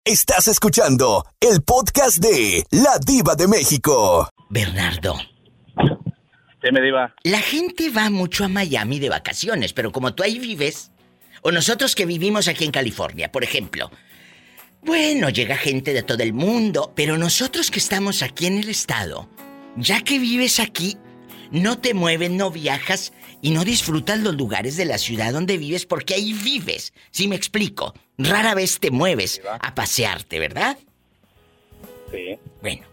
Estás 0.03 0.47
escuchando 0.47 1.25
el 1.39 1.61
podcast 1.61 2.17
de 2.17 2.63
La 2.71 2.97
Diva 3.05 3.35
de 3.35 3.47
México. 3.47 4.29
Bernardo. 4.49 5.15
Sí, 5.77 6.71
me 6.71 6.81
diva. 6.81 7.13
La 7.23 7.39
gente 7.39 7.89
va 7.89 8.09
mucho 8.09 8.45
a 8.45 8.47
Miami 8.47 8.99
de 8.99 9.09
vacaciones, 9.09 9.73
pero 9.73 9.91
como 9.91 10.13
tú 10.13 10.23
ahí 10.23 10.39
vives, 10.39 10.91
o 11.41 11.51
nosotros 11.51 11.95
que 11.95 12.05
vivimos 12.05 12.47
aquí 12.47 12.65
en 12.65 12.71
California, 12.71 13.31
por 13.31 13.43
ejemplo, 13.43 13.91
bueno, 14.81 15.29
llega 15.29 15.55
gente 15.55 15.93
de 15.93 16.03
todo 16.03 16.23
el 16.23 16.33
mundo, 16.33 16.93
pero 16.95 17.17
nosotros 17.17 17.71
que 17.71 17.79
estamos 17.79 18.23
aquí 18.23 18.47
en 18.47 18.57
el 18.57 18.69
estado, 18.69 19.29
ya 19.75 20.01
que 20.01 20.19
vives 20.19 20.59
aquí, 20.59 20.97
no 21.51 21.77
te 21.77 21.93
mueves, 21.93 22.31
no 22.31 22.49
viajas 22.49 23.13
y 23.41 23.51
no 23.51 23.63
disfrutas 23.65 24.19
los 24.19 24.35
lugares 24.35 24.77
de 24.77 24.85
la 24.85 24.97
ciudad 24.97 25.33
donde 25.33 25.57
vives 25.57 25.85
porque 25.85 26.13
ahí 26.13 26.33
vives. 26.33 26.93
Si 27.09 27.27
me 27.27 27.35
explico, 27.35 27.93
rara 28.17 28.53
vez 28.53 28.79
te 28.79 28.91
mueves 28.91 29.41
a 29.59 29.73
pasearte, 29.73 30.39
¿verdad? 30.39 30.77
Sí. 32.11 32.37
Bueno, 32.61 32.85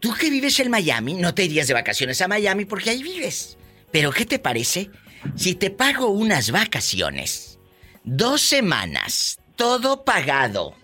tú 0.00 0.14
que 0.14 0.30
vives 0.30 0.58
en 0.60 0.70
Miami, 0.70 1.14
no 1.14 1.34
te 1.34 1.44
irías 1.44 1.68
de 1.68 1.74
vacaciones 1.74 2.20
a 2.20 2.28
Miami 2.28 2.64
porque 2.64 2.90
ahí 2.90 3.02
vives. 3.02 3.58
Pero 3.90 4.10
¿qué 4.10 4.24
te 4.24 4.38
parece 4.38 4.90
si 5.36 5.54
te 5.54 5.70
pago 5.70 6.08
unas 6.08 6.50
vacaciones? 6.50 7.58
Dos 8.04 8.40
semanas, 8.40 9.38
todo 9.56 10.04
pagado. 10.04 10.74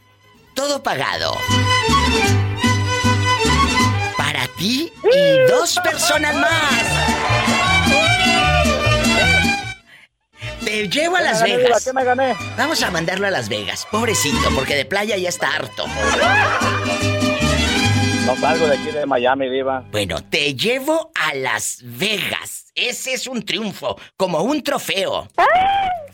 Todo 0.55 0.83
pagado. 0.83 1.37
Para 4.17 4.47
ti 4.59 4.93
y 5.05 5.51
dos 5.51 5.79
personas 5.85 6.35
más. 6.35 7.58
Te 10.69 10.87
llevo 10.87 11.17
a 11.17 11.23
Las 11.23 11.43
¿Qué 11.43 11.49
me 11.49 11.57
gané, 11.57 11.65
Vegas. 11.65 11.85
Diva? 11.85 11.93
¿Qué 11.93 11.99
me 11.99 12.05
gané? 12.05 12.37
Vamos 12.59 12.83
a 12.83 12.91
mandarlo 12.91 13.27
a 13.27 13.31
Las 13.31 13.49
Vegas, 13.49 13.89
pobrecito, 13.91 14.51
porque 14.55 14.75
de 14.75 14.85
playa 14.85 15.17
ya 15.17 15.31
está 15.31 15.49
harto. 15.57 15.87
No 18.27 18.37
salgo 18.37 18.67
de 18.67 18.77
aquí 18.77 18.91
de 18.91 19.07
Miami, 19.07 19.49
diva. 19.49 19.83
Bueno, 19.91 20.17
te 20.29 20.55
llevo 20.55 21.11
a 21.15 21.35
Las 21.35 21.83
Vegas. 21.83 22.71
Ese 22.75 23.15
es 23.15 23.27
un 23.27 23.47
triunfo, 23.47 23.97
como 24.19 24.43
un 24.43 24.63
trofeo. 24.63 25.27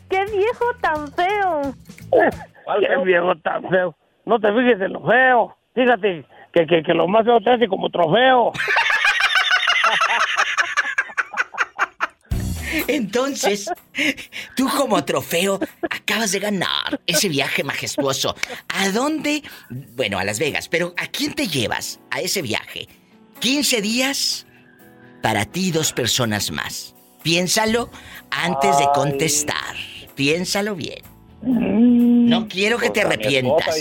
¡Qué 0.09 0.25
viejo 0.27 0.67
tan 0.81 1.13
feo! 1.13 1.75
Qué 2.13 3.05
viejo 3.05 3.35
tan 3.43 3.69
feo. 3.69 3.97
No 4.25 4.39
te 4.39 4.53
fijes 4.53 4.81
en 4.81 4.93
lo 4.93 5.05
feo. 5.05 5.57
Fíjate 5.75 6.25
que, 6.53 6.67
que, 6.69 6.85
que 6.85 6.95
lo 6.95 7.09
más 7.09 7.25
feo 7.25 7.41
te 7.41 7.51
hace 7.51 7.67
como 7.67 7.91
trofeo. 7.91 8.53
Entonces, 12.89 13.71
tú 14.57 14.69
como 14.77 15.05
trofeo 15.05 15.61
acabas 15.91 16.33
de 16.33 16.41
ganar 16.41 17.01
ese 17.07 17.29
viaje 17.29 17.65
majestuoso. 17.65 18.35
¿A 18.69 18.91
dónde? 18.91 19.43
Bueno, 19.71 20.19
a 20.19 20.25
Las 20.25 20.39
Vegas, 20.39 20.69
pero 20.69 20.95
¿a 20.97 21.07
quién 21.07 21.35
te 21.35 21.47
llevas 21.49 22.01
a 22.11 22.21
ese 22.21 22.43
viaje? 22.43 22.89
15 23.41 23.81
días 23.83 24.47
para 25.23 25.45
ti 25.45 25.69
y 25.69 25.71
dos 25.71 25.93
personas 25.93 26.51
más. 26.51 26.95
Piénsalo 27.23 27.91
antes 28.31 28.79
de 28.79 28.87
contestar. 28.95 29.75
Piénsalo 30.15 30.75
bien. 30.77 31.03
No 31.43 32.49
quiero 32.49 32.79
que 32.79 32.91
te 32.91 33.03
arrepientas. 33.03 33.77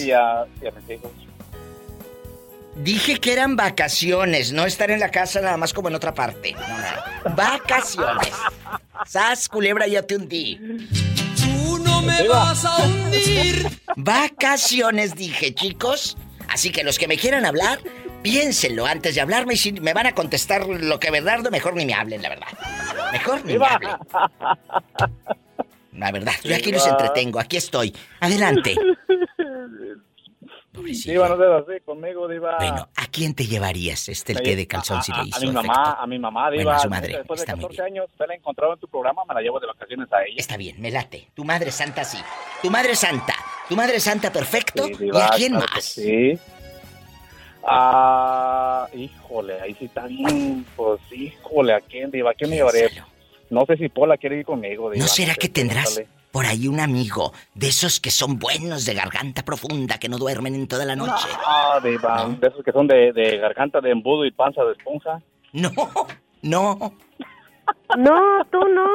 Dije 2.75 3.19
que 3.19 3.31
eran 3.31 3.55
vacaciones, 3.55 4.51
no 4.51 4.65
estar 4.65 4.89
en 4.89 4.99
la 4.99 5.09
casa 5.09 5.41
nada 5.41 5.57
más 5.57 5.73
como 5.73 5.89
en 5.89 5.95
otra 5.95 6.13
parte. 6.13 6.53
No, 6.53 6.59
no. 7.29 7.35
Vacaciones. 7.35 8.33
Sas, 9.05 9.49
culebra, 9.49 9.87
ya 9.87 10.01
te 10.03 10.15
hundí. 10.15 10.59
Tú 11.35 11.79
no 11.79 12.01
me 12.01 12.27
vas 12.27 12.65
a 12.65 12.77
hundir. 12.85 13.67
Vacaciones, 13.95 15.15
dije, 15.15 15.53
chicos. 15.53 16.17
Así 16.47 16.71
que 16.71 16.83
los 16.83 16.97
que 16.99 17.07
me 17.07 17.17
quieran 17.17 17.45
hablar, 17.45 17.79
piénsenlo 18.21 18.85
antes 18.85 19.15
de 19.15 19.21
hablarme. 19.21 19.55
Y 19.55 19.57
si 19.57 19.71
me 19.73 19.93
van 19.93 20.07
a 20.07 20.15
contestar 20.15 20.67
lo 20.67 20.99
que 20.99 21.11
Bernardo, 21.11 21.51
mejor 21.51 21.75
ni 21.75 21.85
me 21.85 21.93
hablen, 21.93 22.21
la 22.21 22.29
verdad. 22.29 22.47
Mejor 23.11 23.45
ni 23.45 23.57
me 23.57 23.65
hablen. 23.65 23.91
La 25.93 26.11
verdad, 26.11 26.33
yo 26.43 26.55
aquí 26.55 26.71
los 26.71 26.85
entretengo, 26.87 27.39
aquí 27.39 27.57
estoy. 27.57 27.95
Adelante. 28.19 28.75
Diva, 30.73 31.29
no 31.29 31.37
seas 31.37 31.63
así 31.67 31.79
conmigo, 31.85 32.27
Diva. 32.27 32.57
Bueno, 32.57 32.89
¿a 32.95 33.05
quién 33.07 33.35
te 33.35 33.45
llevarías 33.45 34.09
este 34.09 34.33
el 34.33 34.41
té 34.41 34.55
de 34.55 34.67
calzón 34.67 35.03
si 35.03 35.11
le 35.11 35.23
hizo 35.25 35.37
a 35.37 35.39
mi 35.39 35.49
efecto? 35.49 35.67
mamá, 35.67 35.97
a 35.99 36.07
mi 36.07 36.19
mamá, 36.19 36.49
Diva. 36.49 36.63
Bueno, 36.63 36.77
a 36.77 36.79
su 36.79 36.89
madre. 36.89 37.17
Después 37.17 37.39
de 37.39 37.43
Está 37.43 37.55
muy 37.55 37.63
14 37.65 37.81
años, 37.83 38.05
te 38.17 38.27
la 38.27 38.33
he 38.33 38.37
encontrado 38.37 38.73
en 38.73 38.79
tu 38.79 38.87
programa, 38.87 39.21
me 39.27 39.35
la 39.35 39.41
llevo 39.41 39.59
de 39.59 39.67
vacaciones 39.67 40.11
a 40.11 40.23
ella. 40.23 40.35
Está 40.37 40.57
bien, 40.57 40.81
me 40.81 40.89
late. 40.89 41.27
Tu 41.35 41.43
madre 41.43 41.71
santa 41.71 42.03
sí. 42.03 42.17
Tu 42.61 42.71
madre 42.71 42.95
santa. 42.95 43.35
Tu 43.69 43.75
madre 43.75 43.99
santa 43.99 44.31
perfecto. 44.33 44.85
Sí, 44.85 44.93
¿Y 44.93 44.97
Diva, 44.97 45.27
a 45.27 45.29
quién 45.29 45.51
claro 45.51 45.67
que 45.67 45.75
más? 45.75 45.83
Sí. 45.83 46.39
Ah, 47.65 48.87
híjole, 48.93 49.61
ahí 49.61 49.75
sí 49.75 49.85
está 49.85 50.07
bien. 50.07 50.65
Pues, 50.75 50.99
híjole, 51.11 51.73
¿a 51.73 51.81
quién, 51.81 52.09
Diva? 52.09 52.31
¿A 52.31 52.33
quién 52.33 52.49
me 52.49 52.57
llevaré? 52.57 52.89
No 53.49 53.65
sé 53.67 53.77
si 53.77 53.89
Pola 53.89 54.17
quiere 54.17 54.39
ir 54.39 54.45
conmigo, 54.45 54.89
Diva. 54.89 55.05
¿No 55.05 55.07
será 55.07 55.35
que 55.35 55.49
tendrás 55.49 55.93
pregúntale. 55.93 56.22
Por 56.33 56.47
ahí 56.47 56.67
un 56.67 56.79
amigo 56.79 57.31
de 57.53 57.67
esos 57.67 57.99
que 57.99 58.09
son 58.09 58.39
buenos 58.39 58.85
de 58.85 58.95
garganta 58.95 59.45
profunda 59.45 59.99
que 59.99 60.09
no 60.09 60.17
duermen 60.17 60.55
en 60.55 60.67
toda 60.67 60.83
la 60.83 60.95
noche? 60.95 61.27
Ah, 61.45 61.79
Diva, 61.81 62.27
de 62.41 62.47
esos 62.47 62.65
que 62.65 62.71
son 62.71 62.87
de, 62.87 63.13
de 63.13 63.37
garganta 63.37 63.79
de 63.79 63.91
embudo 63.91 64.25
y 64.25 64.31
panza 64.31 64.63
de 64.63 64.71
esponja. 64.71 65.21
No, 65.53 65.69
no. 66.41 66.95
No, 67.95 68.45
tú 68.51 68.59
no. 68.67 68.87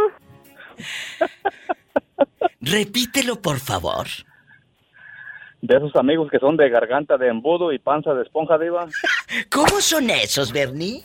Repítelo, 2.60 3.40
por 3.40 3.60
favor. 3.60 4.08
De 5.62 5.76
esos 5.76 5.94
amigos 5.94 6.28
que 6.32 6.40
son 6.40 6.56
de 6.56 6.68
garganta 6.68 7.16
de 7.16 7.28
embudo 7.28 7.72
y 7.72 7.78
panza 7.78 8.14
de 8.14 8.24
esponja, 8.24 8.58
Diva. 8.58 8.88
¿Cómo 9.50 9.80
son 9.80 10.10
esos, 10.10 10.52
Bernie? 10.52 11.04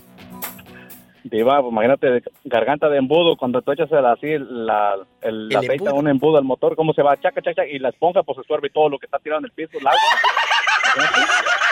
Diva, 1.24 1.62
pues, 1.62 1.72
imagínate, 1.72 2.22
garganta 2.44 2.90
de 2.90 2.98
embudo, 2.98 3.38
cuando 3.38 3.62
tú 3.62 3.72
echas 3.72 3.90
el- 3.92 4.06
así 4.06 4.28
la, 4.40 4.96
el, 5.22 5.30
El 5.30 5.50
la 5.50 5.60
aceite 5.60 5.88
a 5.88 5.94
un 5.94 6.08
embudo 6.10 6.38
al 6.38 6.44
motor, 6.44 6.76
¿cómo 6.76 6.94
se 6.94 7.02
va? 7.02 7.16
Chaca, 7.16 7.42
chaca, 7.42 7.56
chaca, 7.56 7.66
y 7.66 7.80
la 7.80 7.90
esponja 7.90 8.24
pues 8.24 8.38
absorbe 8.40 8.70
todo 8.70 8.90
lo 8.90 9.00
que 9.00 9.06
está 9.06 9.20
tirado 9.20 9.40
en 9.40 9.46
el 9.46 9.52
piso, 9.52 9.72
el 9.80 9.88
agua. 9.88 10.00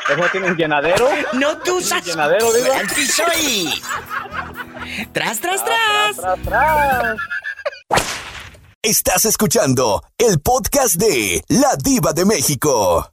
¿Eso 0.09 0.23
tiene 0.31 0.47
un 0.47 0.57
llenadero? 0.57 1.07
No 1.33 1.57
tú 1.59 1.73
¿Un 1.73 1.77
usas 1.79 2.03
llenadero, 2.05 2.51
Diva? 2.53 2.75
al 2.77 2.87
piso 2.87 3.23
y... 3.43 3.69
¡Tras, 5.11 5.39
tras, 5.39 5.63
tras! 5.63 6.17
¡Tras, 6.17 6.39
tras! 6.41 7.17
Estás 8.81 9.25
escuchando 9.25 10.01
el 10.17 10.39
podcast 10.41 10.95
de 10.95 11.43
La 11.49 11.75
Diva 11.83 12.13
de 12.13 12.25
México. 12.25 13.11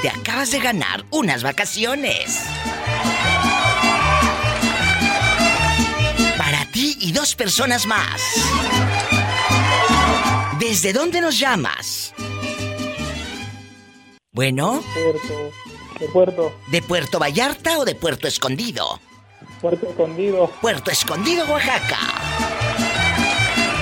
Te 0.00 0.08
acabas 0.08 0.50
de 0.50 0.60
ganar 0.60 1.02
unas 1.10 1.42
vacaciones. 1.42 2.48
Dos 7.16 7.34
personas 7.34 7.86
más. 7.86 8.20
¿Desde 10.60 10.92
dónde 10.92 11.22
nos 11.22 11.38
llamas? 11.38 12.12
Bueno. 14.32 14.84
Puerto, 14.92 15.52
de 15.98 16.08
Puerto. 16.08 16.60
¿De 16.66 16.82
Puerto 16.82 17.18
Vallarta 17.18 17.78
o 17.78 17.86
de 17.86 17.94
Puerto 17.94 18.28
Escondido? 18.28 19.00
Puerto 19.62 19.88
Escondido. 19.88 20.50
Puerto 20.60 20.90
Escondido, 20.90 21.46
Oaxaca. 21.46 21.98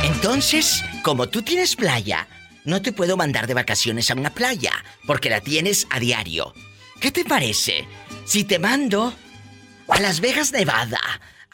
Entonces, 0.05 0.85
como 1.03 1.28
tú 1.28 1.43
tienes 1.43 1.74
playa, 1.74 2.28
no 2.64 2.82
te 2.82 2.93
puedo 2.93 3.16
mandar 3.16 3.49
de 3.49 3.55
vacaciones 3.55 4.12
a 4.12 4.14
una 4.14 4.30
playa, 4.30 4.70
porque 5.09 5.28
la 5.28 5.41
tienes 5.41 5.89
a 5.91 5.99
diario. 5.99 6.55
¿Qué 7.01 7.11
te 7.11 7.24
parece 7.24 7.85
si 8.26 8.45
te 8.45 8.61
mando 8.61 9.12
a 9.89 9.99
Las 9.99 10.20
Vegas, 10.20 10.53
Nevada, 10.53 11.01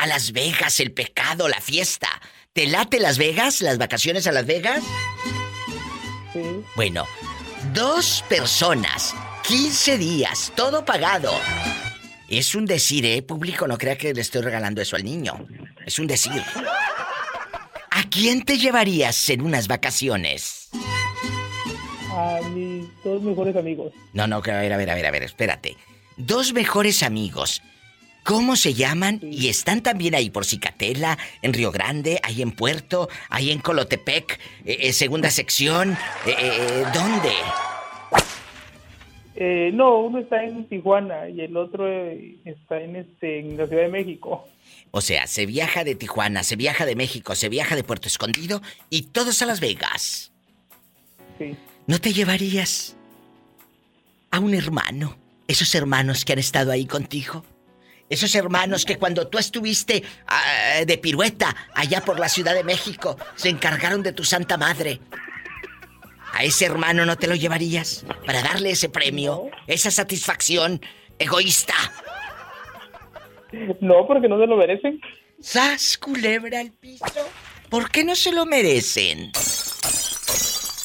a 0.00 0.06
Las 0.06 0.32
Vegas, 0.32 0.80
el 0.80 0.92
pecado, 0.92 1.46
la 1.46 1.60
fiesta. 1.60 2.08
¿Te 2.54 2.66
late 2.66 2.98
Las 3.00 3.18
Vegas, 3.18 3.60
las 3.60 3.76
vacaciones 3.76 4.26
a 4.26 4.32
Las 4.32 4.46
Vegas? 4.46 4.82
Sí. 6.32 6.40
Bueno, 6.74 7.04
dos 7.74 8.24
personas, 8.26 9.14
15 9.46 9.98
días, 9.98 10.54
todo 10.56 10.86
pagado. 10.86 11.30
Es 12.30 12.54
un 12.54 12.64
decir, 12.64 13.04
¿eh? 13.04 13.20
Público, 13.20 13.68
no 13.68 13.76
crea 13.76 13.98
que 13.98 14.14
le 14.14 14.22
estoy 14.22 14.40
regalando 14.40 14.80
eso 14.80 14.96
al 14.96 15.04
niño. 15.04 15.46
Es 15.84 15.98
un 15.98 16.06
decir. 16.06 16.42
¿A 17.90 18.02
quién 18.08 18.42
te 18.46 18.56
llevarías 18.56 19.28
en 19.28 19.42
unas 19.42 19.68
vacaciones? 19.68 20.70
A 22.10 22.40
mis 22.54 22.86
dos 23.04 23.20
mejores 23.20 23.54
amigos. 23.54 23.92
No, 24.14 24.26
no, 24.26 24.40
que 24.40 24.50
a 24.50 24.62
ver, 24.62 24.72
a 24.72 24.78
ver, 24.78 24.88
a 24.88 24.94
ver, 24.94 25.04
a 25.04 25.10
ver, 25.10 25.24
espérate. 25.24 25.76
Dos 26.16 26.54
mejores 26.54 27.02
amigos. 27.02 27.60
¿Cómo 28.24 28.56
se 28.56 28.74
llaman? 28.74 29.20
Y 29.22 29.48
están 29.48 29.82
también 29.82 30.14
ahí 30.14 30.30
por 30.30 30.44
Cicatela, 30.44 31.18
en 31.42 31.52
Río 31.52 31.72
Grande, 31.72 32.20
ahí 32.22 32.42
en 32.42 32.52
Puerto, 32.52 33.08
ahí 33.28 33.50
en 33.50 33.60
Colotepec, 33.60 34.38
eh, 34.64 34.78
eh, 34.80 34.92
segunda 34.92 35.30
sección. 35.30 35.92
eh, 36.26 36.34
eh, 36.38 36.84
¿Dónde? 36.94 37.32
Eh, 39.36 39.70
no, 39.72 40.00
uno 40.00 40.18
está 40.18 40.44
en 40.44 40.68
Tijuana 40.68 41.28
y 41.30 41.40
el 41.40 41.56
otro 41.56 41.86
está 42.44 42.78
en, 42.80 42.96
este, 42.96 43.40
en 43.40 43.56
la 43.56 43.66
Ciudad 43.66 43.84
de 43.84 43.88
México. 43.88 44.46
O 44.90 45.00
sea, 45.00 45.26
se 45.26 45.46
viaja 45.46 45.82
de 45.82 45.94
Tijuana, 45.94 46.42
se 46.42 46.56
viaja 46.56 46.84
de 46.84 46.94
México, 46.96 47.34
se 47.34 47.48
viaja 47.48 47.74
de 47.74 47.84
Puerto 47.84 48.08
Escondido 48.08 48.60
y 48.90 49.02
todos 49.02 49.40
a 49.40 49.46
Las 49.46 49.60
Vegas. 49.60 50.32
Sí. 51.38 51.56
¿No 51.86 51.98
te 52.00 52.12
llevarías 52.12 52.96
a 54.30 54.40
un 54.40 54.52
hermano? 54.54 55.16
Esos 55.48 55.74
hermanos 55.74 56.24
que 56.24 56.34
han 56.34 56.38
estado 56.38 56.70
ahí 56.70 56.86
contigo. 56.86 57.44
Esos 58.10 58.34
hermanos 58.34 58.84
que 58.84 58.98
cuando 58.98 59.28
tú 59.28 59.38
estuviste 59.38 60.02
ah, 60.26 60.84
de 60.84 60.98
pirueta 60.98 61.54
allá 61.74 62.00
por 62.00 62.18
la 62.18 62.28
Ciudad 62.28 62.54
de 62.54 62.64
México 62.64 63.16
se 63.36 63.48
encargaron 63.48 64.02
de 64.02 64.12
tu 64.12 64.24
Santa 64.24 64.58
Madre. 64.58 65.00
¿A 66.32 66.42
ese 66.42 66.66
hermano 66.66 67.06
no 67.06 67.16
te 67.16 67.28
lo 67.28 67.36
llevarías 67.36 68.04
para 68.26 68.42
darle 68.42 68.70
ese 68.70 68.88
premio, 68.88 69.48
esa 69.68 69.92
satisfacción 69.92 70.80
egoísta? 71.20 71.74
No, 73.80 74.06
porque 74.08 74.28
no 74.28 74.40
se 74.40 74.46
lo 74.46 74.56
merecen. 74.56 75.00
¡Sas, 75.40 75.96
culebra 75.96 76.60
al 76.60 76.72
piso! 76.72 77.04
¿Por 77.68 77.90
qué 77.90 78.02
no 78.04 78.16
se 78.16 78.32
lo 78.32 78.44
merecen? 78.44 79.30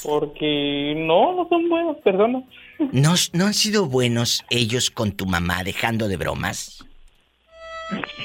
Porque 0.03 0.93
no, 0.95 1.35
no 1.35 1.49
son 1.49 1.69
buenas 1.69 1.97
personas. 2.03 2.43
¿No, 2.91 3.15
¿No 3.33 3.47
han 3.47 3.53
sido 3.55 3.87
buenos 3.87 4.43
ellos 4.51 4.91
con 4.91 5.11
tu 5.13 5.25
mamá 5.25 5.63
dejando 5.63 6.07
de 6.07 6.17
bromas? 6.17 6.85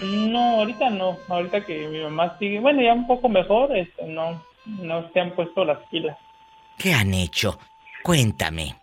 No, 0.03 0.61
ahorita 0.61 0.91
no. 0.91 1.19
Ahorita 1.29 1.65
que 1.65 1.87
mi 1.89 2.01
mamá 2.01 2.37
sigue, 2.39 2.61
bueno, 2.61 2.83
ya 2.83 2.95
un 2.95 3.07
poco 3.07 3.29
mejor, 3.29 3.77
este, 3.77 4.07
no, 4.07 4.43
no 4.65 5.11
se 5.13 5.21
han 5.21 5.33
puesto 5.33 5.65
las 5.65 5.79
pilas. 5.91 6.17
¿Qué 6.79 6.95
han 6.95 7.13
hecho? 7.13 7.59
Cuéntame. 8.03 8.75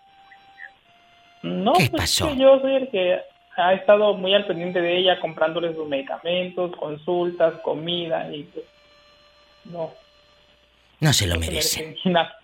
No, 1.41 1.73
¿Qué 1.73 1.89
pues, 1.89 2.01
pasó? 2.01 2.27
es 2.27 2.33
que 2.33 2.39
yo 2.39 2.59
soy 2.59 2.75
el 2.75 2.89
que 2.89 3.19
ha 3.57 3.73
estado 3.73 4.13
muy 4.13 4.33
al 4.33 4.45
pendiente 4.45 4.81
de 4.81 4.97
ella, 4.97 5.19
comprándole 5.19 5.73
sus 5.73 5.87
medicamentos, 5.87 6.75
consultas, 6.75 7.55
comida 7.63 8.29
y 8.33 8.43
pues, 8.43 8.65
no. 9.65 9.91
No 10.99 11.13
se 11.13 11.27
lo 11.27 11.35
no 11.35 11.41
se 11.61 11.95
nada. 12.05 12.37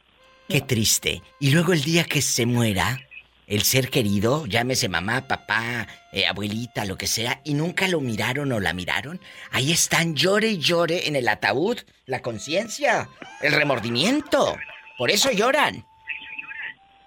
Qué 0.47 0.61
triste. 0.61 1.21
Y 1.39 1.51
luego 1.51 1.73
el 1.73 1.81
día 1.81 2.03
que 2.03 2.21
se 2.21 2.45
muera, 2.45 2.99
el 3.47 3.63
ser 3.63 3.89
querido, 3.89 4.45
llámese 4.45 4.89
mamá, 4.89 5.27
papá, 5.27 5.87
eh, 6.11 6.25
abuelita, 6.25 6.85
lo 6.85 6.97
que 6.97 7.07
sea, 7.07 7.41
y 7.43 7.53
nunca 7.53 7.87
lo 7.87 7.99
miraron 7.99 8.51
o 8.51 8.59
la 8.59 8.73
miraron, 8.73 9.19
ahí 9.51 9.71
están, 9.71 10.15
llore 10.15 10.49
y 10.49 10.57
llore 10.59 11.07
en 11.07 11.15
el 11.15 11.27
ataúd, 11.27 11.79
la 12.05 12.21
conciencia, 12.21 13.09
el 13.41 13.53
remordimiento. 13.53 14.57
Por 14.97 15.11
eso 15.11 15.31
lloran. 15.31 15.85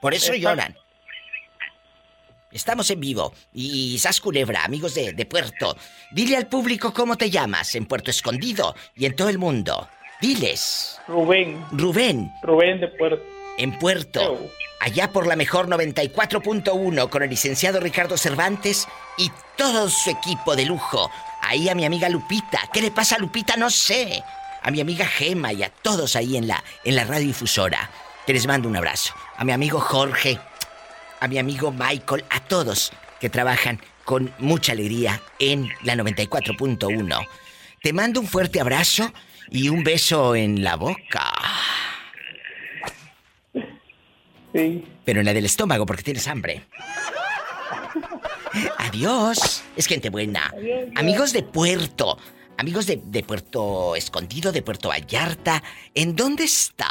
Por 0.01 0.15
eso 0.15 0.35
lloran. 0.35 0.77
Estamos 2.53 2.91
en 2.91 3.01
vivo. 3.01 3.35
Y 3.53 3.99
Sas 3.99 4.21
Culebra, 4.21 4.65
amigos 4.65 4.95
de, 4.95 5.13
de 5.13 5.27
Puerto, 5.27 5.77
dile 6.13 6.37
al 6.37 6.47
público 6.47 6.93
cómo 6.93 7.17
te 7.17 7.29
llamas 7.31 7.75
en 7.75 7.87
Puerto 7.87 8.11
Escondido 8.11 8.75
y 8.95 9.07
en 9.07 9.15
todo 9.15 9.29
el 9.29 9.39
mundo. 9.39 9.89
Diles. 10.21 10.99
Rubén, 11.07 11.63
Rubén, 11.73 12.33
Rubén 12.43 12.81
de 12.81 12.89
Puerto. 12.89 13.36
En 13.59 13.79
Puerto, 13.79 14.51
allá 14.81 15.11
por 15.13 15.27
la 15.27 15.37
mejor 15.37 15.69
94.1 15.69 17.09
con 17.09 17.23
el 17.23 17.31
licenciado 17.31 17.81
Ricardo 17.81 18.17
Cervantes 18.17 18.87
y 19.17 19.31
todo 19.57 19.89
su 19.89 20.11
equipo 20.11 20.57
de 20.57 20.67
lujo. 20.67 21.11
Ahí 21.43 21.69
a 21.69 21.75
mi 21.75 21.85
amiga 21.85 22.09
Lupita. 22.09 22.61
¿Qué 22.73 22.81
le 22.81 22.91
pasa 22.91 23.17
a 23.17 23.19
Lupita? 23.19 23.57
No 23.57 23.71
sé. 23.71 24.23
A 24.63 24.71
mi 24.71 24.81
amiga 24.81 25.07
Gema 25.07 25.53
y 25.53 25.63
a 25.63 25.71
todos 25.71 26.17
ahí 26.17 26.37
en 26.37 26.49
la, 26.49 26.63
en 26.85 26.97
la 26.97 27.05
radiodifusora. 27.05 27.91
Que 28.27 28.33
les 28.33 28.47
mando 28.47 28.69
un 28.69 28.77
abrazo. 28.77 29.15
A 29.37 29.45
mi 29.45 29.53
amigo 29.53 29.79
Jorge, 29.81 30.41
a 31.21 31.29
mi 31.29 31.39
amigo 31.39 31.71
Michael, 31.71 32.25
a 32.31 32.41
todos 32.41 32.93
que 33.21 33.31
trabajan 33.31 33.81
con 34.05 34.33
mucha 34.39 34.73
alegría 34.73 35.21
en 35.39 35.69
la 35.83 35.95
94.1. 35.95 37.29
Te 37.83 37.93
mando 37.93 38.21
un 38.21 38.27
fuerte 38.27 38.61
abrazo 38.61 39.13
y 39.51 39.69
un 39.69 39.85
beso 39.85 40.35
en 40.35 40.65
la 40.65 40.77
boca. 40.77 41.33
Sí. 44.57 44.85
Pero 45.05 45.21
en 45.21 45.27
la 45.27 45.35
del 45.35 45.45
estómago 45.45 45.85
porque 45.85 46.03
tienes 46.03 46.27
hambre. 46.29 46.65
Adiós. 48.79 49.63
Es 49.77 49.87
gente 49.87 50.09
buena. 50.09 50.55
Amigos 50.95 51.33
de 51.33 51.43
Puerto. 51.43 52.17
Amigos 52.57 52.87
de, 52.87 53.03
de 53.05 53.23
Puerto 53.23 53.95
Escondido, 53.97 54.51
de 54.51 54.63
Puerto 54.63 54.89
Vallarta. 54.89 55.63
¿En 55.95 56.17
dónde 56.17 56.45
están? 56.45 56.89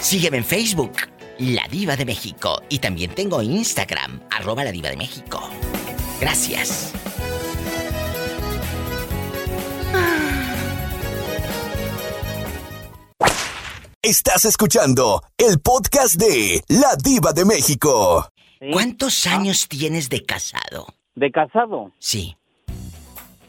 Sígueme 0.00 0.38
en 0.38 0.44
Facebook, 0.44 0.96
La 1.38 1.68
Diva 1.70 1.94
de 1.94 2.04
México. 2.04 2.60
Y 2.68 2.80
también 2.80 3.14
tengo 3.14 3.40
Instagram, 3.40 4.22
arroba 4.32 4.64
La 4.64 4.72
Diva 4.72 4.88
de 4.88 4.96
México. 4.96 5.40
Gracias. 6.20 6.94
Estás 14.04 14.44
escuchando 14.46 15.22
el 15.38 15.60
podcast 15.60 16.16
de 16.16 16.60
La 16.68 16.96
Diva 16.96 17.32
de 17.32 17.44
México. 17.44 18.28
¿Cuántos 18.72 19.28
años 19.28 19.68
tienes 19.68 20.08
de 20.08 20.24
casado? 20.24 20.88
¿De 21.14 21.30
casado? 21.30 21.92
Sí. 22.00 22.36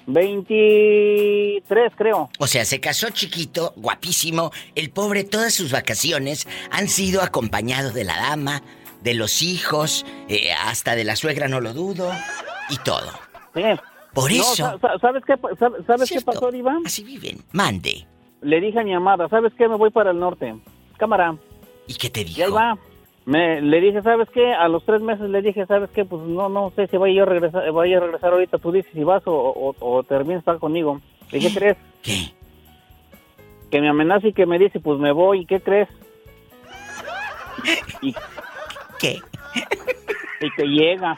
23, 0.05 1.91
creo. 1.97 2.29
O 2.37 2.45
sea, 2.45 2.65
se 2.65 2.79
casó 2.79 3.09
chiquito, 3.09 3.73
guapísimo. 3.77 4.51
El 4.75 4.91
pobre, 4.91 5.23
todas 5.23 5.55
sus 5.55 5.71
vacaciones 5.71 6.47
han 6.69 6.87
sido 6.87 7.23
acompañado 7.23 7.91
de 7.91 8.03
la 8.03 8.17
dama, 8.17 8.61
de 9.01 9.15
los 9.15 9.41
hijos, 9.41 10.05
eh, 10.29 10.51
hasta 10.53 10.95
de 10.95 11.03
la 11.03 11.15
suegra, 11.15 11.47
no 11.47 11.61
lo 11.61 11.73
dudo, 11.73 12.11
y 12.69 12.77
todo. 12.77 13.09
Sí. 13.55 13.63
Por 14.13 14.31
No, 14.31 14.37
eso. 14.43 14.55
sa- 14.55 14.77
sa- 14.79 14.99
¿Sabes 15.01 15.23
qué, 15.25 15.33
¿sabes 15.87 16.09
qué 16.11 16.21
pasó, 16.21 16.51
Diva? 16.51 16.77
Así 16.85 17.03
viven. 17.03 17.43
Mande. 17.53 18.05
Le 18.43 18.59
dije 18.59 18.79
a 18.79 18.83
mi 18.83 18.93
amada, 18.93 19.27
¿sabes 19.29 19.53
qué? 19.57 19.67
Me 19.67 19.75
voy 19.75 19.89
para 19.89 20.11
el 20.11 20.19
norte. 20.19 20.55
Cámara. 20.97 21.35
¿Y 21.87 21.95
qué 21.95 22.09
te 22.09 22.23
dijo? 22.23 22.39
Y 22.39 22.43
ahí 22.43 22.51
va. 22.51 22.77
Me, 23.25 23.61
le 23.61 23.79
dije, 23.79 24.01
¿sabes 24.01 24.29
qué? 24.29 24.53
A 24.53 24.67
los 24.67 24.85
tres 24.85 25.01
meses 25.01 25.29
le 25.29 25.41
dije, 25.41 25.65
¿sabes 25.65 25.89
qué? 25.91 26.03
Pues 26.03 26.21
no 26.23 26.49
no 26.49 26.71
sé 26.75 26.87
si 26.87 26.97
yo 26.97 27.23
a 27.23 27.25
regresar, 27.25 27.71
vaya 27.71 27.97
a 27.97 28.01
regresar 28.01 28.33
ahorita. 28.33 28.57
Tú 28.57 28.71
dices 28.71 28.91
si 28.93 29.03
vas 29.03 29.23
o, 29.25 29.31
o, 29.33 29.75
o 29.79 30.03
terminas 30.03 30.43
conmigo. 30.59 30.99
Le 31.31 31.39
dije, 31.39 31.53
¿qué 31.53 31.59
crees? 31.59 31.77
¿Qué? 32.01 32.33
Que 33.71 33.81
me 33.81 33.89
amenaza 33.89 34.27
y 34.27 34.33
que 34.33 34.45
me 34.45 34.59
dice, 34.59 34.79
pues 34.79 34.99
me 34.99 35.11
voy. 35.11 35.45
¿Qué 35.45 35.59
crees? 35.59 35.89
Y, 38.01 38.13
¿Qué? 38.99 39.19
Y 40.41 40.51
que 40.57 40.63
llega. 40.65 41.15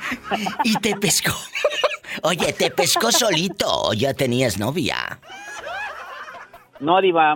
Y 0.63 0.75
te 0.75 0.95
pescó. 0.95 1.31
Oye, 2.21 2.53
¿te 2.53 2.69
pescó 2.69 3.11
solito 3.11 3.65
o 3.67 3.93
ya 3.93 4.13
tenías 4.13 4.59
novia? 4.59 5.19
No, 6.79 7.01
Diva. 7.01 7.35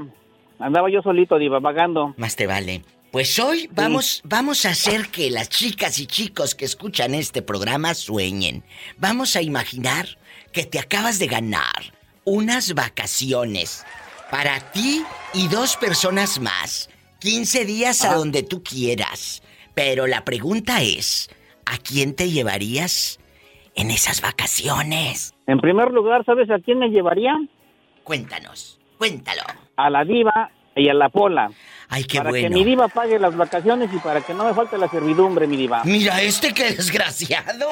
Andaba 0.59 0.89
yo 0.89 1.01
solito, 1.01 1.37
Diva, 1.37 1.59
vagando. 1.59 2.13
Más 2.17 2.35
te 2.35 2.47
vale. 2.47 2.83
Pues 3.11 3.39
hoy 3.39 3.67
vamos, 3.71 4.21
vamos 4.23 4.65
a 4.65 4.69
hacer 4.69 5.07
que 5.07 5.31
las 5.31 5.49
chicas 5.49 5.99
y 5.99 6.05
chicos 6.05 6.53
que 6.53 6.65
escuchan 6.65 7.15
este 7.15 7.41
programa 7.41 7.95
sueñen. 7.95 8.63
Vamos 8.97 9.35
a 9.35 9.41
imaginar 9.41 10.05
que 10.51 10.65
te 10.65 10.77
acabas 10.77 11.17
de 11.17 11.25
ganar 11.25 11.93
unas 12.23 12.75
vacaciones 12.75 13.83
para 14.29 14.59
ti 14.71 15.03
y 15.33 15.47
dos 15.47 15.75
personas 15.75 16.39
más. 16.39 16.89
15 17.19 17.65
días 17.65 18.05
a 18.05 18.15
donde 18.15 18.43
tú 18.43 18.63
quieras. 18.63 19.41
Pero 19.73 20.07
la 20.07 20.23
pregunta 20.23 20.81
es, 20.81 21.29
¿a 21.65 21.77
quién 21.77 22.15
te 22.15 22.29
llevarías 22.29 23.19
en 23.75 23.91
esas 23.91 24.21
vacaciones? 24.21 25.33
En 25.47 25.59
primer 25.59 25.91
lugar, 25.91 26.23
¿sabes 26.25 26.49
a 26.51 26.59
quién 26.59 26.79
me 26.79 26.89
llevaría? 26.89 27.35
Cuéntanos, 28.03 28.78
cuéntalo. 29.00 29.41
A 29.78 29.89
la 29.89 30.04
Diva 30.04 30.52
y 30.76 30.89
a 30.89 30.93
la 30.93 31.10
Pola. 31.10 31.50
Ay, 31.88 32.04
qué 32.04 32.18
para 32.20 32.30
bueno. 32.30 32.50
que 32.50 32.54
mi 32.54 32.64
Diva 32.64 32.88
pague 32.89 33.18
las 33.18 33.36
vacaciones 33.36 33.89
y 33.93 33.97
para 33.97 34.22
que 34.22 34.34
no 34.34 34.43
me 34.43 34.54
falte 34.54 34.78
la 34.78 34.88
servidumbre, 34.89 35.47
mi 35.47 35.56
Diva. 35.58 35.82
Mira, 35.86 36.22
este 36.22 36.54
que 36.54 36.66
desgraciado. 36.66 37.68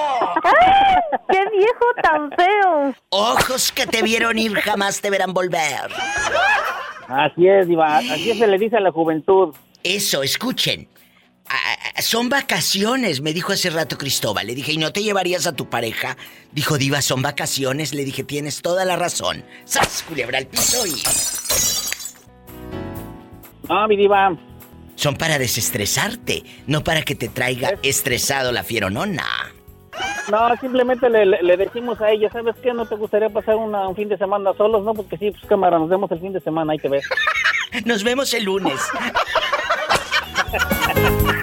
¡Qué 1.29 1.39
viejo 1.51 1.85
tan 2.01 2.31
feo! 2.31 2.95
Ojos 3.09 3.71
que 3.71 3.85
te 3.85 4.01
vieron 4.01 4.39
ir 4.39 4.55
jamás 4.55 5.01
te 5.01 5.09
verán 5.09 5.33
volver. 5.33 5.91
Así 7.09 7.47
es, 7.47 7.67
Diva. 7.67 7.97
Así 7.97 8.33
se 8.33 8.47
le 8.47 8.57
dice 8.57 8.77
a 8.77 8.79
la 8.79 8.91
juventud. 8.91 9.53
Eso, 9.83 10.23
escuchen. 10.23 10.87
Ah, 11.49 12.01
son 12.01 12.29
vacaciones, 12.29 13.21
me 13.21 13.33
dijo 13.33 13.53
hace 13.53 13.69
rato 13.69 13.97
Cristóbal. 13.97 14.47
Le 14.47 14.55
dije, 14.55 14.73
¿y 14.73 14.77
no 14.77 14.91
te 14.91 15.01
llevarías 15.01 15.47
a 15.47 15.55
tu 15.55 15.69
pareja? 15.69 16.17
Dijo, 16.51 16.77
Diva, 16.77 17.01
son 17.01 17.21
vacaciones. 17.21 17.93
Le 17.93 18.03
dije, 18.03 18.23
tienes 18.23 18.61
toda 18.61 18.83
la 18.85 18.95
razón. 18.97 19.43
¡Sas, 19.65 20.03
culebra 20.07 20.39
al 20.39 20.47
piso 20.47 20.85
y... 20.85 21.01
No, 23.69 23.87
mi 23.87 23.95
Diva. 23.97 24.35
Son 24.95 25.15
para 25.15 25.37
desestresarte, 25.37 26.43
no 26.65 26.83
para 26.83 27.03
que 27.03 27.15
te 27.15 27.27
traiga 27.29 27.73
estresado 27.83 28.51
la 28.51 28.63
fieronona. 28.63 29.25
No, 30.31 30.49
simplemente 30.59 31.09
le, 31.09 31.25
le- 31.25 31.41
le 31.43 31.57
decimos 31.57 32.01
a 32.01 32.11
ella, 32.11 32.29
¿sabes 32.31 32.55
qué? 32.61 32.73
¿No 32.73 32.85
te 32.85 32.95
gustaría 32.95 33.29
pasar 33.29 33.55
una- 33.55 33.87
un 33.87 33.95
fin 33.95 34.09
de 34.09 34.17
semana 34.17 34.51
solos? 34.57 34.83
No, 34.83 34.93
porque 34.93 35.17
sí, 35.17 35.31
pues 35.31 35.43
cámara, 35.47 35.79
nos 35.79 35.89
vemos 35.89 36.11
el 36.11 36.19
fin 36.19 36.33
de 36.33 36.41
semana, 36.41 36.73
ahí 36.73 36.79
te 36.79 36.89
ves. 36.89 37.05
Nos 37.85 38.03
vemos 38.03 38.33
el 38.33 38.43
lunes. 38.45 38.79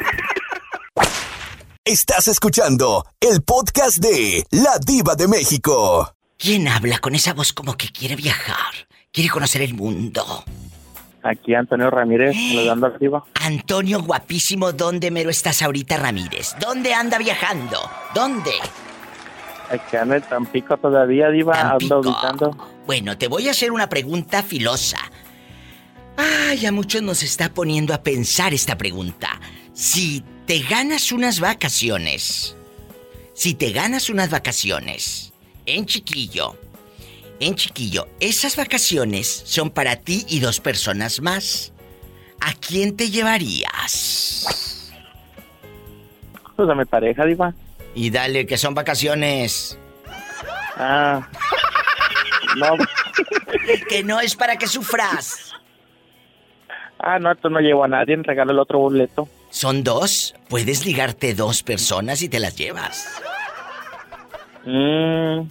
Estás 1.87 2.29
escuchando 2.29 3.05
el 3.21 3.43
podcast 3.43 3.99
de 3.99 4.47
La 4.53 4.79
Diva 4.87 5.17
de 5.17 5.29
México. 5.29 6.15
¿Quién 6.39 6.67
habla 6.67 6.99
con 6.99 7.15
esa 7.15 7.35
voz 7.35 7.53
como 7.53 7.77
que 7.77 7.89
quiere 7.89 8.17
viajar? 8.17 8.89
Quiere 9.13 9.29
conocer 9.29 9.61
el 9.61 9.75
mundo. 9.75 10.25
Aquí 11.23 11.55
Antonio 11.55 11.91
Ramírez, 11.91 12.35
saludando 12.35 12.87
arriba. 12.87 13.25
Antonio 13.35 14.03
guapísimo, 14.03 14.73
¿dónde 14.73 15.11
mero 15.11 15.29
estás 15.29 15.61
ahorita, 15.61 15.99
Ramírez? 15.99 16.57
¿Dónde 16.59 16.95
anda 16.95 17.19
viajando? 17.19 17.79
¿Dónde? 18.15 18.53
Aquí 19.69 19.97
ando 19.99 20.15
en 20.15 20.23
Tampico 20.23 20.79
todavía, 20.79 21.29
Diva, 21.29 21.73
ando 21.73 22.01
ubicando. 22.01 22.57
Bueno, 22.87 23.19
te 23.19 23.29
voy 23.29 23.49
a 23.49 23.51
hacer 23.51 23.71
una 23.71 23.91
pregunta 23.91 24.43
filosa. 24.43 25.01
Ay, 26.17 26.65
a 26.65 26.73
muchos 26.73 27.03
nos 27.03 27.23
está 27.23 27.53
poniendo 27.53 27.93
a 27.93 28.03
pensar 28.03 28.55
esta 28.55 28.79
pregunta. 28.79 29.39
Si 29.75 30.25
te 30.47 30.59
ganas 30.61 31.11
unas 31.13 31.41
vacaciones, 31.41 32.57
si 33.33 33.55
te 33.55 33.73
ganas 33.73 34.11
unas 34.11 34.31
vacaciones 34.31 35.33
en 35.67 35.87
chiquillo, 35.87 36.57
en 37.41 37.55
chiquillo, 37.55 38.07
esas 38.21 38.57
vacaciones 38.57 39.43
son 39.47 39.71
para 39.71 39.97
ti 39.97 40.27
y 40.29 40.41
dos 40.41 40.61
personas 40.61 41.21
más. 41.21 41.73
¿A 42.41 42.53
quién 42.53 42.97
te 42.97 43.11
llevarías? 43.11 44.93
Pues 46.57 46.69
a 46.69 46.75
mi 46.75 46.85
pareja, 46.85 47.25
Diva. 47.25 47.55
Y 47.95 48.11
dale, 48.11 48.45
que 48.47 48.59
son 48.59 48.75
vacaciones. 48.75 49.79
Ah. 50.77 51.27
No. 52.57 52.77
que 53.89 54.05
no 54.05 54.21
es 54.21 54.37
para 54.37 54.57
que 54.57 54.67
sufras. 54.67 55.55
Ah, 56.99 57.19
no, 57.19 57.35
tú 57.35 57.49
no 57.51 57.61
llevo 57.61 57.85
a 57.85 57.89
nadie, 57.89 58.17
regalo 58.17 58.53
el 58.53 58.59
otro 58.59 58.79
boleto. 58.79 59.29
Son 59.55 59.85
dos. 59.85 60.35
Puedes 60.49 60.85
ligarte 60.85 61.33
dos 61.33 61.63
personas 61.63 62.23
y 62.23 62.29
te 62.29 62.41
las 62.41 62.57
llevas. 62.57 63.07
Mm. 64.67 65.49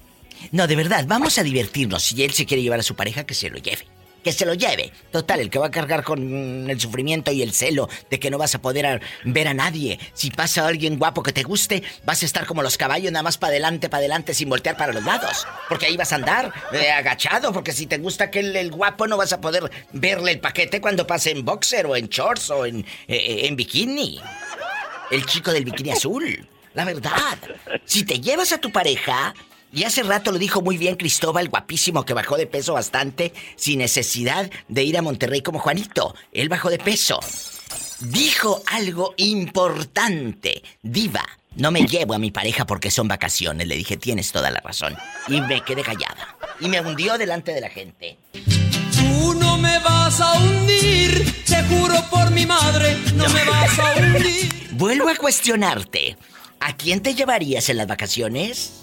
No, 0.51 0.67
de 0.67 0.75
verdad, 0.75 1.05
vamos 1.07 1.37
a 1.37 1.43
divertirnos. 1.43 2.03
Si 2.03 2.21
él 2.21 2.33
se 2.33 2.45
quiere 2.45 2.61
llevar 2.61 2.81
a 2.81 2.83
su 2.83 2.95
pareja, 2.95 3.25
que 3.25 3.33
se 3.33 3.49
lo 3.49 3.59
lleve. 3.59 3.87
Que 4.23 4.31
se 4.31 4.45
lo 4.45 4.53
lleve. 4.53 4.91
Total, 5.11 5.39
el 5.39 5.49
que 5.49 5.59
va 5.59 5.67
a 5.67 5.71
cargar 5.71 6.03
con 6.03 6.69
el 6.69 6.79
sufrimiento 6.79 7.31
y 7.31 7.41
el 7.41 7.53
celo 7.53 7.89
de 8.09 8.19
que 8.19 8.31
no 8.31 8.37
vas 8.37 8.55
a 8.55 8.61
poder 8.61 9.01
ver 9.23 9.47
a 9.47 9.53
nadie. 9.53 9.99
Si 10.13 10.31
pasa 10.31 10.65
alguien 10.65 10.97
guapo 10.97 11.23
que 11.23 11.33
te 11.33 11.43
guste, 11.43 11.83
vas 12.05 12.23
a 12.23 12.25
estar 12.25 12.45
como 12.45 12.63
los 12.63 12.77
caballos, 12.77 13.11
nada 13.11 13.23
más 13.23 13.37
para 13.37 13.51
adelante, 13.51 13.89
para 13.89 13.99
adelante, 13.99 14.33
sin 14.33 14.49
voltear 14.49 14.77
para 14.77 14.93
los 14.93 15.03
lados. 15.03 15.45
Porque 15.67 15.87
ahí 15.87 15.97
vas 15.97 16.11
a 16.13 16.15
andar 16.15 16.53
eh, 16.71 16.91
agachado, 16.91 17.51
porque 17.51 17.73
si 17.73 17.85
te 17.85 17.97
gusta 17.97 18.31
que 18.31 18.39
el, 18.39 18.71
guapo 18.71 19.07
no 19.07 19.17
vas 19.17 19.33
a 19.33 19.41
poder 19.41 19.69
verle 19.91 20.31
el 20.31 20.39
paquete 20.39 20.79
cuando 20.79 21.05
pase 21.05 21.31
en 21.31 21.43
boxer 21.43 21.85
o 21.85 21.95
en 21.95 22.07
shorts 22.07 22.49
o 22.49 22.65
en, 22.65 22.85
eh, 23.07 23.41
en 23.43 23.55
bikini. 23.55 24.21
El 25.11 25.25
chico 25.25 25.51
del 25.51 25.65
bikini 25.65 25.91
azul. 25.91 26.47
La 26.73 26.85
verdad. 26.85 27.37
Si 27.85 28.03
te 28.03 28.19
llevas 28.19 28.51
a 28.51 28.57
tu 28.57 28.71
pareja, 28.71 29.33
y 29.73 29.85
hace 29.85 30.03
rato 30.03 30.31
lo 30.31 30.37
dijo 30.37 30.61
muy 30.61 30.77
bien 30.77 30.95
Cristóbal, 30.95 31.49
guapísimo, 31.49 32.05
que 32.05 32.13
bajó 32.13 32.37
de 32.37 32.45
peso 32.45 32.73
bastante, 32.73 33.33
sin 33.55 33.79
necesidad 33.79 34.51
de 34.67 34.83
ir 34.83 34.97
a 34.97 35.01
Monterrey 35.01 35.41
como 35.41 35.57
Juanito. 35.59 36.15
Él 36.31 36.47
bajó 36.47 36.69
de 36.69 36.77
peso. 36.77 37.19
Dijo 37.99 38.61
algo 38.67 39.15
importante. 39.17 40.61
Diva, 40.83 41.25
no 41.55 41.71
me 41.71 41.87
llevo 41.87 42.13
a 42.13 42.19
mi 42.19 42.29
pareja 42.29 42.65
porque 42.65 42.91
son 42.91 43.07
vacaciones. 43.07 43.67
Le 43.67 43.75
dije, 43.75 43.97
tienes 43.97 44.31
toda 44.31 44.51
la 44.51 44.59
razón. 44.59 44.95
Y 45.27 45.41
me 45.41 45.61
quedé 45.61 45.81
callada. 45.81 46.37
Y 46.59 46.67
me 46.67 46.79
hundió 46.79 47.17
delante 47.17 47.51
de 47.51 47.61
la 47.61 47.69
gente. 47.69 48.17
Tú 48.95 49.33
no 49.33 49.57
me 49.57 49.79
vas 49.79 50.19
a 50.21 50.33
hundir. 50.33 51.43
Te 51.45 51.63
juro 51.63 51.95
por 52.11 52.29
mi 52.29 52.45
madre, 52.45 52.95
no 53.15 53.27
me 53.29 53.43
vas 53.45 53.79
a 53.79 53.93
hundir. 53.97 54.69
Vuelvo 54.71 55.09
a 55.09 55.15
cuestionarte. 55.15 56.15
¿A 56.59 56.77
quién 56.77 57.01
te 57.01 57.15
llevarías 57.15 57.69
en 57.69 57.77
las 57.77 57.87
vacaciones? 57.87 58.82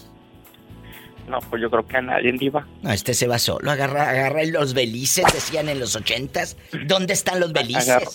No, 1.31 1.39
pues 1.39 1.62
yo 1.62 1.70
creo 1.70 1.87
que 1.87 1.97
a 1.97 2.03
nadie, 2.03 2.33
Diva. 2.33 2.66
No, 2.83 2.91
este 2.93 3.14
se 3.14 3.28
va 3.28 3.39
solo. 3.39 3.70
Agarra, 3.70 4.11
agarra 4.11 4.43
los 4.47 4.74
belices, 4.74 5.24
decían 5.33 5.68
en 5.68 5.78
los 5.78 5.95
ochentas. 5.95 6.57
¿Dónde 6.87 7.12
están 7.12 7.39
los 7.39 7.53
belices? 7.53 7.89
Agarro, 7.89 8.11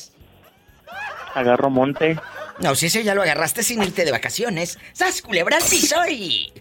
agarro 1.33 1.69
monte. 1.69 2.19
No, 2.59 2.75
si 2.75 2.87
ese 2.87 3.05
ya 3.05 3.15
lo 3.15 3.21
agarraste 3.21 3.63
sin 3.63 3.81
irte 3.81 4.03
de 4.03 4.11
vacaciones. 4.11 4.77
¡Sas, 4.91 5.21
culebra 5.21 5.55
al 5.55 5.63
piso 5.63 5.95
y... 6.09 6.51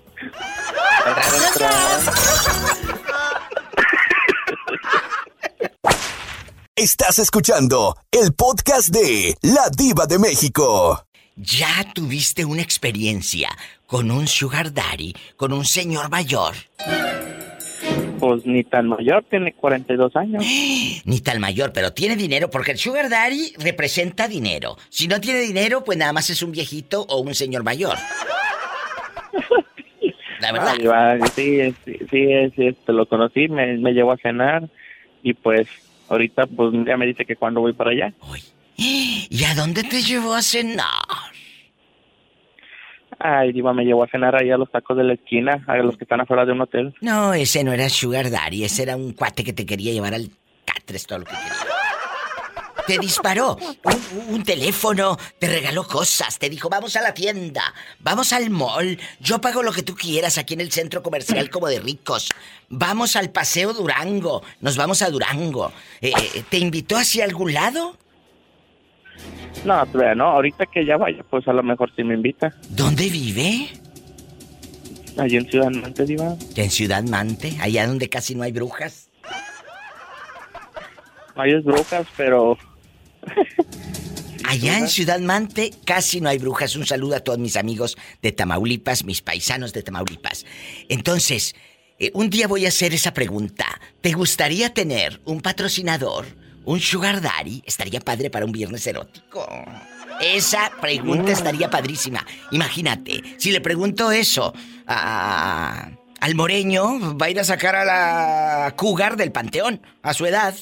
Estás 6.76 7.18
escuchando 7.18 7.96
el 8.12 8.32
podcast 8.32 8.90
de 8.90 9.36
La 9.42 9.70
Diva 9.76 10.06
de 10.06 10.20
México. 10.20 11.04
¿Ya 11.36 11.92
tuviste 11.94 12.44
una 12.44 12.62
experiencia 12.62 13.48
con 13.86 14.10
un 14.10 14.26
sugar 14.26 14.72
daddy, 14.72 15.14
con 15.36 15.52
un 15.52 15.64
señor 15.64 16.10
mayor? 16.10 16.54
Pues 18.18 18.46
ni 18.46 18.64
tan 18.64 18.88
mayor, 18.88 19.24
tiene 19.28 19.52
42 19.52 20.16
años. 20.16 20.44
Ni 21.04 21.20
tan 21.20 21.40
mayor, 21.40 21.72
pero 21.72 21.92
tiene 21.92 22.16
dinero, 22.16 22.50
porque 22.50 22.72
el 22.72 22.78
sugar 22.78 23.10
daddy 23.10 23.52
representa 23.58 24.28
dinero. 24.28 24.76
Si 24.88 25.08
no 25.08 25.20
tiene 25.20 25.40
dinero, 25.40 25.84
pues 25.84 25.98
nada 25.98 26.12
más 26.12 26.30
es 26.30 26.42
un 26.42 26.52
viejito 26.52 27.02
o 27.02 27.20
un 27.20 27.34
señor 27.34 27.64
mayor. 27.64 27.96
La 30.40 30.52
verdad. 30.52 30.74
Ah, 30.90 31.16
sí, 31.34 31.74
sí, 31.84 31.98
sí, 32.10 32.26
sí, 32.54 32.64
este, 32.64 32.92
lo 32.92 33.06
conocí, 33.06 33.48
me, 33.48 33.76
me 33.78 33.92
llevó 33.92 34.12
a 34.12 34.16
cenar 34.16 34.68
y 35.22 35.34
pues 35.34 35.68
ahorita 36.08 36.46
pues 36.46 36.74
ya 36.86 36.96
me 36.96 37.06
dice 37.06 37.24
que 37.24 37.36
cuando 37.36 37.60
voy 37.60 37.72
para 37.72 37.90
allá. 37.90 38.12
¿Y 38.76 39.44
a 39.44 39.54
dónde 39.54 39.84
te 39.84 40.02
llevó 40.02 40.34
a 40.34 40.42
cenar? 40.42 40.84
Ay, 43.18 43.52
Diva, 43.52 43.72
me 43.72 43.84
llevó 43.84 44.04
a 44.04 44.08
cenar 44.08 44.34
ahí 44.40 44.50
a 44.50 44.56
los 44.56 44.70
tacos 44.70 44.96
de 44.96 45.04
la 45.04 45.14
esquina, 45.14 45.64
a 45.66 45.76
los 45.76 45.96
que 45.96 46.04
están 46.04 46.20
afuera 46.20 46.44
de 46.44 46.52
un 46.52 46.60
hotel. 46.60 46.94
No, 47.00 47.34
ese 47.34 47.64
no 47.64 47.72
era 47.72 47.88
Sugar 47.88 48.30
Daddy, 48.30 48.64
ese 48.64 48.82
era 48.82 48.96
un 48.96 49.12
cuate 49.12 49.44
que 49.44 49.52
te 49.52 49.66
quería 49.66 49.92
llevar 49.92 50.14
al 50.14 50.30
catres 50.64 51.06
todo 51.06 51.20
lo 51.20 51.24
que 51.24 51.32
quería. 51.32 51.74
Te 52.86 52.98
disparó 52.98 53.56
un, 54.28 54.42
teléfono, 54.42 55.16
te 55.38 55.48
regaló 55.48 55.84
cosas, 55.84 56.38
te 56.38 56.50
dijo, 56.50 56.68
vamos 56.68 56.96
a 56.96 57.00
la 57.00 57.14
tienda, 57.14 57.62
vamos 58.00 58.34
al 58.34 58.50
mall, 58.50 58.98
yo 59.20 59.40
pago 59.40 59.62
lo 59.62 59.72
que 59.72 59.82
tú 59.82 59.94
quieras 59.94 60.36
aquí 60.36 60.52
en 60.52 60.60
el 60.60 60.70
centro 60.70 61.02
comercial 61.02 61.48
como 61.48 61.68
de 61.68 61.80
ricos, 61.80 62.28
vamos 62.68 63.16
al 63.16 63.30
Paseo 63.30 63.72
Durango, 63.72 64.42
nos 64.60 64.76
vamos 64.76 65.00
a 65.00 65.08
Durango. 65.08 65.72
Eh, 66.02 66.12
eh, 66.14 66.42
¿Te 66.50 66.58
invitó 66.58 66.98
hacia 66.98 67.24
algún 67.24 67.54
lado? 67.54 67.96
No, 69.64 69.86
todavía 69.86 70.14
no, 70.14 70.24
ahorita 70.24 70.66
que 70.66 70.84
ya 70.84 70.96
vaya, 70.96 71.22
pues 71.28 71.46
a 71.48 71.52
lo 71.52 71.62
mejor 71.62 71.90
sí 71.94 72.04
me 72.04 72.14
invita. 72.14 72.54
¿Dónde 72.70 73.08
vive? 73.08 73.68
Allí 75.16 75.36
en 75.36 75.48
Ciudad 75.48 75.70
Mante, 75.70 76.04
Diva. 76.04 76.36
En 76.56 76.70
Ciudad 76.70 77.02
Mante, 77.04 77.56
allá 77.60 77.86
donde 77.86 78.08
casi 78.08 78.34
no 78.34 78.42
hay 78.42 78.52
brujas. 78.52 79.10
Hay 81.36 81.52
es 81.52 81.64
brujas, 81.64 82.06
pero... 82.16 82.58
Allá 84.46 84.78
en 84.78 84.88
Ciudad 84.88 85.18
Mante 85.20 85.72
casi 85.84 86.20
no 86.20 86.28
hay 86.28 86.38
brujas. 86.38 86.76
Un 86.76 86.86
saludo 86.86 87.16
a 87.16 87.20
todos 87.20 87.38
mis 87.38 87.56
amigos 87.56 87.96
de 88.22 88.30
Tamaulipas, 88.30 89.04
mis 89.04 89.22
paisanos 89.22 89.72
de 89.72 89.82
Tamaulipas. 89.82 90.44
Entonces, 90.88 91.56
eh, 91.98 92.10
un 92.14 92.28
día 92.28 92.46
voy 92.46 92.66
a 92.66 92.68
hacer 92.68 92.92
esa 92.92 93.14
pregunta. 93.14 93.64
¿Te 94.00 94.12
gustaría 94.12 94.74
tener 94.74 95.20
un 95.24 95.40
patrocinador, 95.40 96.26
un 96.64 96.80
sugar 96.80 97.20
daddy? 97.20 97.62
Estaría 97.66 98.00
padre 98.00 98.30
para 98.30 98.44
un 98.44 98.52
viernes 98.52 98.86
erótico. 98.86 99.46
Esa 100.20 100.70
pregunta 100.80 101.32
estaría 101.32 101.68
padrísima. 101.70 102.24
Imagínate, 102.50 103.22
si 103.38 103.50
le 103.50 103.60
pregunto 103.60 104.12
eso 104.12 104.54
a, 104.86 105.88
al 106.20 106.34
moreño, 106.34 107.16
va 107.16 107.26
a 107.26 107.30
ir 107.30 107.40
a 107.40 107.44
sacar 107.44 107.74
a 107.74 107.84
la 107.84 108.74
cougar 108.76 109.16
del 109.16 109.32
panteón, 109.32 109.80
a 110.02 110.14
su 110.14 110.26
edad. 110.26 110.54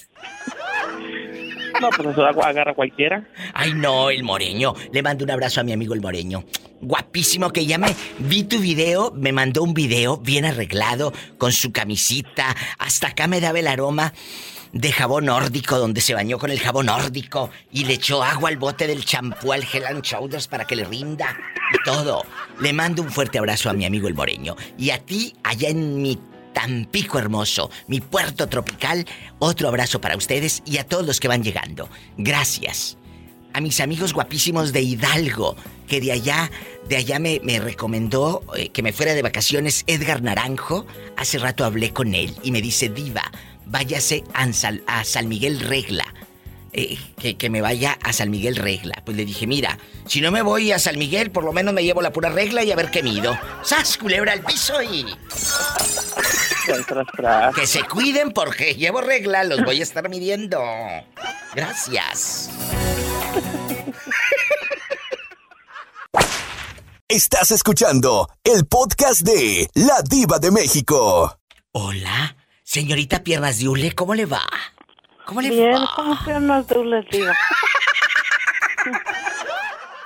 No, 1.81 1.91
pues 1.91 2.09
eso 2.09 2.25
agarra 2.25 2.75
cualquiera. 2.75 3.27
Ay, 3.55 3.75
no, 3.75 4.11
el 4.11 4.23
moreño. 4.23 4.75
Le 4.93 5.03
mando 5.03 5.25
un 5.25 5.31
abrazo 5.31 5.61
a 5.61 5.65
mi 5.65 5.73
amigo 5.73 5.95
el 5.95 6.01
moreño. 6.01 6.45
Guapísimo 6.81 7.51
que 7.51 7.65
ya 7.67 7.79
me 7.79 7.95
vi 8.19 8.45
tu 8.45 8.59
video, 8.59 9.13
me 9.15 9.33
mandó 9.33 9.63
un 9.63 9.73
video 9.73 10.17
bien 10.19 10.45
arreglado, 10.45 11.13
con 11.39 11.53
su 11.53 11.73
camisita. 11.73 12.55
Hasta 12.79 13.09
acá 13.09 13.27
me 13.27 13.41
daba 13.41 13.59
el 13.59 13.69
aroma 13.69 14.13
de 14.73 14.93
jabón 14.93 15.27
nórdico, 15.27 15.79
donde 15.79 16.01
se 16.01 16.15
bañó 16.15 16.39
con 16.39 16.51
el 16.51 16.59
jabón 16.59 16.87
nórdico 16.87 17.51
y 17.71 17.85
le 17.85 17.95
echó 17.95 18.23
agua 18.23 18.49
al 18.49 18.57
bote 18.57 18.87
del 18.87 19.05
champú 19.05 19.53
al 19.53 19.67
Hell 19.71 19.87
and 19.87 20.03
Shoulders 20.03 20.49
para 20.49 20.65
que 20.65 20.77
le 20.77 20.85
rinda 20.85 21.37
y 21.73 21.85
todo. 21.85 22.25
Le 22.61 22.73
mando 22.73 23.03
un 23.03 23.11
fuerte 23.11 23.39
abrazo 23.39 23.71
a 23.71 23.75
mi 23.75 23.85
amigo 23.85 24.09
el 24.09 24.15
moreño. 24.15 24.57
Y 24.79 24.91
a 24.91 24.99
ti, 24.99 25.35
allá 25.43 25.69
en 25.69 26.01
mi 26.01 26.19
Tampico 26.53 27.19
hermoso, 27.19 27.71
mi 27.87 28.01
puerto 28.01 28.47
tropical, 28.47 29.07
otro 29.39 29.69
abrazo 29.69 30.03
para 30.03 30.17
ustedes 30.17 30.63
y 30.67 30.79
a 30.79 30.85
todos 30.87 31.07
los 31.07 31.19
que 31.19 31.29
van 31.29 31.43
llegando. 31.43 31.89
Gracias. 32.19 32.99
A 33.55 33.61
mis 33.61 33.81
amigos 33.81 34.13
guapísimos 34.13 34.73
de 34.73 34.83
Hidalgo, 34.83 35.57
que 35.87 36.01
de 36.01 36.13
allá, 36.13 36.51
de 36.89 36.97
allá 36.97 37.19
me, 37.19 37.41
me 37.43 37.59
recomendó 37.59 38.43
eh, 38.55 38.69
que 38.71 38.83
me 38.83 38.93
fuera 38.93 39.15
de 39.15 39.23
vacaciones 39.23 39.85
Edgar 39.87 40.23
Naranjo. 40.23 40.87
Hace 41.17 41.39
rato 41.39 41.65
hablé 41.65 41.93
con 41.93 42.15
él 42.15 42.35
y 42.43 42.51
me 42.51 42.63
dice, 42.63 42.89
Diva, 42.89 43.31
váyase 43.67 44.25
a 44.35 44.53
San, 44.53 44.83
a 44.87 45.05
San 45.05 45.29
Miguel 45.29 45.61
Regla. 45.61 46.05
Eh, 46.75 46.99
que, 47.21 47.37
que, 47.37 47.51
me 47.51 47.61
vaya 47.61 47.99
a 48.03 48.15
San 48.15 48.31
Miguel 48.31 48.57
Regla. 48.57 49.03
Pues 49.05 49.17
le 49.17 49.27
dije, 49.27 49.47
mira, 49.47 49.79
si 50.07 50.23
no 50.23 50.31
me 50.31 50.41
voy 50.41 50.73
a 50.73 50.79
San 50.79 50.99
Miguel, 50.99 51.31
por 51.31 51.45
lo 51.45 51.53
menos 51.53 51.75
me 51.75 51.85
llevo 51.85 52.01
la 52.01 52.13
pura 52.13 52.31
regla 52.31 52.65
y 52.65 52.73
a 52.73 52.77
ver 52.77 52.91
qué 52.91 53.03
mido. 53.03 53.39
¡Sas, 53.63 53.99
culebra 53.99 54.33
al 54.33 54.41
piso 54.41 54.83
y... 54.83 55.05
Que 57.55 57.67
se 57.67 57.83
cuiden 57.85 58.31
porque 58.33 58.75
llevo 58.75 59.01
regla, 59.01 59.45
los 59.45 59.65
voy 59.65 59.81
a 59.81 59.83
estar 59.83 60.09
midiendo. 60.09 60.63
Gracias. 61.55 62.49
Estás 67.09 67.51
escuchando 67.51 68.31
el 68.45 68.65
podcast 68.67 69.21
de 69.23 69.69
La 69.75 70.03
Diva 70.03 70.39
de 70.39 70.51
México. 70.51 71.37
Hola, 71.73 72.37
señorita 72.73 73.23
Piernas 73.23 73.59
de 73.61 73.69
Hule, 73.69 73.93
¿cómo 73.93 74.15
le 74.15 74.25
va? 74.25 74.41
¿Cómo 75.27 75.43
le 75.43 75.51
Bien, 75.51 75.75
va? 75.75 75.91
¿cómo 75.95 76.17
piernas 76.25 76.67
de 76.67 76.79
hule, 76.79 77.07
diva? 77.11 77.35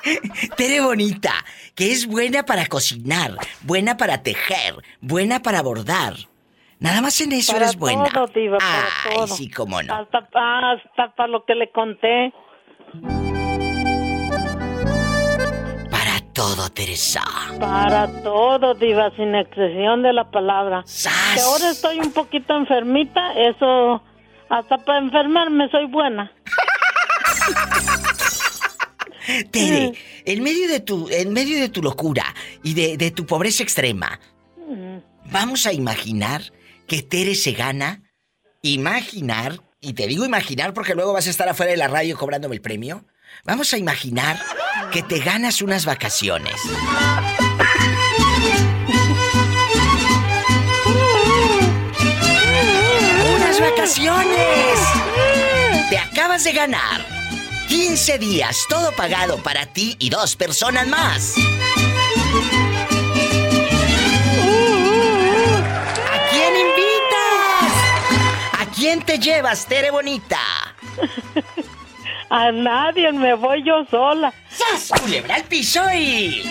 Tere 0.56 0.80
Bonita, 0.80 1.32
que 1.76 1.92
es 1.92 2.06
buena 2.08 2.44
para 2.44 2.66
cocinar, 2.66 3.36
buena 3.62 3.96
para 3.96 4.24
tejer, 4.24 4.74
buena 5.00 5.42
para 5.42 5.62
bordar. 5.62 6.14
Nada 6.80 7.00
más 7.02 7.20
en 7.20 7.32
eso 7.32 7.52
Para 7.52 7.66
eres 7.66 7.76
buena. 7.76 8.10
todo, 8.10 8.26
diva, 8.34 8.58
para 8.58 8.84
Ay, 9.04 9.14
todo. 9.14 9.26
sí, 9.28 9.48
cómo 9.48 9.80
no. 9.80 9.94
Hasta, 9.94 10.18
hasta 10.18 11.14
para 11.14 11.28
lo 11.28 11.44
que 11.44 11.54
le 11.54 11.70
conté. 11.70 12.32
Todo, 16.36 16.68
Teresa. 16.70 17.24
Para 17.58 18.06
todo, 18.22 18.74
diva, 18.74 19.10
sin 19.16 19.34
excepción 19.34 20.02
de 20.02 20.12
la 20.12 20.30
palabra. 20.30 20.84
Que 21.34 21.40
ahora 21.40 21.70
estoy 21.70 21.98
un 21.98 22.12
poquito 22.12 22.56
enfermita, 22.56 23.32
eso... 23.34 24.02
Hasta 24.48 24.78
para 24.78 24.98
enfermarme 24.98 25.68
soy 25.70 25.86
buena. 25.86 26.30
Tere, 29.50 29.92
en 30.24 30.42
medio 30.42 30.68
de 30.68 30.78
tu, 30.78 31.08
en 31.10 31.32
medio 31.32 31.58
de 31.58 31.68
tu 31.68 31.82
locura 31.82 32.32
y 32.62 32.74
de, 32.74 32.96
de 32.96 33.10
tu 33.10 33.26
pobreza 33.26 33.62
extrema, 33.64 34.20
Mm. 34.68 34.98
vamos 35.30 35.66
a 35.66 35.72
imaginar 35.72 36.42
que 36.86 37.02
Tere 37.02 37.34
se 37.34 37.52
gana. 37.52 38.02
Imaginar, 38.62 39.60
y 39.80 39.92
te 39.92 40.06
digo 40.08 40.24
imaginar 40.24 40.74
porque 40.74 40.94
luego 40.94 41.12
vas 41.12 41.28
a 41.28 41.30
estar 41.30 41.48
afuera 41.48 41.70
de 41.70 41.76
la 41.78 41.86
radio 41.88 42.16
cobrándome 42.16 42.56
el 42.56 42.60
premio. 42.60 43.04
Vamos 43.44 43.72
a 43.72 43.78
imaginar 43.78 44.40
que 44.92 45.02
te 45.02 45.18
ganas 45.20 45.62
unas 45.62 45.84
vacaciones. 45.84 46.54
¡Unas 53.36 53.60
vacaciones! 53.60 54.78
Te 55.90 55.98
acabas 55.98 56.44
de 56.44 56.52
ganar 56.52 57.06
15 57.68 58.18
días, 58.18 58.64
todo 58.68 58.92
pagado 58.92 59.38
para 59.42 59.66
ti 59.66 59.96
y 59.98 60.08
dos 60.10 60.36
personas 60.36 60.86
más. 60.86 61.34
¿A 66.12 66.30
quién 66.30 66.56
invitas? 66.56 67.72
¿A 68.60 68.66
quién 68.74 69.02
te 69.02 69.18
llevas, 69.18 69.66
Tere 69.66 69.90
Bonita? 69.90 70.40
a 72.30 72.52
nadie, 72.52 73.12
me 73.12 73.34
voy 73.34 73.62
yo 73.64 73.84
sola. 73.90 74.32
¡Sas! 74.48 75.00
¡Culebra 75.00 75.36
al 75.36 75.44
y... 75.96 76.42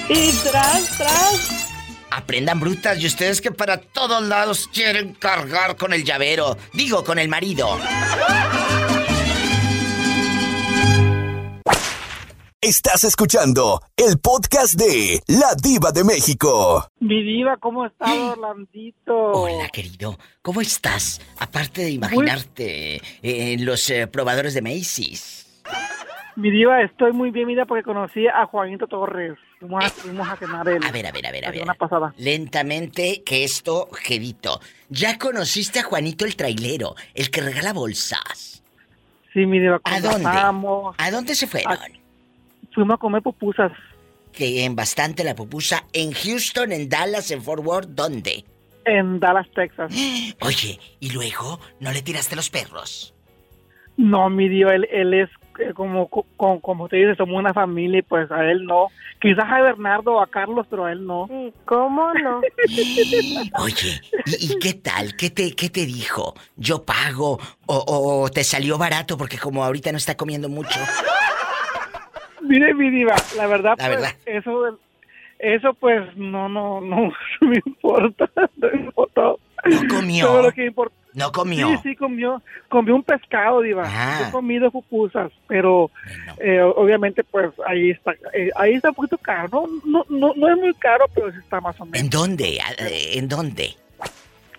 tras, 0.44 0.98
tras! 0.98 1.72
Aprendan 2.12 2.60
brutas 2.60 3.00
y 3.00 3.08
ustedes 3.08 3.42
que 3.42 3.52
para 3.52 3.78
todos 3.78 4.24
lados 4.24 4.70
quieren 4.74 5.14
cargar 5.16 5.76
con 5.76 5.92
el 5.92 6.04
llavero. 6.04 6.58
Digo, 6.74 7.04
con 7.04 7.20
el 7.20 7.28
marido. 7.28 7.78
Estás 12.62 13.04
escuchando 13.04 13.80
el 13.96 14.18
podcast 14.18 14.74
de 14.74 15.22
La 15.28 15.54
Diva 15.62 15.92
de 15.92 16.04
México. 16.04 16.90
Mi 17.00 17.22
diva, 17.22 17.58
¿cómo 17.58 17.86
estás, 17.86 18.10
¿Eh? 18.10 18.20
Orlandito? 18.20 19.14
Hola, 19.14 19.70
querido. 19.70 20.18
¿Cómo 20.42 20.62
estás? 20.62 21.22
Aparte 21.38 21.84
de 21.84 21.92
imaginarte 21.92 22.96
eh, 22.96 23.02
en 23.22 23.66
los 23.66 23.88
eh, 23.92 24.08
probadores 24.08 24.56
de 24.56 24.64
Macy's. 24.64 25.45
Mi 26.36 26.52
diva, 26.52 26.82
estoy 26.82 27.14
muy 27.14 27.32
bien, 27.32 27.48
mira, 27.48 27.66
porque 27.66 27.84
conocí 27.84 28.28
a 28.28 28.46
Juanito 28.46 28.88
Torres. 28.88 29.38
Fuimos 29.60 29.86
a, 29.86 29.90
fuimos 29.90 30.28
a 30.28 30.34
él. 30.70 30.82
A 30.84 30.92
ver, 30.92 31.08
a 31.08 31.12
ver, 31.12 31.26
a 31.26 31.32
ver, 31.32 31.46
a 31.46 31.52
ver. 31.52 31.66
pasada. 31.78 32.14
Lentamente, 32.18 33.24
que 33.26 33.46
esto, 33.46 33.88
Jedito. 33.94 34.60
Ya 34.90 35.18
conociste 35.18 35.80
a 35.80 35.84
Juanito 35.84 36.26
el 36.26 36.36
trailero, 36.36 36.96
el 37.14 37.32
que 37.32 37.40
regala 37.40 37.72
bolsas. 37.72 38.64
Sí, 39.34 39.46
mi 39.46 39.60
diva, 39.60 39.80
¿A 39.86 40.02
dónde? 40.02 40.94
¿A 40.98 41.12
dónde 41.12 41.36
se 41.36 41.48
fueron? 41.48 41.78
Fuimos 42.74 42.96
a 42.96 42.98
comer 42.98 43.22
pupusas. 43.22 43.72
Que 44.34 44.66
en 44.66 44.76
bastante 44.76 45.24
la 45.24 45.36
pupusa. 45.36 45.86
¿En 45.94 46.12
Houston, 46.12 46.74
en 46.74 46.90
Dallas, 46.90 47.32
en 47.32 47.42
Fort 47.42 47.66
Worth? 47.66 47.90
¿Dónde? 47.90 48.44
En 48.84 49.22
Dallas, 49.22 49.48
Texas. 49.56 49.94
Oye, 50.42 50.80
¿y 51.00 51.12
luego 51.12 51.62
no 51.80 51.94
le 51.94 52.02
tiraste 52.02 52.36
los 52.36 52.50
perros? 52.50 53.14
No, 53.96 54.30
mi 54.30 54.50
diva, 54.50 54.76
él, 54.76 54.86
él 54.92 55.14
es 55.14 55.30
como, 55.74 56.08
como, 56.08 56.60
como 56.62 56.90
te 56.90 56.98
dice, 56.98 57.16
somos 57.16 57.38
una 57.38 57.54
familia 57.54 58.00
y 58.00 58.04
pues 58.04 58.30
a 58.32 58.44
él 58.46 58.66
no. 58.66 58.88
Quizás 59.20 59.46
a 59.46 59.62
Bernardo 59.62 60.14
o 60.14 60.22
a 60.22 60.28
Carlos, 60.28 60.68
pero 60.70 60.86
a 60.86 60.92
él 60.92 61.06
no. 61.06 61.28
¿Cómo 61.66 62.14
no? 62.14 62.42
Oye, 63.64 64.02
¿y, 64.26 64.54
y 64.54 64.60
qué 64.60 64.74
tal? 64.74 65.16
¿Qué 65.16 65.30
te, 65.30 65.56
¿Qué 65.56 65.70
te 65.70 65.86
dijo? 65.86 66.36
¿Yo 66.56 66.84
pago? 66.84 67.40
O, 67.66 68.24
o 68.24 68.30
te 68.30 68.44
salió 68.44 68.78
barato 68.78 69.18
porque 69.18 69.38
como 69.38 69.64
ahorita 69.64 69.92
no 69.92 69.98
está 69.98 70.16
comiendo 70.16 70.50
mucho? 70.50 70.80
Mire, 72.42 72.74
mi 72.74 72.90
diva, 72.92 73.16
la 73.38 73.48
verdad, 73.48 73.76
La 73.78 73.88
pues, 73.88 73.90
verdad. 74.02 74.16
eso, 74.26 74.80
eso 75.40 75.74
pues 75.74 76.16
no, 76.16 76.48
no, 76.48 76.80
no 76.82 77.12
me 77.42 77.60
importa, 77.66 78.30
no 78.36 78.70
me 78.72 78.80
importó. 78.82 79.40
No 79.66 79.82
comió. 79.96 80.26
Todo 80.28 80.42
lo 80.44 80.52
que 80.52 80.66
importa. 80.66 80.96
No 81.14 81.32
comió. 81.32 81.70
Sí, 81.70 81.76
sí, 81.84 81.96
comió, 81.96 82.42
comió 82.68 82.94
un 82.94 83.02
pescado, 83.04 83.62
diva. 83.62 83.84
Ah. 83.86 84.18
Yo 84.22 84.28
he 84.28 84.32
comido 84.32 84.70
pupusas, 84.70 85.32
pero 85.48 85.90
eh, 86.40 86.60
obviamente 86.62 87.24
pues 87.24 87.52
ahí 87.66 87.92
está, 87.92 88.12
eh, 88.34 88.50
ahí 88.58 88.74
está 88.74 88.90
un 88.90 88.96
poquito 88.96 89.18
caro. 89.18 89.66
No, 89.86 90.06
no, 90.10 90.34
no 90.36 90.50
es 90.50 90.58
muy 90.58 90.74
caro, 90.74 91.06
pero 91.16 91.32
sí 91.32 91.38
está 91.40 91.62
más 91.62 91.80
o 91.80 91.86
menos. 91.86 92.02
¿En 92.02 92.10
dónde? 92.10 92.60
¿A- 92.62 92.74
eh, 92.86 93.18
¿En 93.18 93.30
dónde? 93.30 93.76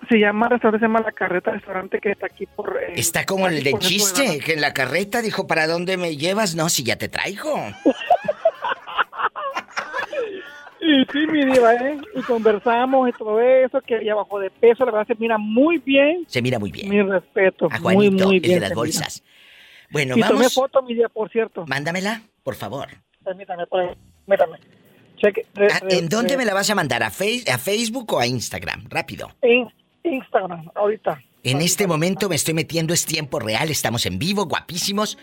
Se 0.09 0.19
llama 0.19 0.49
restaurante, 0.49 0.79
se 0.79 0.89
llama 0.89 1.01
La 1.05 1.13
Carreta, 1.13 1.51
restaurante 1.51 1.99
que 1.99 2.13
está 2.13 2.27
aquí 2.27 2.47
por... 2.47 2.79
eh, 2.81 2.93
Está 2.97 3.27
como 3.27 3.49
el 3.49 3.63
de 3.63 3.75
chiste, 3.79 4.39
que 4.39 4.53
en 4.55 4.61
la 4.63 4.73
carreta 4.73 5.21
dijo, 5.21 5.47
¿para 5.49 5.67
dónde 5.67 5.97
me 5.99 6.17
llevas? 6.17 6.55
No, 6.55 6.69
si 6.71 6.85
ya 6.85 6.97
te 6.97 7.09
traigo. 7.11 7.55
Y 10.89 11.05
sí, 11.13 11.27
mi 11.27 11.45
diva, 11.45 11.75
¿eh? 11.75 11.99
Y 12.15 12.23
conversamos 12.23 13.09
y 13.09 13.13
todo 13.13 13.41
eso, 13.41 13.81
que 13.81 13.97
ella 13.97 14.15
bajó 14.15 14.39
de 14.39 14.51
peso, 14.51 14.85
la 14.85 14.93
verdad 14.93 15.07
se 15.09 15.15
mira 15.17 15.37
muy 15.39 15.79
bien. 15.79 16.25
Se 16.29 16.41
mira 16.41 16.59
muy 16.61 16.71
bien. 16.71 16.89
Mi 16.89 17.03
respeto. 17.03 17.67
A 17.71 17.81
muy, 17.81 17.95
Juanito, 17.95 18.27
muy 18.27 18.37
el 18.37 18.41
bien. 18.43 18.55
de 18.55 18.61
las 18.61 18.69
se 18.69 18.75
mira. 18.75 18.81
bolsas. 18.81 19.23
Bueno, 19.91 20.17
y 20.17 20.21
tomé 20.21 20.33
vamos. 20.35 20.55
foto, 20.55 20.83
mi 20.83 20.95
diva, 20.95 21.09
por 21.09 21.31
cierto. 21.31 21.65
Mándamela, 21.67 22.23
por 22.43 22.55
favor. 22.55 22.89
Permítame, 23.25 23.67
por 23.67 23.81
ahí. 23.81 23.89
Permítame. 24.27 24.59
Cheque. 25.17 25.47
re- 25.55 25.69
Ah, 25.73 25.81
re- 25.83 25.99
¿En 25.99 26.09
dónde 26.09 26.33
re- 26.35 26.37
me 26.39 26.45
la 26.45 26.55
vas 26.55 26.69
a 26.71 26.75
mandar? 26.75 27.03
¿A, 27.03 27.11
Face- 27.11 27.51
¿A 27.51 27.59
Facebook 27.59 28.13
o 28.13 28.21
a 28.21 28.27
Instagram? 28.27 28.85
Rápido. 28.89 29.31
En 29.43 29.69
Instagram, 30.05 30.71
ahorita. 30.75 31.21
En 31.43 31.61
este 31.63 31.87
momento 31.87 32.29
me 32.29 32.35
estoy 32.37 32.55
metiendo, 32.55 32.93
es 32.93 33.07
tiempo 33.07 33.39
real, 33.39 33.71
estamos 33.71 34.05
en 34.07 34.19
vivo, 34.19 34.47
guapísimos. 34.47 35.17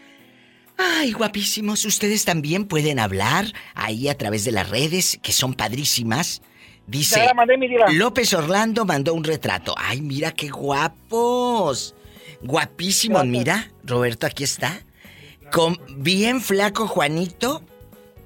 Ay, 0.77 1.11
guapísimos, 1.11 1.85
ustedes 1.85 2.25
también 2.25 2.65
pueden 2.65 2.99
hablar 2.99 3.45
ahí 3.75 4.09
a 4.09 4.17
través 4.17 4.43
de 4.43 4.51
las 4.51 4.69
redes, 4.69 5.19
que 5.21 5.31
son 5.31 5.53
padrísimas. 5.53 6.41
Dice, 6.87 7.31
mandé. 7.35 7.57
López 7.93 8.33
Orlando 8.33 8.85
mandó 8.85 9.13
un 9.13 9.23
retrato. 9.23 9.73
Ay, 9.77 10.01
mira 10.01 10.31
qué 10.31 10.49
guapos. 10.49 11.95
Guapísimos, 12.41 13.25
mira. 13.25 13.71
Roberto, 13.83 14.27
aquí 14.27 14.43
está. 14.43 14.81
Con 15.51 15.79
bien 15.97 16.41
flaco 16.41 16.87
Juanito. 16.87 17.63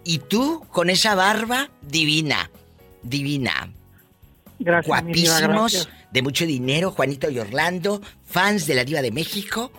Y 0.03 0.19
tú 0.19 0.65
con 0.71 0.89
esa 0.89 1.15
barba 1.15 1.69
divina. 1.81 2.49
Divina. 3.03 3.71
Gracias, 4.59 5.03
mi 5.03 5.13
diva, 5.13 5.39
Guapísimos, 5.39 5.73
gracias. 5.73 5.89
de 6.11 6.21
mucho 6.21 6.45
dinero, 6.45 6.91
Juanito 6.91 7.29
y 7.29 7.37
Orlando, 7.39 8.01
fans 8.25 8.65
de 8.65 8.73
la 8.73 8.85
Diva 8.85 9.01
de 9.01 9.11
México, 9.11 9.71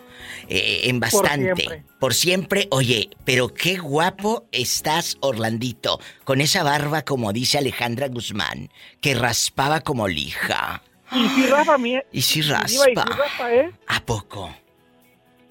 eh, 0.49 0.83
en 0.85 1.01
bastante. 1.01 1.55
siempre. 1.55 1.85
Por 1.99 2.15
siempre. 2.15 2.69
Oye, 2.71 3.11
pero 3.25 3.49
qué 3.49 3.77
guapo 3.77 4.47
estás, 4.53 5.17
Orlandito, 5.21 6.01
con 6.25 6.41
esa 6.41 6.63
barba, 6.63 7.03
como 7.03 7.33
dice 7.33 7.59
Alejandra 7.59 8.09
Guzmán, 8.09 8.71
que 9.01 9.15
raspaba 9.15 9.81
como 9.81 10.09
lija. 10.09 10.83
Y 11.13 11.29
si 11.29 11.47
Rafa, 11.47 11.79
mi... 11.79 11.99
Y 12.13 12.23
si 12.23 12.41
y 12.41 12.43
raspa. 12.43 13.07
¿eh? 13.51 13.71
¿A 13.87 14.01
poco? 14.01 14.55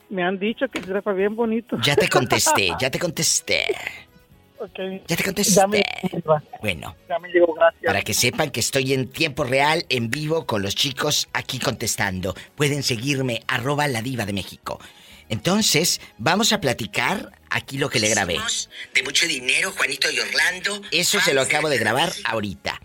Me 0.09 0.23
han 0.23 0.39
dicho 0.39 0.67
que 0.69 0.81
si 0.81 0.85
Rafa 0.85 1.11
bien 1.11 1.35
bonito. 1.35 1.77
Ya 1.83 1.95
te 1.95 2.07
contesté, 2.07 2.69
ya 2.79 2.89
te 2.89 2.99
contesté. 2.99 3.75
Ya 5.07 5.15
te 5.15 5.23
contesté. 5.23 5.53
Ya 5.55 5.67
me, 5.67 5.83
Bueno, 6.61 6.95
ya 7.07 7.19
me 7.19 7.29
llegó, 7.29 7.53
gracias. 7.53 7.83
Para 7.85 8.01
que 8.01 8.13
sepan 8.13 8.49
que 8.51 8.59
estoy 8.59 8.93
en 8.93 9.09
tiempo 9.09 9.43
real, 9.43 9.85
en 9.89 10.09
vivo, 10.09 10.45
con 10.45 10.61
los 10.61 10.75
chicos 10.75 11.27
aquí 11.33 11.59
contestando. 11.59 12.35
Pueden 12.55 12.83
seguirme, 12.83 13.41
arroba 13.47 13.87
la 13.87 14.01
diva 14.01 14.25
de 14.25 14.33
México. 14.33 14.79
Entonces, 15.29 15.99
vamos 16.17 16.53
a 16.53 16.61
platicar 16.61 17.31
aquí 17.49 17.77
lo 17.77 17.89
que 17.89 17.99
le 17.99 18.09
grabé. 18.09 18.37
De 18.93 19.03
mucho 19.03 19.27
dinero, 19.27 19.71
Juanito 19.75 20.09
y 20.09 20.19
Orlando. 20.19 20.81
Eso 20.91 21.19
se 21.19 21.33
lo 21.33 21.41
acabo 21.41 21.67
de 21.69 21.77
grabar 21.77 22.11
ahorita. 22.23 22.81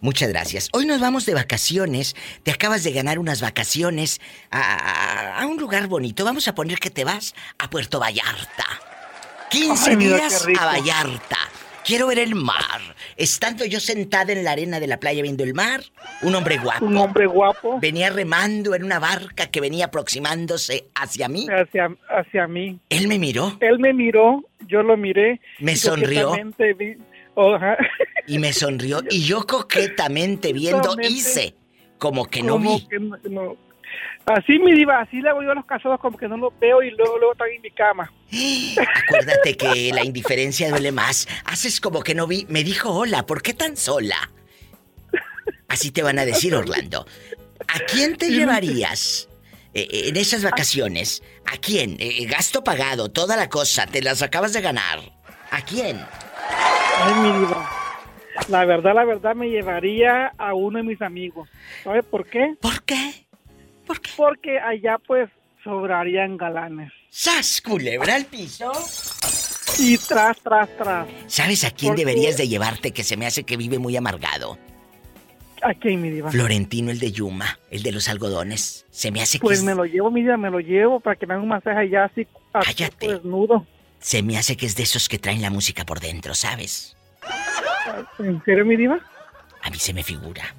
Muchas 0.00 0.28
gracias. 0.28 0.68
Hoy 0.72 0.84
nos 0.84 1.00
vamos 1.00 1.24
de 1.26 1.32
vacaciones. 1.34 2.14
Te 2.42 2.50
acabas 2.50 2.82
de 2.84 2.92
ganar 2.92 3.18
unas 3.18 3.40
vacaciones 3.40 4.20
a, 4.50 4.60
a- 4.60 5.40
a 5.42 5.46
un 5.46 5.56
lugar 5.58 5.86
bonito. 5.86 6.24
Vamos 6.24 6.48
a 6.48 6.54
poner 6.54 6.78
que 6.78 6.90
te 6.90 7.04
vas 7.04 7.34
a 7.58 7.70
Puerto 7.70 7.98
Vallarta. 7.98 8.66
15 9.50 9.90
Ay, 9.90 9.96
mira 9.96 10.16
qué 10.16 10.22
días 10.22 10.46
a 10.58 10.66
Vallarta. 10.66 11.36
Quiero 11.84 12.08
ver 12.08 12.18
el 12.18 12.34
mar. 12.34 12.80
Estando 13.16 13.64
yo 13.64 13.78
sentada 13.78 14.32
en 14.32 14.42
la 14.42 14.50
arena 14.50 14.80
de 14.80 14.88
la 14.88 14.98
playa 14.98 15.22
viendo 15.22 15.44
el 15.44 15.54
mar, 15.54 15.82
un 16.22 16.34
hombre 16.34 16.58
guapo. 16.58 16.84
Un 16.84 16.96
hombre 16.96 17.26
guapo. 17.26 17.78
Venía 17.80 18.10
remando 18.10 18.74
en 18.74 18.82
una 18.82 18.98
barca 18.98 19.46
que 19.46 19.60
venía 19.60 19.86
aproximándose 19.86 20.88
hacia 20.96 21.28
mí. 21.28 21.46
Hacia, 21.48 21.96
hacia 22.08 22.48
mí. 22.48 22.80
Él 22.88 23.06
me 23.06 23.18
miró 23.20 23.56
Él 23.60 23.78
me 23.78 23.92
miró, 23.94 24.42
yo 24.66 24.82
lo 24.82 24.96
miré. 24.96 25.40
Me 25.60 25.76
sonrió. 25.76 26.32
vi- 26.76 26.96
oh, 27.34 27.56
y 28.26 28.38
me 28.40 28.52
sonrió. 28.52 29.00
Y 29.08 29.22
yo 29.24 29.46
coquetamente 29.46 30.52
viendo 30.52 30.96
hice 31.08 31.54
como 31.98 32.26
que 32.26 32.42
no 32.42 32.54
Como 32.54 32.78
vi. 32.78 32.86
que 32.88 32.98
no- 32.98 33.16
no. 33.30 33.56
Así 34.26 34.58
mi 34.58 34.72
diva, 34.72 35.00
así 35.00 35.20
le 35.20 35.28
hago 35.28 35.42
yo 35.42 35.52
a 35.52 35.54
los 35.54 35.66
casados 35.66 36.00
como 36.00 36.18
que 36.18 36.28
no 36.28 36.36
los 36.36 36.58
veo 36.58 36.82
y 36.82 36.90
luego 36.90 37.16
luego 37.18 37.32
están 37.32 37.48
en 37.50 37.62
mi 37.62 37.70
cama. 37.70 38.12
Acuérdate 39.04 39.56
que 39.56 39.92
la 39.94 40.04
indiferencia 40.04 40.68
duele 40.70 40.92
más. 40.92 41.28
Haces 41.44 41.80
como 41.80 42.02
que 42.02 42.14
no 42.14 42.26
vi. 42.26 42.46
Me 42.48 42.64
dijo 42.64 42.92
hola, 42.92 43.24
¿por 43.24 43.42
qué 43.42 43.54
tan 43.54 43.76
sola? 43.76 44.16
Así 45.68 45.90
te 45.90 46.02
van 46.02 46.18
a 46.18 46.24
decir, 46.24 46.54
Orlando. 46.54 47.06
¿A 47.68 47.78
quién 47.80 48.16
te 48.16 48.30
llevarías 48.30 49.28
eh, 49.74 49.86
eh, 49.90 50.08
en 50.08 50.16
esas 50.16 50.42
vacaciones? 50.42 51.22
¿A 51.46 51.56
quién? 51.58 51.96
Eh, 51.98 52.24
gasto 52.26 52.62
pagado, 52.62 53.10
toda 53.10 53.36
la 53.36 53.48
cosa, 53.48 53.86
te 53.86 54.02
las 54.02 54.22
acabas 54.22 54.52
de 54.52 54.60
ganar. 54.60 55.00
¿A 55.50 55.62
quién? 55.62 56.00
Ay, 56.98 57.14
mi 57.14 57.38
diva. 57.38 57.70
La 58.48 58.64
verdad, 58.64 58.94
la 58.94 59.04
verdad 59.04 59.34
me 59.34 59.48
llevaría 59.48 60.32
a 60.38 60.54
uno 60.54 60.78
de 60.78 60.84
mis 60.84 61.02
amigos. 61.02 61.48
¿Sabe 61.82 62.02
por 62.02 62.26
qué? 62.26 62.54
¿Por 63.86 64.00
qué? 64.00 64.10
Porque 64.16 64.58
allá 64.58 64.98
pues 65.06 65.30
sobrarían 65.62 66.36
galanes. 66.36 66.92
¡Sas, 67.10 67.60
culebra 67.60 68.14
al 68.16 68.26
piso! 68.26 68.70
Y 69.78 69.98
tras, 69.98 70.38
tras, 70.40 70.68
tras. 70.76 71.06
¿Sabes 71.26 71.64
a 71.64 71.70
quién 71.70 71.90
Porque- 71.92 72.04
deberías 72.04 72.36
de 72.36 72.48
llevarte 72.48 72.92
que 72.92 73.04
se 73.04 73.16
me 73.16 73.26
hace 73.26 73.44
que 73.44 73.56
vive 73.56 73.78
muy 73.78 73.96
amargado? 73.96 74.58
¿A 75.62 75.72
quién, 75.74 76.00
mi 76.02 76.10
diva? 76.10 76.30
Florentino, 76.30 76.90
el 76.90 76.98
de 76.98 77.12
Yuma, 77.12 77.58
el 77.70 77.82
de 77.82 77.92
los 77.92 78.08
algodones. 78.08 78.86
Se 78.90 79.10
me 79.10 79.22
hace 79.22 79.38
que 79.38 79.42
Pues 79.42 79.58
es- 79.58 79.64
me 79.64 79.74
lo 79.74 79.84
llevo, 79.84 80.10
mi 80.10 80.22
diva, 80.22 80.36
me 80.36 80.50
lo 80.50 80.60
llevo 80.60 81.00
para 81.00 81.16
que 81.16 81.26
me 81.26 81.34
haga 81.34 81.42
un 81.42 81.48
masaje 81.48 81.78
allá 81.78 82.04
así, 82.04 82.26
así 82.52 82.66
Cállate. 82.74 83.08
desnudo. 83.14 83.66
se 83.98 84.22
me 84.22 84.38
hace 84.38 84.56
que 84.56 84.66
es 84.66 84.76
de 84.76 84.82
esos 84.84 85.08
que 85.08 85.18
traen 85.18 85.42
la 85.42 85.50
música 85.50 85.84
por 85.84 85.98
dentro, 86.00 86.34
¿sabes? 86.34 86.96
¿En 88.18 88.42
serio, 88.44 88.64
mi 88.64 88.76
diva? 88.76 89.00
A 89.62 89.70
mí 89.70 89.78
se 89.78 89.92
me 89.92 90.04
figura. 90.04 90.54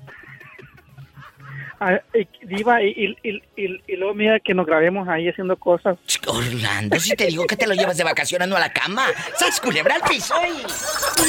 Ah, 1.79 1.99
diva, 2.41 2.81
y, 2.81 2.87
y, 2.89 3.29
y, 3.29 3.43
y- 3.55 3.83
y 3.87 3.95
luego 3.97 4.13
mira 4.15 4.39
que 4.39 4.53
nos 4.55 4.65
grabemos 4.65 5.07
ahí 5.07 5.29
haciendo 5.29 5.55
cosas. 5.57 5.97
Orlando, 6.25 6.99
si 6.99 7.15
te 7.15 7.27
digo 7.27 7.45
que 7.45 7.55
te 7.55 7.67
lo 7.67 7.75
llevas 7.75 7.97
de 7.97 8.03
vacaciones, 8.03 8.47
no 8.47 8.55
a 8.55 8.59
la 8.59 8.73
cama. 8.73 9.05
¡Sas, 9.37 9.59
culebra 9.61 9.95
al 9.95 10.01
piso! 10.01 10.33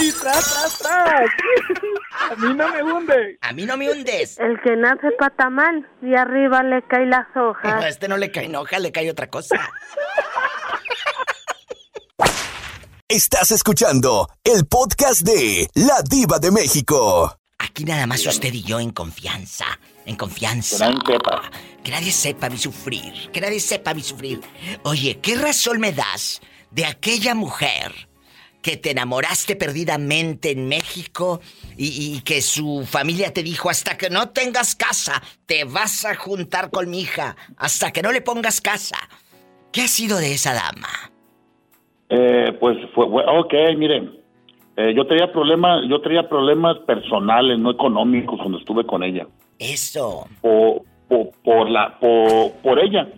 y- 0.01 0.11
tras, 0.13 0.45
tras, 0.53 0.79
tras. 0.79 1.31
A 2.31 2.35
mí 2.37 2.55
no 2.55 2.69
me 2.69 2.83
hunde. 2.83 3.39
A 3.43 3.53
mí 3.53 3.67
no 3.67 3.77
me 3.77 3.91
hundes. 3.91 4.39
El 4.39 4.59
que 4.63 4.75
nace 4.77 5.11
patamal 5.19 5.87
y 6.03 6.15
arriba 6.15 6.63
le 6.63 6.83
caen 6.89 7.11
las 7.11 7.27
hojas. 7.37 7.85
A 7.85 7.89
este 7.89 8.09
no 8.09 8.17
le 8.17 8.31
cae 8.31 8.47
enoja, 8.47 8.79
le 8.79 8.91
cae 8.91 9.11
otra 9.11 9.29
cosa. 9.29 9.57
Estás 13.09 13.51
escuchando 13.53 14.29
el 14.45 14.67
podcast 14.67 15.23
de 15.23 15.69
La 15.75 16.03
Diva 16.09 16.39
de 16.39 16.51
México. 16.51 17.35
Aquí 17.59 17.85
nada 17.85 18.07
más 18.07 18.25
usted 18.27 18.53
y 18.53 18.63
yo 18.63 18.79
en 18.81 18.91
confianza. 18.91 19.65
En 20.09 20.17
confianza. 20.17 20.89
Que 20.89 20.93
nadie 20.95 21.03
sepa. 21.13 21.43
Que 21.85 21.91
nadie 21.91 22.11
sepa 22.13 22.49
mi 22.51 22.57
sufrir. 22.57 23.31
Que 23.31 23.41
nadie 23.41 23.61
sepa 23.61 23.93
mi 23.95 24.01
sufrir. 24.03 24.41
Oye, 24.85 25.19
¿qué 25.21 25.37
razón 25.37 25.79
me 25.81 25.93
das 25.93 26.41
de 26.71 26.87
aquella 26.87 27.35
mujer 27.35 27.93
que 28.63 28.77
te 28.77 28.91
enamoraste 28.91 29.55
perdidamente 29.55 30.51
en 30.51 30.67
México 30.67 31.41
y, 31.77 32.17
y 32.17 32.21
que 32.23 32.41
su 32.43 32.85
familia 32.91 33.33
te 33.33 33.43
dijo 33.43 33.71
hasta 33.71 33.97
que 33.97 34.11
no 34.11 34.31
tengas 34.31 34.75
casa, 34.75 35.23
te 35.47 35.65
vas 35.65 36.05
a 36.05 36.15
juntar 36.17 36.71
con 36.71 36.91
mi 36.91 37.01
hija, 37.03 37.37
hasta 37.57 37.93
que 37.93 38.03
no 38.03 38.11
le 38.11 38.21
pongas 38.23 38.61
casa? 38.61 38.97
¿Qué 39.73 39.83
ha 39.83 39.89
sido 39.89 40.17
de 40.19 40.33
esa 40.33 40.55
dama? 40.55 40.89
Eh, 42.09 42.57
pues 42.59 42.77
fue, 42.95 43.07
fue- 43.09 43.25
ok, 43.27 43.55
miren, 43.77 44.19
eh, 44.77 44.93
yo 44.97 45.07
tenía 45.07 45.31
problemas, 45.31 45.83
yo 45.89 46.01
tenía 46.01 46.29
problemas 46.29 46.79
personales, 46.87 47.59
no 47.59 47.71
económicos 47.71 48.39
cuando 48.39 48.59
estuve 48.59 48.85
con 48.87 49.03
ella. 49.03 49.27
Eso. 49.59 50.27
Por, 50.41 50.83
por, 51.09 51.31
por 51.45 51.71
la, 51.71 51.99
por, 51.99 52.53
por 52.63 52.79
ella. 52.79 53.09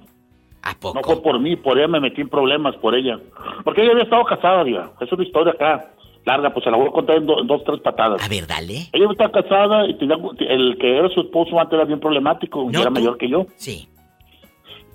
¿A 0.63 0.75
poco? 0.79 0.95
No 0.99 1.03
fue 1.05 1.23
por 1.23 1.41
mí, 1.41 1.57
por 1.57 1.79
ella 1.79 1.89
me 1.89 2.01
metí 2.01 2.21
en 2.21 2.29
problemas, 2.29 2.77
por 2.77 2.95
ella. 2.95 3.19
Porque 3.65 3.83
ella 3.83 3.93
había 3.93 4.05
estado 4.05 4.25
casada, 4.25 4.63
diga. 4.65 4.93
Es 5.01 5.11
una 5.11 5.25
historia 5.25 5.53
acá, 5.55 5.93
larga, 6.27 6.53
pues 6.53 6.65
se 6.65 6.71
la 6.71 6.77
voy 6.77 6.89
a 6.89 6.93
contar 6.93 7.17
en, 7.17 7.27
do- 7.27 7.41
en 7.41 7.47
dos, 7.47 7.63
tres 7.65 7.81
patadas. 7.81 8.23
A 8.23 8.29
ver, 8.29 8.47
dale. 8.47 8.89
Ella 8.93 9.07
estaba 9.11 9.33
casada 9.33 9.87
y 9.89 9.95
tenía, 9.95 10.17
el 10.41 10.77
que 10.79 10.99
era 10.99 11.09
su 11.09 11.21
esposo 11.23 11.59
antes 11.59 11.75
era 11.75 11.85
bien 11.87 11.99
problemático, 12.01 12.65
No, 12.71 12.81
era 12.81 12.89
tú. 12.89 12.95
mayor 12.95 13.17
que 13.19 13.29
yo. 13.31 13.47
Sí. 13.57 13.89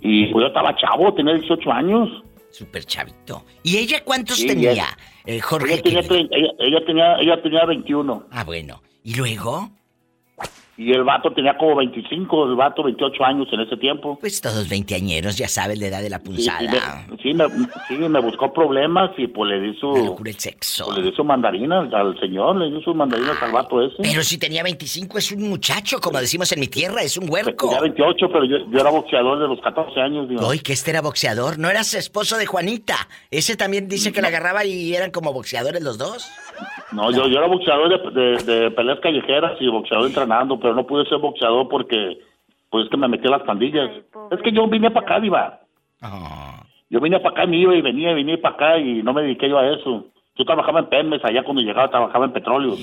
Y 0.02 0.28
pues 0.28 0.44
yo 0.44 0.48
estaba 0.48 0.76
chavo, 0.76 1.14
tenía 1.16 1.34
18 1.34 1.72
años. 1.72 2.10
Súper 2.52 2.86
chavito. 2.86 3.44
¿Y 3.64 3.78
ella 3.78 4.04
cuántos 4.04 4.38
Sí, 4.38 4.48
tenía, 4.48 4.72
ella- 4.72 4.98
eh, 5.26 5.40
Jorge? 5.40 5.82
Ella 5.84 6.02
tenía, 6.04 6.28
ella, 6.32 6.50
ella 6.60 6.86
tenía, 6.86 7.16
ella 7.20 7.42
tenía 7.42 7.66
21. 7.66 8.24
Ah, 8.32 8.44
bueno. 8.44 8.82
¿Y 9.04 9.16
luego? 9.16 9.70
Y 10.78 10.92
el 10.92 11.06
vato 11.06 11.32
tenía 11.32 11.58
como 11.58 11.78
25, 11.78 12.50
el 12.50 12.56
vato 12.56 12.84
28 12.84 13.24
años 13.24 13.48
en 13.54 13.62
ese 13.62 13.78
tiempo. 13.78 14.18
Pues 14.20 14.42
todos 14.42 14.68
veinteañeros, 14.68 15.38
ya 15.38 15.48
sabes 15.48 15.80
la 15.80 15.88
edad 15.88 16.02
de 16.02 16.10
la 16.10 16.20
punzada. 16.20 17.06
sí, 17.22 17.34
me, 17.34 17.48
sí, 17.48 17.94
me, 17.94 18.06
sí, 18.06 18.10
me 18.10 18.20
buscó 18.20 18.52
problemas 18.52 19.12
y 19.18 19.28
pues 19.28 19.52
le 19.52 19.62
di 19.62 19.80
su... 19.80 20.18
el 20.26 20.40
sexo. 20.40 20.86
pues, 20.86 20.98
le 20.98 21.04
di 21.04 21.16
su 21.16 21.24
mandarina 21.24 21.80
al 21.80 22.20
señor, 22.20 22.58
le 22.58 22.76
di 22.76 22.84
sus 22.84 22.94
mandarinas 22.94 23.42
al 23.42 23.54
vato 23.54 23.82
ese. 23.82 23.96
Pero 24.02 24.22
si 24.22 24.38
tenía 24.38 24.64
25 24.64 25.18
es 25.18 25.32
un 25.32 25.48
muchacho, 25.48 26.00
como 26.02 26.20
decimos 26.20 26.52
en 26.52 26.60
mi 26.60 26.68
tierra, 26.68 27.02
es 27.04 27.16
un 27.18 27.30
huerco. 27.30 27.68
Tenía 27.68 27.82
28, 27.82 28.28
pero 28.32 28.44
yo, 28.44 28.58
yo 28.70 28.80
era 28.80 28.90
boxeador 28.90 29.40
de 29.40 29.48
los 29.48 29.62
14 29.62 30.02
años. 30.02 30.28
digo. 30.28 30.46
Hoy 30.46 30.60
que 30.60 30.74
este 30.74 30.92
era 30.92 31.02
boxeador, 31.02 31.58
¿no 31.58 31.70
eras 31.70 31.94
esposo 31.94 32.38
de 32.38 32.48
Juanita? 32.48 33.08
Ese 33.32 33.56
también 33.56 33.88
dice 33.88 34.12
que 34.12 34.22
la 34.22 34.28
agarraba 34.28 34.66
y 34.66 34.94
eran 34.94 35.12
como 35.12 35.32
boxeadores 35.32 35.82
los 35.82 35.98
dos. 35.98 36.30
No, 36.96 37.12
Yo, 37.12 37.28
yo 37.28 37.38
era 37.38 37.48
boxeador 37.48 37.90
de, 37.90 38.22
de, 38.22 38.44
de 38.44 38.72
peleas 38.72 39.00
callejeras 39.02 39.58
y 39.60 39.68
boxeador 39.68 40.08
entrenando, 40.08 40.58
pero 40.60 40.74
no 40.74 40.88
pude 40.88 41.06
ser 41.06 41.18
boxeador 41.18 41.68
porque, 41.68 42.18
pues 42.70 42.86
es 42.86 42.90
que 42.90 42.98
me 42.98 43.08
metí 43.08 43.28
a 43.28 43.32
las 43.32 43.44
pandillas. 43.44 43.92
Es 44.32 44.42
que 44.42 44.52
yo 44.52 44.68
vine 44.68 44.90
para 44.92 45.06
acá, 45.06 45.20
Diva. 45.20 45.60
Yo 46.90 47.02
vine 47.02 47.20
para 47.20 47.32
acá, 47.32 47.46
me 47.46 47.58
iba 47.58 47.76
y 47.76 47.82
venía 47.82 48.12
y 48.12 48.16
venía 48.16 48.42
para 48.42 48.56
acá 48.56 48.78
y 48.80 49.04
no 49.04 49.14
me 49.14 49.24
dediqué 49.24 49.50
yo 49.50 49.58
a 49.58 49.68
eso. 49.74 50.06
Yo 50.38 50.46
trabajaba 50.46 50.80
en 50.80 50.88
Pemex, 50.88 51.24
allá 51.26 51.44
cuando 51.44 51.62
llegaba 51.62 51.90
trabajaba 51.90 52.26
en 52.26 52.34
petróleo. 52.34 52.76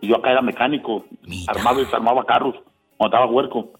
Y 0.00 0.08
yo 0.08 0.16
acá 0.16 0.32
era 0.32 0.42
mecánico, 0.42 1.04
armaba 1.48 1.80
y 1.80 1.84
desarmaba 1.84 2.24
carros, 2.24 2.56
cuando 2.96 3.16
estaba 3.16 3.32
huerco. 3.32 3.72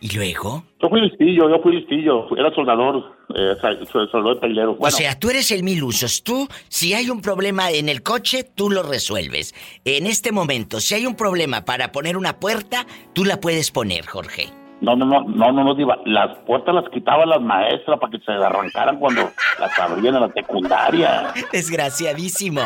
¿Y 0.00 0.16
luego? 0.16 0.64
Yo 0.82 0.88
fui 0.88 1.00
listillo, 1.00 1.48
yo 1.48 1.62
fui 1.62 1.76
listillo, 1.76 2.26
era 2.36 2.52
soldador, 2.54 3.16
eh, 3.34 3.54
soldador 3.90 4.40
peilero. 4.40 4.76
O 4.78 4.90
sea, 4.90 5.18
tú 5.18 5.30
eres 5.30 5.50
el 5.52 5.62
mil 5.62 5.82
usos. 5.82 6.22
Tú, 6.22 6.48
si 6.68 6.92
hay 6.94 7.08
un 7.08 7.20
problema 7.22 7.70
en 7.70 7.88
el 7.88 8.02
coche, 8.02 8.44
tú 8.44 8.70
lo 8.70 8.82
resuelves. 8.82 9.54
En 9.84 10.06
este 10.06 10.32
momento, 10.32 10.80
si 10.80 10.94
hay 10.94 11.06
un 11.06 11.14
problema 11.14 11.64
para 11.64 11.92
poner 11.92 12.16
una 12.16 12.38
puerta, 12.38 12.86
tú 13.14 13.24
la 13.24 13.40
puedes 13.40 13.70
poner, 13.70 14.06
Jorge. 14.06 14.61
No, 14.82 14.96
no, 14.96 15.06
no, 15.06 15.22
no, 15.22 15.52
no, 15.52 15.64
no, 15.64 15.74
diva. 15.74 15.96
Las 16.04 16.36
puertas 16.38 16.74
las 16.74 16.88
quitaban 16.88 17.28
las 17.28 17.40
maestras 17.40 18.00
para 18.00 18.10
que 18.10 18.18
se 18.18 18.32
arrancaran 18.32 18.98
cuando 18.98 19.30
las 19.60 19.78
abrían 19.78 20.16
en 20.16 20.22
la 20.22 20.32
secundaria. 20.32 21.32
Desgraciadísimo. 21.52 22.62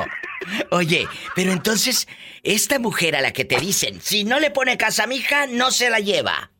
Oye, 0.70 1.06
pero 1.34 1.52
entonces, 1.52 2.08
esta 2.42 2.78
mujer 2.78 3.16
a 3.16 3.20
la 3.20 3.32
que 3.32 3.44
te 3.44 3.60
dicen, 3.60 4.00
si 4.00 4.24
no 4.24 4.40
le 4.40 4.50
pone 4.50 4.78
casa 4.78 5.04
a 5.04 5.06
mi 5.06 5.16
hija, 5.16 5.46
no 5.46 5.70
se 5.70 5.90
la 5.90 6.00
lleva. 6.00 6.50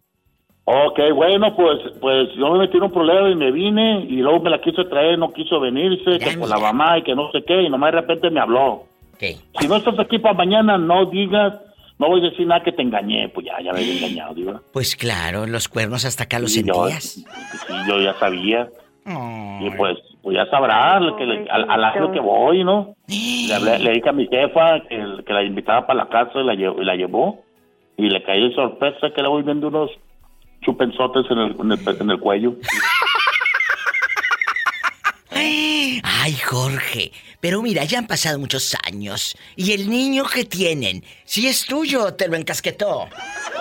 Ok, 0.65 0.99
bueno, 1.15 1.55
pues, 1.57 1.79
pues 2.01 2.29
yo 2.37 2.51
me 2.51 2.59
metí 2.59 2.77
en 2.77 2.83
un 2.83 2.93
problema 2.93 3.31
y 3.31 3.37
me 3.37 3.51
vine 3.51 4.01
y 4.01 4.17
luego 4.17 4.41
me 4.41 4.51
la 4.51 4.61
quise 4.61 4.85
traer, 4.85 5.19
no 5.19 5.33
quiso 5.33 5.59
venirse, 5.59 6.19
que 6.19 6.37
por 6.37 6.49
la 6.51 6.59
mamá 6.59 6.99
y 6.99 7.03
que 7.03 7.15
no 7.15 7.31
sé 7.31 7.45
qué, 7.47 7.63
y 7.63 7.71
nomás 7.71 7.93
de 7.93 8.01
repente 8.01 8.31
me 8.31 8.41
habló. 8.41 8.85
Si 9.19 9.69
no 9.69 9.77
estás 9.77 9.99
aquí 9.99 10.19
para 10.19 10.35
mañana, 10.35 10.77
no 10.77 11.07
digas, 11.07 11.55
no 11.99 12.09
voy 12.09 12.21
a 12.21 12.31
decir 12.31 12.47
nada 12.47 12.63
que 12.63 12.73
te 12.73 12.83
engañé, 12.83 13.29
pues 13.31 13.47
ya, 13.47 13.61
ya 13.63 13.73
me 13.73 13.79
había 13.81 13.95
engañado, 13.97 14.35
diva. 14.35 14.61
Pues 14.73 14.97
claro, 14.97 15.47
los 15.47 15.69
cuernos 15.69 16.05
hasta 16.05 16.25
acá 16.25 16.39
los 16.39 16.55
Y 16.57 16.63
yo- 16.65 16.75
sentías. 16.87 17.05
Sí, 17.05 17.25
yo 17.89 18.01
ya 18.01 18.15
sabía. 18.19 18.69
Y 19.61 19.71
pues, 19.77 19.97
pues 20.23 20.37
ya 20.37 20.45
sabrá 20.51 21.01
que 21.17 21.25
le- 21.25 21.49
al, 21.49 21.71
al 21.71 21.85
año 21.85 22.11
que 22.13 22.19
voy, 22.21 22.65
¿no? 22.65 22.95
Le, 23.09 23.55
hablé- 23.55 23.79
le 23.79 23.91
dije 23.93 24.09
a 24.09 24.13
mi 24.13 24.27
jefa 24.27 24.81
que, 24.89 25.23
que 25.25 25.33
la 25.33 25.43
invitaba 25.45 25.87
para 25.87 26.05
la 26.05 26.09
casa 26.09 26.41
y 26.41 26.45
la, 26.45 26.55
y 26.55 26.85
la 26.85 26.97
llevó. 26.97 27.45
Y 27.97 28.11
le 28.11 28.23
caí 28.25 28.49
de 28.49 28.55
sorpresa 28.55 29.09
que 29.15 29.23
le 29.23 29.29
voy 29.29 29.43
viendo 29.45 29.69
unos 29.69 29.91
chupenzotes 30.63 31.31
en 31.31 31.39
el, 31.39 31.57
en 31.61 31.71
el, 31.73 32.01
en 32.01 32.11
el 32.11 32.19
cuello. 32.21 32.55
Ay, 35.33 36.35
Jorge, 36.45 37.13
pero 37.47 37.63
mira, 37.63 37.85
ya 37.85 37.99
han 38.01 38.09
pasado 38.09 38.41
muchos 38.41 38.75
años. 38.85 39.37
¿Y 39.55 39.71
el 39.71 39.89
niño 39.89 40.25
que 40.25 40.45
tienen? 40.45 41.05
Si 41.25 41.47
es 41.47 41.65
tuyo, 41.65 42.13
te 42.15 42.27
lo 42.27 42.35
encasquetó. 42.37 43.07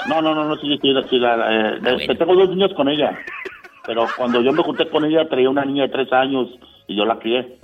No, 0.07 0.23
no, 0.23 0.33
no, 0.33 0.43
no, 0.45 0.55
sí, 0.55 0.67
sí, 0.81 0.91
sí, 1.07 1.19
la- 1.19 1.75
eh, 1.75 1.79
eh, 2.09 2.15
tengo 2.15 2.33
dos 2.33 2.49
niños 2.49 2.71
con 2.75 2.89
ella. 2.89 3.15
Pero 3.86 4.07
cuando 4.17 4.41
yo 4.41 4.51
me 4.53 4.63
junté 4.63 4.89
con 4.89 5.05
ella, 5.05 5.29
traía 5.29 5.51
una 5.51 5.63
niña 5.65 5.83
de 5.83 5.89
tres 5.89 6.11
años 6.13 6.47
y 6.88 6.95
yo 6.97 7.05
la 7.05 7.19
crié. 7.19 7.59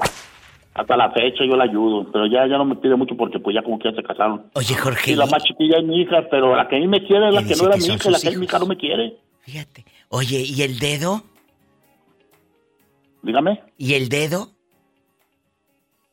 Hasta 0.76 0.96
la 0.96 1.10
fecha 1.10 1.44
yo 1.44 1.56
la 1.56 1.64
ayudo, 1.64 2.12
pero 2.12 2.28
ya, 2.28 2.46
ya 2.46 2.60
no 2.60 2.66
me 2.66 2.76
pide 2.76 2.96
mucho 2.96 3.18
porque 3.18 3.40
pues 3.40 3.56
ya 3.56 3.64
como 3.64 3.80
que 3.80 3.90
ya 3.90 3.96
se 3.96 4.04
casaron. 4.04 4.44
Oye, 4.54 4.76
Jorge. 4.76 5.14
Y 5.14 5.16
la 5.16 5.26
más 5.26 5.44
chiquilla 5.44 5.80
es 5.80 5.84
mi 5.86 6.02
hija, 6.02 6.28
pero 6.30 6.56
la 6.56 6.68
que 6.68 6.76
a 6.76 6.80
mí 6.80 6.88
me 6.88 7.04
quiere 7.04 7.30
es 7.30 7.34
la 7.34 7.42
que 7.42 7.56
no 7.56 7.64
era 7.66 7.78
que 7.78 7.82
mi 7.82 7.96
hija, 7.96 8.12
la 8.12 8.20
que 8.20 8.28
es 8.30 8.38
mi 8.38 8.46
hija 8.46 8.60
no 8.60 8.68
me 8.68 8.78
quiere. 8.78 9.18
Oye, 10.10 10.40
¿y 10.42 10.62
el 10.62 10.78
dedo? 10.78 11.24
Dígame. 13.24 13.60
¿Y 13.80 13.96
el 13.96 14.08
dedo? 14.08 14.52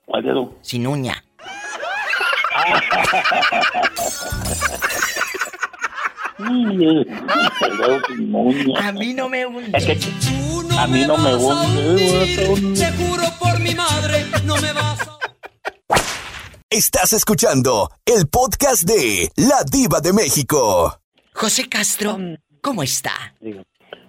¿Cuál 0.09 0.22
dedo? 0.22 0.54
Sin 0.62 0.86
uña. 0.86 1.22
A 8.80 8.92
mí 8.92 9.12
no 9.12 9.28
me 9.28 9.44
hunde. 9.44 9.76
A 10.78 10.86
mí 10.86 11.04
no 11.04 11.18
me 11.18 11.34
hunde. 11.34 12.74
Te 12.76 12.92
juro 12.92 13.24
por 13.38 13.59
mi 13.61 13.74
madre, 13.74 14.26
no 14.44 14.56
me 14.56 14.72
vas 14.72 15.00
a... 15.00 15.18
Estás 16.70 17.12
escuchando 17.12 17.90
el 18.04 18.28
podcast 18.28 18.84
de 18.84 19.30
La 19.36 19.62
Diva 19.64 20.00
de 20.00 20.12
México. 20.12 21.00
José 21.34 21.68
Castro, 21.68 22.18
¿cómo 22.62 22.82
está? 22.82 23.34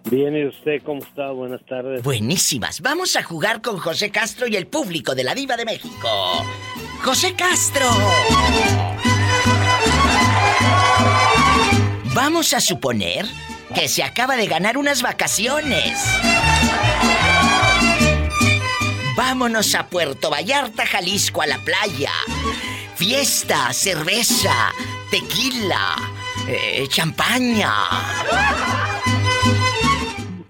Bien, 0.05 0.35
¿y 0.35 0.45
usted 0.45 0.81
cómo 0.83 1.01
está? 1.01 1.31
Buenas 1.31 1.61
tardes. 1.65 2.03
Buenísimas. 2.03 2.81
Vamos 2.81 3.15
a 3.15 3.23
jugar 3.23 3.61
con 3.61 3.77
José 3.77 4.09
Castro 4.09 4.47
y 4.47 4.55
el 4.55 4.67
público 4.67 5.13
de 5.15 5.23
la 5.23 5.35
Diva 5.35 5.57
de 5.57 5.65
México. 5.65 6.45
José 7.03 7.33
Castro. 7.35 7.85
Vamos 12.13 12.53
a 12.53 12.59
suponer 12.59 13.25
que 13.73 13.87
se 13.87 14.03
acaba 14.03 14.35
de 14.35 14.47
ganar 14.47 14.77
unas 14.77 15.01
vacaciones. 15.01 15.99
Vámonos 19.15 19.75
a 19.75 19.87
Puerto 19.87 20.29
Vallarta, 20.29 20.85
Jalisco, 20.85 21.41
a 21.41 21.47
la 21.47 21.57
playa. 21.59 22.11
Fiesta, 22.95 23.71
cerveza, 23.73 24.73
tequila, 25.11 25.95
eh, 26.47 26.87
champaña. 26.87 27.73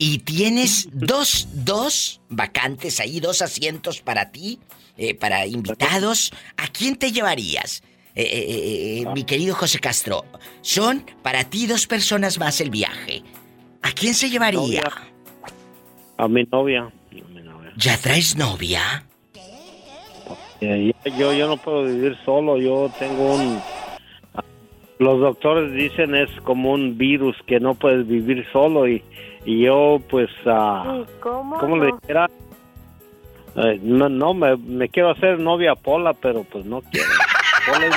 Y 0.02 0.20
tienes 0.20 0.88
dos, 0.93 1.50
dos 1.54 2.22
vacantes 2.30 3.02
ahí, 3.02 3.20
dos 3.20 3.41
asientos 3.41 4.02
para 4.02 4.32
ti, 4.32 4.58
eh, 4.97 5.14
para 5.14 5.45
invitados. 5.45 6.32
¿A 6.58 6.68
quién 6.70 6.95
te 6.95 7.12
llevarías? 7.12 7.84
Eh, 8.16 8.24
eh, 8.24 8.45
eh, 8.50 9.02
eh, 9.02 9.06
mi 9.14 9.24
querido 9.24 9.56
José 9.56 9.80
Castro, 9.80 10.26
son 10.62 11.06
para 11.22 11.43
ti 11.43 11.68
dos 11.68 11.86
personas 11.86 12.39
más 12.39 12.60
el 12.60 12.70
viaje. 12.70 13.24
¿A 13.82 13.91
quién 13.91 14.14
se 14.14 14.30
llevaría? 14.30 14.82
A 16.18 16.28
mi 16.28 16.43
novia. 16.45 16.91
¿Ya 17.78 17.97
traes 17.97 18.36
novia? 18.36 19.06
Yo, 20.60 21.34
yo 21.34 21.47
no 21.47 21.58
puedo 21.58 21.84
vivir 21.86 22.18
solo, 22.26 22.58
yo 22.58 22.91
tengo 23.00 23.36
un... 23.36 23.62
Los 24.97 25.22
doctores 25.22 25.72
dicen 25.72 26.14
es 26.16 26.30
como 26.43 26.72
un 26.72 26.97
virus 26.97 27.38
que 27.47 27.62
no 27.62 27.76
puedes 27.76 28.06
vivir 28.06 28.45
solo 28.52 28.86
y, 28.86 29.02
y 29.46 29.64
yo 29.66 30.02
pues... 30.10 30.30
ah, 30.46 31.04
¿Cómo? 31.22 31.58
¿Cómo 31.60 31.78
le 31.78 31.92
dijera? 32.02 32.30
Eh, 33.56 33.80
no, 33.82 34.10
no, 34.10 34.34
me, 34.34 34.56
me 34.58 34.90
quiero 34.90 35.12
hacer 35.12 35.40
novia 35.40 35.76
Pola, 35.76 36.14
pero 36.14 36.44
pues 36.44 36.66
no 36.66 36.82
quiero. 36.82 37.08
Pola 37.72 37.88
es- 37.88 37.96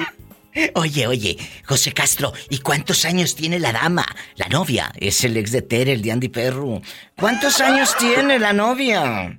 Oye, 0.75 1.07
oye, 1.07 1.37
José 1.67 1.93
Castro, 1.93 2.33
¿y 2.51 2.59
cuántos 2.59 3.07
años 3.07 3.35
tiene 3.35 3.59
la 3.59 3.73
dama? 3.73 4.05
La 4.37 4.49
novia, 4.49 4.93
es 5.01 5.25
el 5.25 5.37
ex 5.39 5.51
de 5.51 5.63
Tere, 5.63 5.93
el 5.93 6.03
de 6.03 6.13
Andy 6.13 6.29
Perru. 6.29 6.83
¿Cuántos 7.19 7.59
años 7.63 7.97
tiene 7.97 8.39
la 8.39 8.53
novia? 8.53 9.39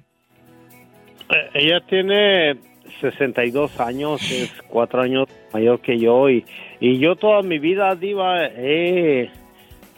Eh, 1.30 1.50
Ella 1.54 1.82
tiene 1.88 2.56
62 3.00 3.80
años, 3.80 4.22
es 4.32 4.52
cuatro 4.68 5.02
años 5.04 5.28
mayor 5.54 5.82
que 5.82 6.00
yo 6.00 6.30
y, 6.32 6.46
y 6.80 6.98
yo 6.98 7.16
toda 7.16 7.44
mi 7.44 7.60
vida, 7.60 7.94
Diva, 7.96 8.46
he, 8.48 9.30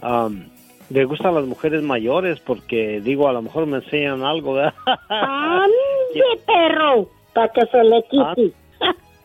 am, 0.02 0.50
me 0.90 1.06
gustan 1.06 1.36
las 1.36 1.46
mujeres 1.46 1.82
mayores 1.82 2.40
porque 2.40 3.02
digo, 3.02 3.28
a 3.28 3.34
lo 3.34 3.42
mejor 3.42 3.66
me 3.66 3.78
enseñan 3.78 4.24
algo, 4.24 4.54
¿verdad? 4.54 4.74
¡Ande, 5.10 5.74
perro! 6.46 7.10
Para 7.34 7.52
que 7.52 7.62
se 7.68 7.84
le 7.84 8.04
quite. 8.10 8.56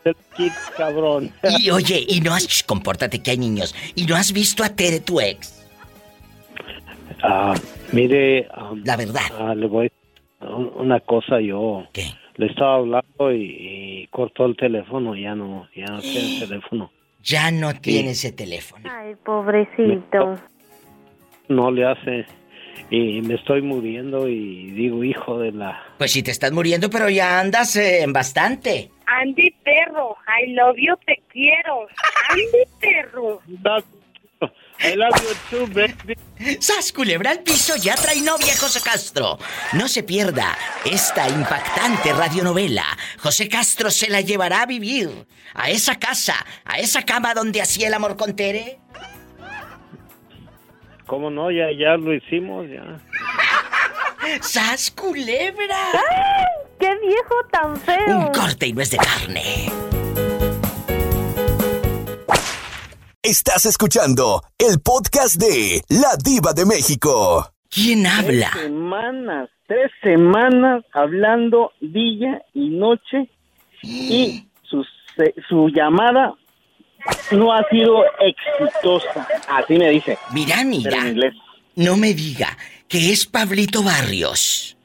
El 0.04 0.16
kit, 0.36 0.52
cabrón. 0.76 1.30
Y 1.58 1.70
oye, 1.70 2.04
y 2.08 2.20
no 2.20 2.32
has... 2.32 2.62
Compórtate 2.62 3.22
que 3.22 3.32
hay 3.32 3.38
niños. 3.38 3.74
¿Y 3.94 4.06
no 4.06 4.16
has 4.16 4.32
visto 4.32 4.64
a 4.64 4.70
Tere, 4.70 5.00
tu 5.00 5.20
ex? 5.20 5.68
Ah, 7.22 7.54
mire, 7.92 8.48
am, 8.54 8.82
la 8.84 8.96
verdad. 8.96 9.20
ah, 9.38 9.54
le 9.54 9.66
voy 9.66 9.92
una 10.40 11.00
cosa 11.00 11.40
yo. 11.40 11.84
Le 12.36 12.46
estaba 12.46 12.76
hablando 12.76 13.30
y, 13.32 13.42
y 14.02 14.06
cortó 14.06 14.46
el 14.46 14.56
teléfono, 14.56 15.14
ya 15.14 15.34
no, 15.34 15.68
ya 15.76 15.84
no 15.86 16.00
tiene 16.00 16.38
el 16.38 16.40
teléfono. 16.48 16.90
Ya 17.22 17.50
no 17.50 17.74
tiene 17.74 18.12
ese 18.12 18.32
teléfono. 18.32 18.88
Ay, 18.90 19.14
pobrecito. 19.22 20.36
No 21.50 21.70
le 21.70 21.84
hace 21.84 22.26
y 22.90 23.22
me 23.22 23.34
estoy 23.34 23.62
muriendo 23.62 24.28
y 24.28 24.70
digo, 24.72 25.04
hijo 25.04 25.38
de 25.38 25.52
la... 25.52 25.80
Pues 25.98 26.10
sí 26.10 26.22
te 26.22 26.32
estás 26.32 26.50
muriendo, 26.50 26.90
pero 26.90 27.08
ya 27.08 27.38
andas 27.38 27.76
eh, 27.76 28.02
en 28.02 28.12
bastante. 28.12 28.90
Andy, 29.06 29.54
perro. 29.64 30.16
I 30.26 30.52
love 30.54 30.76
you, 30.76 30.96
te 31.06 31.22
quiero. 31.30 31.86
Andy, 32.30 32.64
perro. 32.80 33.40
I 34.82 34.96
love 34.96 35.14
you 35.22 35.66
too, 35.66 35.66
baby. 35.72 36.16
¡Sas, 36.60 36.92
culebra 36.92 37.30
al 37.30 37.40
piso! 37.40 37.74
Ya 37.76 37.94
trae 37.94 38.20
novia 38.22 38.56
José 38.58 38.80
Castro. 38.82 39.38
No 39.74 39.86
se 39.88 40.02
pierda 40.02 40.56
esta 40.84 41.28
impactante 41.28 42.12
radionovela. 42.12 42.86
José 43.18 43.48
Castro 43.48 43.90
se 43.90 44.08
la 44.08 44.22
llevará 44.22 44.62
a 44.62 44.66
vivir 44.66 45.10
a 45.54 45.70
esa 45.70 45.98
casa, 45.98 46.34
a 46.64 46.78
esa 46.78 47.04
cama 47.04 47.34
donde 47.34 47.60
hacía 47.60 47.88
el 47.88 47.94
amor 47.94 48.16
con 48.16 48.34
Tere. 48.34 48.78
¿Cómo 51.10 51.28
no? 51.28 51.50
Ya, 51.50 51.72
ya 51.72 51.96
lo 51.96 52.14
hicimos, 52.14 52.68
ya. 52.70 53.00
¡Sas, 54.42 54.92
culebra! 54.92 55.90
¡Qué 56.78 56.86
viejo 57.00 57.34
tan 57.50 57.76
feo! 57.78 58.16
Un 58.16 58.26
corte 58.28 58.68
y 58.68 58.72
no 58.72 58.80
es 58.80 58.92
de 58.92 58.98
carne. 58.98 59.72
Estás 63.24 63.66
escuchando 63.66 64.40
el 64.56 64.80
podcast 64.80 65.34
de 65.34 65.82
La 65.88 66.14
Diva 66.24 66.52
de 66.52 66.64
México. 66.64 67.44
¿Quién 67.68 68.04
Tres 68.04 68.62
semanas, 68.62 69.50
tres 69.66 69.90
semanas 70.04 70.84
hablando 70.92 71.72
día 71.80 72.40
y 72.54 72.68
noche 72.68 73.28
y 73.82 74.46
su, 74.62 74.86
su 75.48 75.70
llamada 75.70 76.34
no 77.32 77.52
ha 77.52 77.62
sido 77.68 78.04
exitosa. 78.20 79.26
Así 79.48 79.74
me 79.78 79.90
dice. 79.90 80.18
Mira, 80.32 80.64
mira. 80.64 80.90
Pero 80.90 81.02
en 81.02 81.08
inglés. 81.08 81.34
No 81.76 81.96
me 81.96 82.14
diga 82.14 82.56
que 82.88 83.12
es 83.12 83.26
Pablito 83.26 83.82
Barrios. 83.82 84.76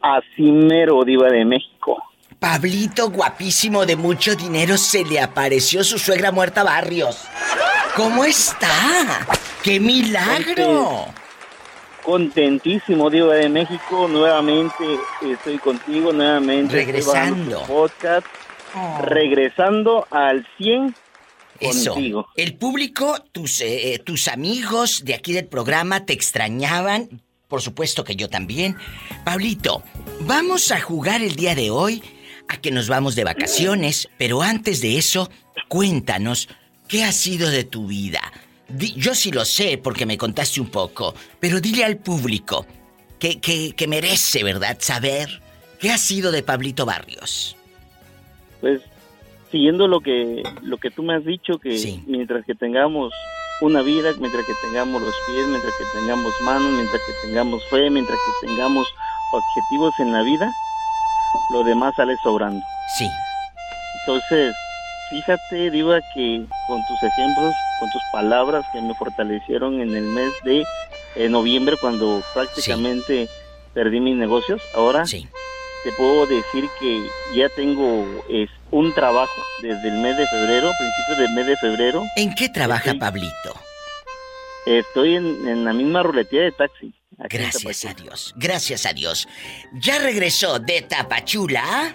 Así 0.00 0.42
mero, 0.42 1.02
diva 1.04 1.28
de 1.28 1.44
México. 1.44 2.02
Pablito, 2.38 3.10
guapísimo 3.10 3.86
de 3.86 3.96
mucho 3.96 4.36
dinero, 4.36 4.76
se 4.76 5.04
le 5.04 5.20
apareció 5.20 5.82
su 5.82 5.98
suegra 5.98 6.30
muerta 6.30 6.62
Barrios. 6.62 7.26
¿Cómo 7.96 8.24
está? 8.24 9.26
¡Qué 9.62 9.80
milagro! 9.80 11.06
Contentísimo, 12.02 13.10
diva 13.10 13.34
de 13.34 13.48
México. 13.48 14.06
Nuevamente 14.06 14.84
estoy 15.22 15.58
contigo, 15.58 16.12
nuevamente. 16.12 16.74
Regresando. 16.74 17.62
podcast. 17.62 18.26
Regresando 19.00 20.06
al 20.10 20.46
100 20.58 20.94
Eso. 21.60 21.94
contigo. 21.94 22.26
El 22.36 22.54
público, 22.54 23.22
tus, 23.32 23.60
eh, 23.60 24.00
tus 24.04 24.28
amigos 24.28 25.04
de 25.04 25.14
aquí 25.14 25.32
del 25.32 25.46
programa 25.46 26.04
te 26.06 26.12
extrañaban. 26.12 27.22
Por 27.48 27.62
supuesto 27.62 28.02
que 28.04 28.16
yo 28.16 28.28
también. 28.28 28.76
Pablito, 29.24 29.82
vamos 30.20 30.70
a 30.72 30.80
jugar 30.80 31.22
el 31.22 31.36
día 31.36 31.54
de 31.54 31.70
hoy 31.70 32.02
a 32.48 32.56
que 32.60 32.70
nos 32.70 32.88
vamos 32.88 33.14
de 33.14 33.24
vacaciones, 33.24 34.08
pero 34.18 34.42
antes 34.42 34.80
de 34.80 34.98
eso, 34.98 35.30
cuéntanos 35.68 36.48
qué 36.88 37.04
ha 37.04 37.12
sido 37.12 37.48
de 37.50 37.64
tu 37.64 37.86
vida. 37.86 38.20
Di- 38.68 38.94
yo 38.96 39.14
sí 39.14 39.30
lo 39.30 39.44
sé 39.44 39.78
porque 39.78 40.06
me 40.06 40.18
contaste 40.18 40.60
un 40.60 40.70
poco, 40.70 41.14
pero 41.38 41.60
dile 41.60 41.84
al 41.84 41.98
público 41.98 42.66
que, 43.18 43.38
que, 43.40 43.72
que 43.76 43.86
merece, 43.86 44.42
¿verdad? 44.42 44.76
Saber 44.80 45.40
qué 45.78 45.90
ha 45.90 45.98
sido 45.98 46.32
de 46.32 46.42
Pablito 46.42 46.84
Barrios. 46.84 47.56
pues 48.60 48.80
siguiendo 49.56 49.88
lo 49.88 50.00
que 50.00 50.42
lo 50.62 50.76
que 50.76 50.90
tú 50.90 51.02
me 51.02 51.14
has 51.14 51.24
dicho 51.24 51.58
que 51.58 52.02
mientras 52.06 52.44
que 52.44 52.54
tengamos 52.54 53.10
una 53.62 53.80
vida, 53.80 54.12
mientras 54.20 54.44
que 54.44 54.52
tengamos 54.60 55.00
los 55.00 55.14
pies, 55.26 55.46
mientras 55.48 55.72
que 55.78 55.98
tengamos 55.98 56.32
manos, 56.42 56.72
mientras 56.72 57.00
que 57.06 57.26
tengamos 57.26 57.64
fe, 57.70 57.88
mientras 57.88 58.18
que 58.18 58.46
tengamos 58.48 58.86
objetivos 59.32 59.94
en 59.98 60.12
la 60.12 60.20
vida, 60.20 60.52
lo 61.54 61.64
demás 61.64 61.94
sale 61.96 62.14
sobrando. 62.22 62.60
Sí. 62.98 63.08
Entonces, 64.00 64.54
fíjate, 65.08 65.70
Diva, 65.70 66.00
que 66.14 66.44
con 66.66 66.80
tus 66.86 67.02
ejemplos, 67.02 67.54
con 67.80 67.90
tus 67.90 68.02
palabras 68.12 68.66
que 68.74 68.82
me 68.82 68.94
fortalecieron 68.96 69.80
en 69.80 69.96
el 69.96 70.04
mes 70.04 70.32
de 70.44 70.64
eh, 71.14 71.30
noviembre, 71.30 71.76
cuando 71.80 72.22
prácticamente 72.34 73.26
perdí 73.72 74.00
mis 74.00 74.16
negocios, 74.16 74.60
ahora 74.74 75.04
te 75.06 75.92
puedo 75.96 76.26
decir 76.26 76.68
que 76.78 77.08
ya 77.34 77.48
tengo 77.56 78.04
es, 78.28 78.50
un 78.70 78.92
trabajo 78.94 79.42
desde 79.62 79.88
el 79.88 79.98
mes 79.98 80.16
de 80.16 80.26
febrero, 80.26 80.70
principios 80.78 81.18
del 81.18 81.30
mes 81.30 81.46
de 81.46 81.56
febrero. 81.56 82.04
¿En 82.16 82.34
qué 82.34 82.48
trabaja 82.48 82.94
Pablito? 82.94 83.54
Estoy 84.66 85.16
en, 85.16 85.48
en 85.48 85.64
la 85.64 85.72
misma 85.72 86.02
ruletía 86.02 86.42
de 86.42 86.52
taxi. 86.52 86.92
Gracias 87.18 87.84
a. 87.84 87.94
Dios, 87.94 88.34
gracias 88.36 88.84
a 88.84 88.92
Dios. 88.92 89.28
Ya 89.72 89.98
regresó 89.98 90.58
de 90.58 90.82
Tapachula. 90.82 91.94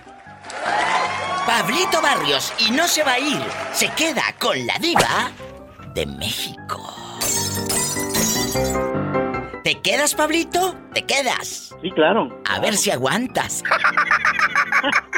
Pablito 1.45 2.01
Barrios 2.01 2.53
y 2.59 2.71
no 2.71 2.87
se 2.87 3.03
va 3.03 3.13
a 3.13 3.19
ir, 3.19 3.41
se 3.73 3.89
queda 3.89 4.23
con 4.39 4.65
la 4.65 4.77
diva 4.79 5.31
de 5.93 6.05
México. 6.05 6.81
¿Te 9.63 9.79
quedas, 9.81 10.15
Pablito? 10.15 10.75
¿Te 10.93 11.03
quedas? 11.03 11.75
Sí, 11.81 11.91
claro. 11.91 12.41
A 12.45 12.59
ver 12.59 12.75
si 12.75 12.91
aguantas. 12.91 13.63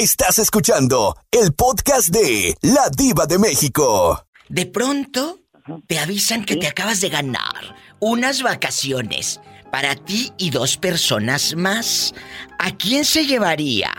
Estás 0.00 0.38
escuchando 0.38 1.14
el 1.30 1.52
podcast 1.52 2.08
de 2.08 2.54
La 2.62 2.88
Diva 2.88 3.26
de 3.26 3.38
México. 3.38 4.24
De 4.48 4.64
pronto 4.64 5.40
te 5.86 5.98
avisan 5.98 6.46
que 6.46 6.56
te 6.56 6.66
acabas 6.68 7.02
de 7.02 7.10
ganar 7.10 7.76
unas 7.98 8.42
vacaciones 8.42 9.42
para 9.70 9.94
ti 9.94 10.32
y 10.38 10.48
dos 10.48 10.78
personas 10.78 11.54
más. 11.54 12.14
¿A 12.58 12.70
quién 12.70 13.04
se 13.04 13.26
llevaría? 13.26 13.92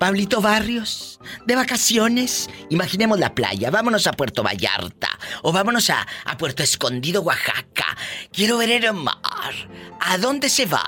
Pablito 0.00 0.40
Barrios, 0.40 1.20
de 1.44 1.54
vacaciones. 1.54 2.48
Imaginemos 2.70 3.18
la 3.20 3.34
playa, 3.34 3.70
vámonos 3.70 4.06
a 4.06 4.12
Puerto 4.12 4.42
Vallarta 4.42 5.10
o 5.42 5.52
vámonos 5.52 5.90
a, 5.90 6.06
a 6.24 6.38
Puerto 6.38 6.62
Escondido, 6.62 7.20
Oaxaca. 7.20 7.94
Quiero 8.32 8.56
ver 8.56 8.70
el 8.70 8.94
mar. 8.94 9.52
¿A 10.00 10.16
dónde 10.16 10.48
se 10.48 10.64
va? 10.64 10.86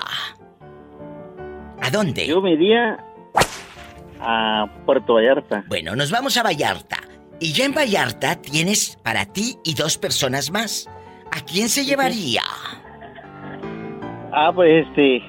¿A 1.79 1.91
dónde? 1.91 2.25
Yo 2.25 2.41
me 2.41 2.53
iría 2.53 2.97
a 4.19 4.67
Puerto 4.85 5.15
Vallarta. 5.15 5.63
Bueno, 5.67 5.95
nos 5.95 6.11
vamos 6.11 6.37
a 6.37 6.43
Vallarta. 6.43 6.97
Y 7.39 7.53
ya 7.53 7.65
en 7.65 7.73
Vallarta 7.73 8.35
tienes 8.41 8.97
para 9.03 9.25
ti 9.25 9.57
y 9.63 9.73
dos 9.75 9.97
personas 9.97 10.51
más. 10.51 10.89
¿A 11.31 11.41
quién 11.41 11.69
se 11.69 11.85
llevaría? 11.85 12.41
Ah, 14.33 14.51
pues 14.53 14.85
este, 14.87 15.21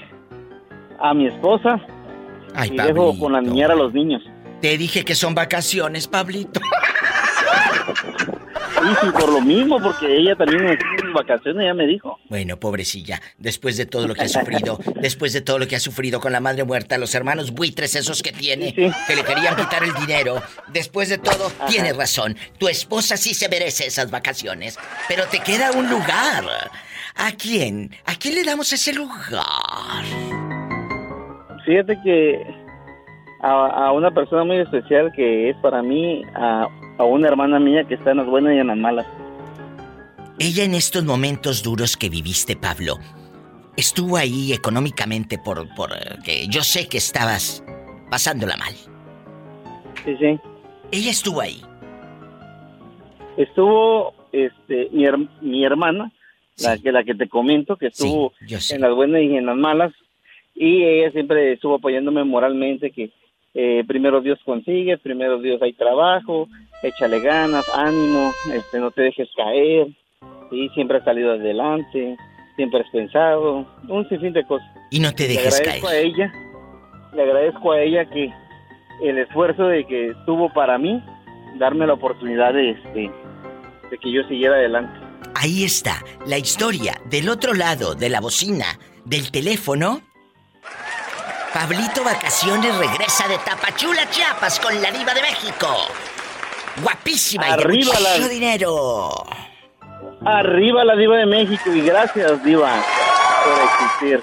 a 1.01 1.13
mi 1.15 1.27
esposa. 1.27 1.81
Ay, 2.55 2.71
y 2.73 2.77
dejo 2.77 3.19
con 3.19 3.33
la 3.33 3.39
Pablito. 3.39 3.55
niñera 3.55 3.75
a 3.75 3.77
los 3.77 3.93
niños. 3.93 4.23
Te 4.61 4.77
dije 4.79 5.05
que 5.05 5.15
son 5.15 5.35
vacaciones, 5.35 6.09
Pablito. 6.09 6.61
Sí, 8.55 8.89
sí, 9.01 9.07
por 9.13 9.33
lo 9.33 9.41
mismo, 9.41 9.81
porque 9.81 10.17
ella 10.17 10.35
también 10.37 10.67
en 10.67 11.13
vacaciones 11.13 11.67
ya 11.67 11.75
me 11.75 11.87
dijo. 11.87 12.19
Bueno, 12.29 12.59
pobrecilla, 12.59 13.21
después 13.39 13.77
de 13.77 13.87
todo 13.87 14.07
lo 14.07 14.15
que 14.15 14.23
ha 14.23 14.29
sufrido, 14.29 14.79
después 15.01 15.33
de 15.33 15.41
todo 15.41 15.59
lo 15.59 15.67
que 15.67 15.77
ha 15.77 15.81
sufrido 15.81 16.21
con 16.21 16.33
la 16.33 16.41
madre 16.41 16.65
muerta, 16.65 16.99
los 16.99 17.15
hermanos 17.15 17.53
buitres 17.53 17.95
esos 17.95 18.23
que 18.23 18.33
tiene, 18.33 18.73
que 18.75 19.17
le 19.17 19.25
querían 19.25 19.57
quitar 19.57 19.83
el 19.83 19.95
dinero, 19.95 20.43
después 20.69 21.09
de 21.09 21.19
todo, 21.19 21.51
tienes 21.69 21.97
razón, 21.97 22.37
tu 22.59 22.69
esposa 22.69 23.17
sí 23.17 23.35
se 23.35 23.49
merece 23.49 23.87
esas 23.87 24.11
vacaciones, 24.11 24.79
pero 25.09 25.27
te 25.27 25.41
queda 25.41 25.73
un 25.73 25.91
lugar. 25.91 26.45
¿A 27.17 27.33
quién? 27.33 27.91
¿A 28.07 28.15
quién 28.15 28.37
le 28.37 28.45
damos 28.45 28.73
ese 28.73 28.93
lugar? 28.93 30.05
Fíjate 31.67 31.99
que 32.05 32.41
a, 33.43 33.87
a 33.89 33.93
una 33.93 34.11
persona 34.13 34.45
muy 34.45 34.59
especial 34.59 35.13
que 35.15 35.51
es 35.51 35.57
para 35.57 35.83
mí, 35.83 36.23
a, 36.35 36.69
a 36.99 37.05
una 37.05 37.29
hermana 37.29 37.59
mía 37.59 37.85
que 37.85 37.95
está 37.95 38.11
en 38.11 38.19
las 38.19 38.27
buenas 38.27 38.55
y 38.55 38.59
en 38.59 38.67
las 38.67 38.77
malas. 38.77 39.07
Ella 40.39 40.65
en 40.65 40.75
estos 40.75 41.05
momentos 41.05 41.63
duros 41.63 41.97
que 41.97 42.09
viviste, 42.09 42.55
Pablo, 42.57 42.95
estuvo 43.77 44.17
ahí 44.17 44.53
económicamente 44.53 45.39
por, 45.39 45.67
por 45.75 45.93
eh, 45.93 46.17
que 46.25 46.47
yo 46.49 46.63
sé 46.63 46.89
que 46.89 46.99
estabas 46.99 47.65
pasándola 48.11 48.57
mal. 48.57 48.75
Sí, 50.05 50.17
sí. 50.19 50.39
Ella 50.93 51.11
estuvo 51.11 51.41
ahí. 51.41 51.61
Estuvo 53.37 54.15
este 54.33 54.89
mi, 54.93 55.05
her- 55.05 55.29
mi 55.41 55.65
hermana, 55.65 56.11
la 56.59 56.77
que 56.79 56.91
la 56.93 57.05
que 57.05 57.15
te 57.15 57.29
comento, 57.29 57.77
que 57.77 57.87
estuvo 57.89 58.33
en 58.71 58.81
las 58.81 58.95
buenas 58.95 59.23
y 59.23 59.37
en 59.37 59.47
las 59.47 59.57
malas, 59.57 59.93
y 60.55 60.83
ella 60.85 61.11
siempre 61.13 61.53
estuvo 61.53 61.77
apoyándome 61.77 62.25
moralmente 62.25 62.91
que 62.91 63.11
eh, 63.55 63.85
primero 63.87 64.21
Dios 64.21 64.39
consigue, 64.45 64.99
primero 64.99 65.39
Dios 65.41 65.61
hay 65.63 65.73
trabajo, 65.73 66.49
échale 66.83 67.21
ganas, 67.21 67.65
ánimo, 67.75 68.33
este 68.53 68.79
no 68.79 68.91
te 68.91 69.03
dejes 69.03 69.29
caer, 69.37 69.89
y 70.51 70.69
siempre 70.71 70.99
has 70.99 71.05
salido 71.05 71.33
adelante, 71.33 72.17
siempre 72.57 72.81
has 72.81 72.91
pensado, 72.91 73.67
un 73.89 74.09
sinfín 74.09 74.33
de 74.33 74.47
cosas. 74.47 74.69
Y 74.91 75.01
no 75.01 75.13
te 75.13 75.25
Le 75.25 75.35
dejes 75.35 75.61
agradezco 75.61 75.87
caer. 75.89 75.99
a 75.99 76.07
ella, 76.07 76.33
le 77.15 77.23
agradezco 77.23 77.73
a 77.73 77.81
ella 77.81 78.05
que 78.07 78.33
el 79.03 79.19
esfuerzo 79.19 79.67
de 79.67 79.85
que 79.87 80.13
tuvo 80.27 80.53
para 80.53 80.79
mí, 80.79 81.03
darme 81.59 81.87
la 81.87 81.95
oportunidad 81.95 82.53
de 82.53 82.71
este 82.71 83.11
de 83.91 83.99
que 83.99 84.13
yo 84.13 84.23
siguiera 84.29 84.55
adelante. 84.57 84.99
Ahí 85.35 85.65
está, 85.65 86.03
la 86.27 86.37
historia 86.37 86.95
del 87.07 87.29
otro 87.29 87.55
lado 87.55 87.95
de 87.95 88.09
la 88.09 88.21
bocina 88.21 88.67
del 89.05 89.31
teléfono. 89.31 90.03
Pablito 91.55 92.05
Vacaciones 92.05 92.77
regresa 92.77 93.27
de 93.29 93.39
Tapachula, 93.39 94.09
Chiapas 94.11 94.61
con 94.61 94.81
la 94.83 94.91
diva 94.91 95.15
de 95.15 95.23
México. 95.23 95.67
Guapísima 96.83 97.49
y 97.49 97.57
de 97.57 97.85
la- 98.21 98.29
dinero. 98.29 99.11
Arriba 100.25 100.85
la 100.85 100.97
diva 100.97 101.17
de 101.17 101.27
México 101.27 101.71
y 101.73 101.81
gracias 101.83 102.43
diva 102.45 102.71
por 103.45 103.65
existir. 103.65 104.23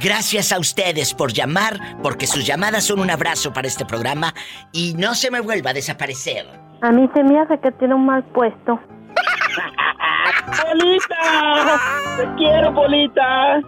Gracias 0.00 0.52
a 0.52 0.58
ustedes 0.58 1.14
por 1.14 1.32
llamar, 1.32 1.78
porque 2.02 2.26
sus 2.26 2.44
llamadas 2.44 2.84
son 2.84 2.98
un 3.00 3.10
abrazo 3.10 3.52
para 3.52 3.68
este 3.68 3.84
programa 3.84 4.34
y 4.72 4.94
no 4.94 5.14
se 5.14 5.30
me 5.30 5.40
vuelva 5.40 5.70
a 5.70 5.74
desaparecer. 5.74 6.46
A 6.82 6.90
mí 6.90 7.08
se 7.14 7.22
me 7.22 7.38
hace 7.40 7.58
que 7.60 7.70
tiene 7.72 7.94
un 7.94 8.06
mal 8.06 8.24
puesto. 8.24 8.80
¡Bolita! 10.66 11.80
¡Te 12.16 12.34
quiero, 12.36 12.72
bolita! 12.72 13.60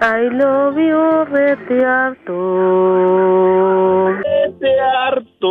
I 0.00 0.28
love 0.30 0.76
you, 0.76 1.24
rete 1.26 1.84
harto. 1.84 2.34
Rete 4.22 4.80
harto. 4.80 5.48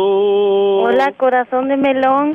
Hola, 0.84 1.12
corazón 1.16 1.68
de 1.68 1.76
melón. 1.76 2.34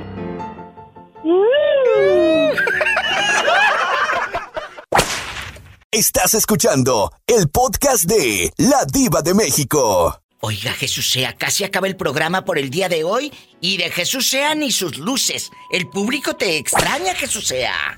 Estás 5.91 6.33
escuchando 6.33 7.11
el 7.27 7.49
podcast 7.49 8.05
de 8.05 8.51
La 8.57 8.85
Diva 8.85 9.21
de 9.21 9.33
México. 9.33 10.19
Oiga, 10.41 10.71
Jesús 10.71 11.09
sea, 11.11 11.35
casi 11.35 11.65
acaba 11.65 11.87
el 11.87 11.97
programa 11.97 12.45
por 12.45 12.57
el 12.57 12.69
día 12.69 12.87
de 12.87 13.03
hoy 13.03 13.33
y 13.59 13.75
de 13.75 13.89
Jesús 13.89 14.29
sea 14.29 14.55
ni 14.55 14.71
sus 14.71 14.97
luces. 14.97 15.51
El 15.69 15.89
público 15.89 16.35
te 16.35 16.57
extraña, 16.57 17.13
Jesús 17.13 17.45
sea. 17.45 17.97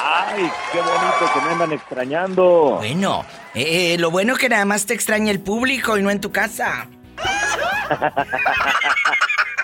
Ay, 0.00 0.48
qué 0.70 0.78
bonito 0.78 1.32
que 1.34 1.40
me 1.40 1.50
andan 1.50 1.72
extrañando. 1.72 2.76
Bueno, 2.78 3.26
eh, 3.54 3.96
lo 3.98 4.12
bueno 4.12 4.36
que 4.36 4.48
nada 4.48 4.64
más 4.64 4.86
te 4.86 4.94
extraña 4.94 5.32
el 5.32 5.40
público 5.40 5.98
y 5.98 6.02
no 6.02 6.10
en 6.10 6.20
tu 6.20 6.30
casa. 6.30 6.88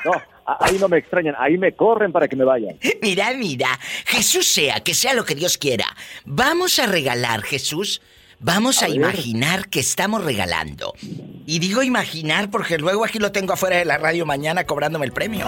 No, 0.05 0.13
ahí 0.47 0.79
no 0.79 0.89
me 0.89 0.99
extrañan, 0.99 1.35
ahí 1.39 1.59
me 1.59 1.73
corren 1.73 2.13
para 2.13 2.29
que 2.29 2.37
me 2.37 2.45
vayan. 2.45 2.79
Mira, 3.03 3.33
mira, 3.33 3.79
Jesús 4.07 4.47
sea, 4.47 4.79
que 4.81 4.95
sea 4.95 5.13
lo 5.13 5.25
que 5.25 5.35
Dios 5.35 5.59
quiera. 5.59 5.87
Vamos 6.25 6.79
a 6.79 6.87
regalar, 6.87 7.43
Jesús. 7.43 8.01
Vamos 8.41 8.83
a, 8.83 8.89
imaginar 8.89 9.69
que 9.69 9.81
estamos 9.81 10.23
regalando. 10.25 10.95
Y 11.47 11.59
digo 11.59 11.83
imaginar 11.83 12.51
porque 12.51 12.79
luego 12.79 13.05
aquí 13.05 13.19
lo 13.19 13.33
tengo 13.33 13.53
afuera 13.53 13.77
de 13.77 13.85
la 13.85 13.99
radio 13.99 14.27
mañana 14.27 14.65
cobrándome 14.65 15.07
el 15.07 15.13
premio. 15.13 15.47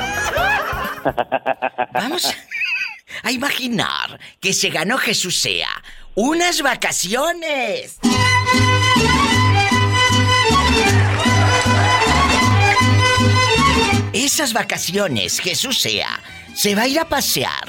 Vamos 1.92 2.34
a 3.22 3.30
imaginar 3.30 4.18
que 4.40 4.52
se 4.52 4.70
ganó 4.70 4.98
Jesús 4.98 5.40
sea 5.40 5.68
unas 6.14 6.62
vacaciones. 6.62 7.98
Esas 14.12 14.52
vacaciones, 14.52 15.38
Jesús 15.38 15.80
sea, 15.80 16.20
se 16.54 16.74
va 16.74 16.82
a 16.82 16.88
ir 16.88 16.98
a 16.98 17.08
pasear 17.08 17.68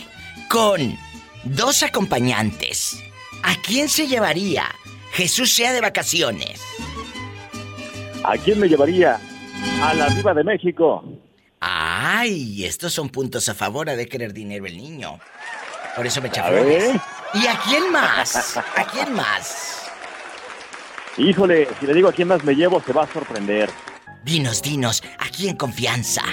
con 0.50 0.98
dos 1.44 1.84
acompañantes. 1.84 2.98
¿A 3.44 3.56
quién 3.62 3.90
se 3.90 4.08
llevaría 4.08 4.68
Jesús 5.12 5.52
sea 5.52 5.74
de 5.74 5.82
vacaciones? 5.82 6.62
¿A 8.24 8.38
quién 8.38 8.60
me 8.60 8.68
llevaría? 8.68 9.20
A 9.82 9.94
la 9.94 10.08
diva 10.10 10.34
de 10.34 10.44
México. 10.44 11.04
Ay, 11.60 12.66
estos 12.66 12.94
son 12.94 13.10
puntos 13.10 13.48
a 13.50 13.54
favor 13.54 13.88
de 13.88 14.08
querer 14.08 14.34
dinero 14.34 14.66
el 14.66 14.78
niño. 14.78 15.20
Por 15.96 16.08
eso 16.08 16.22
me 16.22 16.30
ver. 16.30 17.00
¿Y 17.34 17.48
a 17.48 17.60
quién 17.68 17.92
más? 17.92 18.58
¿A 18.76 18.86
quién 18.92 19.14
más? 19.14 19.92
Híjole, 21.18 21.68
si 21.80 21.86
le 21.86 21.94
digo 21.94 22.10
a 22.10 22.14
quién 22.14 22.30
más 22.30 22.44
me 22.44 22.56
llevo, 22.56 22.82
se 22.82 22.94
va 22.94 23.04
a 23.04 23.14
sorprender. 23.14 23.70
Dinos, 24.24 24.62
dinos, 24.62 25.04
aquí 25.20 25.50
en 25.50 25.58
confianza. 25.58 26.24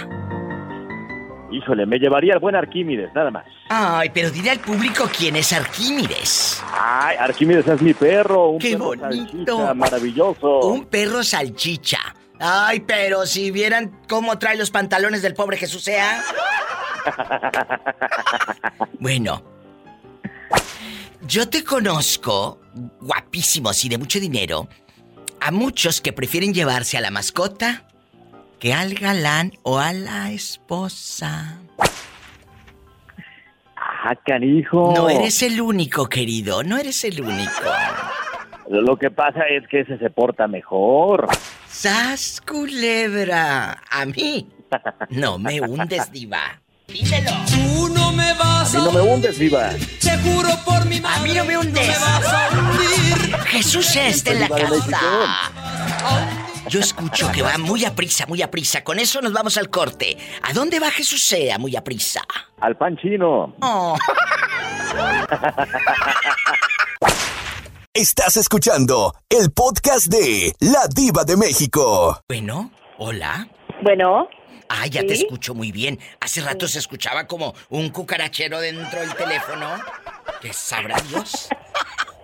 Híjole, 1.50 1.86
me 1.86 1.98
llevaría 1.98 2.34
al 2.34 2.40
buen 2.40 2.54
Arquímedes, 2.54 3.12
nada 3.14 3.30
más. 3.30 3.44
Ay, 3.70 4.10
pero 4.12 4.30
dile 4.30 4.50
al 4.50 4.58
público 4.60 5.08
quién 5.16 5.36
es 5.36 5.52
Arquímedes. 5.52 6.62
Ay, 6.72 7.16
Arquímedes 7.18 7.66
es 7.66 7.80
mi 7.82 7.94
perro, 7.94 8.50
un 8.50 8.58
¡Qué 8.58 8.72
perro 8.72 8.84
bonito! 8.86 9.56
salchicha 9.56 9.74
maravilloso. 9.74 10.58
Un 10.60 10.84
perro 10.86 11.22
salchicha. 11.24 11.98
Ay, 12.40 12.80
pero 12.80 13.26
si 13.26 13.50
vieran 13.50 14.00
cómo 14.08 14.38
trae 14.38 14.56
los 14.56 14.70
pantalones 14.70 15.22
del 15.22 15.34
pobre 15.34 15.56
Jesús 15.56 15.82
sea. 15.84 16.22
Bueno, 19.00 19.42
yo 21.22 21.48
te 21.48 21.64
conozco, 21.64 22.60
guapísimos 23.00 23.84
y 23.84 23.88
de 23.88 23.96
mucho 23.96 24.20
dinero, 24.20 24.68
a 25.40 25.50
muchos 25.50 26.00
que 26.00 26.12
prefieren 26.12 26.52
llevarse 26.52 26.98
a 26.98 27.00
la 27.00 27.10
mascota 27.10 27.87
que 28.58 28.74
al 28.74 28.94
galán 28.94 29.52
o 29.62 29.78
a 29.78 29.92
la 29.92 30.30
esposa. 30.30 31.58
Ah, 33.76 34.14
canijo. 34.24 34.92
No 34.94 35.08
eres 35.08 35.42
el 35.42 35.60
único, 35.60 36.08
querido, 36.08 36.62
no 36.62 36.78
eres 36.78 37.04
el 37.04 37.20
único. 37.20 37.50
Lo 38.68 38.96
que 38.96 39.10
pasa 39.10 39.40
es 39.48 39.66
que 39.68 39.80
ese 39.80 39.98
se 39.98 40.10
porta 40.10 40.46
mejor. 40.46 41.28
¡Sas, 41.68 42.40
culebra! 42.46 43.82
A 43.90 44.04
mí 44.04 44.48
no 45.10 45.38
me 45.38 45.60
hundes, 45.60 46.10
diva. 46.12 46.60
Dímelo. 46.88 47.30
Tú 47.46 47.88
no 47.92 48.12
me 48.12 48.32
vas 48.34 48.74
A 48.74 48.78
mí 48.78 48.84
no 48.84 48.92
me 48.92 49.00
hundes, 49.00 49.38
viva. 49.38 49.70
Te 50.00 50.16
juro 50.18 50.48
por 50.64 50.86
mi 50.86 51.00
madre. 51.00 51.18
A 51.18 51.22
mí 51.22 51.34
no 51.34 51.44
me 51.44 51.58
hundes. 51.58 51.86
No 51.86 51.92
me 51.92 51.98
vas 51.98 52.32
a 52.32 52.48
hundir. 52.58 53.36
Jesús 53.46 53.94
está 53.96 54.32
en 54.32 54.40
la 54.40 54.48
Diva 54.48 54.68
casa. 54.90 56.37
Yo 56.68 56.80
escucho 56.80 57.32
que 57.32 57.40
va 57.40 57.56
muy 57.56 57.84
a 57.86 57.94
prisa, 57.94 58.26
muy 58.26 58.42
a 58.42 58.50
prisa. 58.50 58.84
Con 58.84 58.98
eso 58.98 59.22
nos 59.22 59.32
vamos 59.32 59.56
al 59.56 59.70
corte. 59.70 60.18
¿A 60.42 60.52
dónde 60.52 60.78
va 60.78 60.90
Jesús 60.90 61.22
sea 61.24 61.58
muy 61.58 61.74
a 61.76 61.82
prisa? 61.82 62.20
Al 62.60 62.76
pan 62.76 62.94
chino. 62.98 63.54
Oh. 63.60 63.96
Estás 67.94 68.36
escuchando 68.36 69.14
el 69.30 69.50
podcast 69.50 70.08
de 70.08 70.52
La 70.60 70.86
Diva 70.94 71.24
de 71.24 71.38
México. 71.38 72.20
Bueno, 72.28 72.70
hola. 72.98 73.48
Bueno. 73.82 74.28
Ah, 74.68 74.86
ya 74.86 75.00
te 75.00 75.14
escucho 75.14 75.54
muy 75.54 75.72
bien. 75.72 75.98
Hace 76.20 76.42
rato 76.42 76.68
se 76.68 76.80
escuchaba 76.80 77.26
como 77.26 77.54
un 77.70 77.88
cucarachero 77.88 78.60
dentro 78.60 79.00
del 79.00 79.14
teléfono. 79.14 79.70
¿Qué 80.42 80.52
sabrá 80.52 80.96
Dios? 81.08 81.48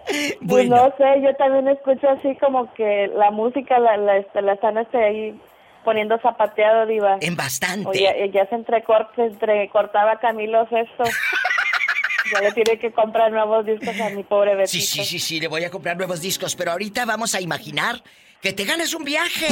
Pues 0.47 0.69
Bueno. 0.69 0.77
no 0.77 0.95
sé, 0.97 1.23
yo 1.23 1.35
también 1.37 1.69
escucho 1.69 2.09
así 2.09 2.37
como 2.37 2.73
que 2.75 3.11
la 3.15 3.31
música 3.31 3.79
la, 3.79 3.97
la, 3.97 4.19
este, 4.19 4.43
la 4.43 4.53
están 4.53 4.79
este, 4.79 5.03
ahí 5.03 5.41
poniendo 5.85 6.19
zapateado, 6.21 6.87
diva. 6.87 7.19
En 7.21 7.37
bastante. 7.37 7.89
Oye, 7.89 8.31
ya 8.33 8.47
se, 8.47 8.55
entrecor, 8.55 9.09
se 9.17 9.23
entrecortaba 9.27 10.19
Camilo 10.19 10.67
Sesto. 10.69 11.05
ya 12.33 12.41
le 12.41 12.53
tiene 12.53 12.79
que 12.79 12.93
comprar 12.93 13.31
nuevos 13.33 13.67
discos 13.67 14.01
a 14.01 14.11
mi 14.11 14.23
pobre 14.25 14.55
Betito. 14.57 14.71
Sí, 14.71 14.81
sí, 14.81 15.05
sí, 15.05 15.19
sí, 15.19 15.41
le 15.41 15.49
voy 15.49 15.65
a 15.65 15.71
comprar 15.71 15.97
nuevos 15.97 16.21
discos, 16.21 16.57
pero 16.57 16.73
ahorita 16.73 17.05
vamos 17.05 17.35
a 17.35 17.41
imaginar 17.41 18.03
que 18.41 18.53
te 18.53 18.65
ganes 18.65 18.95
un 18.95 19.05
viaje. 19.05 19.47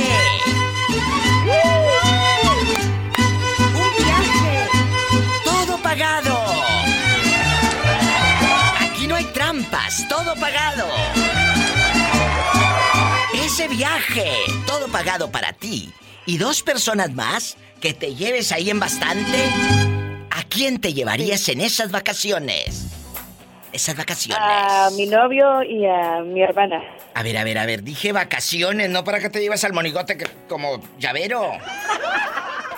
¡Un 3.74 3.96
viaje! 4.04 4.68
¡Todo 5.44 5.78
pagado! 5.82 6.41
Trampas. 9.52 10.06
Todo 10.08 10.34
pagado. 10.36 10.88
Ese 13.34 13.68
viaje, 13.68 14.30
todo 14.66 14.88
pagado 14.88 15.30
para 15.30 15.52
ti. 15.52 15.92
Y 16.26 16.38
dos 16.38 16.62
personas 16.62 17.12
más 17.12 17.56
que 17.80 17.92
te 17.92 18.14
lleves 18.14 18.52
ahí 18.52 18.70
en 18.70 18.80
bastante. 18.80 19.38
¿A 20.30 20.42
quién 20.44 20.80
te 20.80 20.94
llevarías 20.94 21.48
en 21.48 21.60
esas 21.60 21.90
vacaciones? 21.90 22.86
Esas 23.72 23.96
vacaciones. 23.96 24.38
A 24.40 24.90
mi 24.96 25.06
novio 25.06 25.62
y 25.62 25.86
a 25.86 26.20
mi 26.20 26.42
hermana. 26.42 26.82
A 27.14 27.22
ver, 27.22 27.36
a 27.36 27.44
ver, 27.44 27.58
a 27.58 27.66
ver, 27.66 27.82
dije 27.82 28.12
vacaciones, 28.12 28.90
no 28.90 29.04
para 29.04 29.18
que 29.20 29.30
te 29.30 29.40
llevas 29.40 29.64
al 29.64 29.72
monigote 29.72 30.16
que, 30.16 30.26
como 30.48 30.80
llavero. 30.98 31.52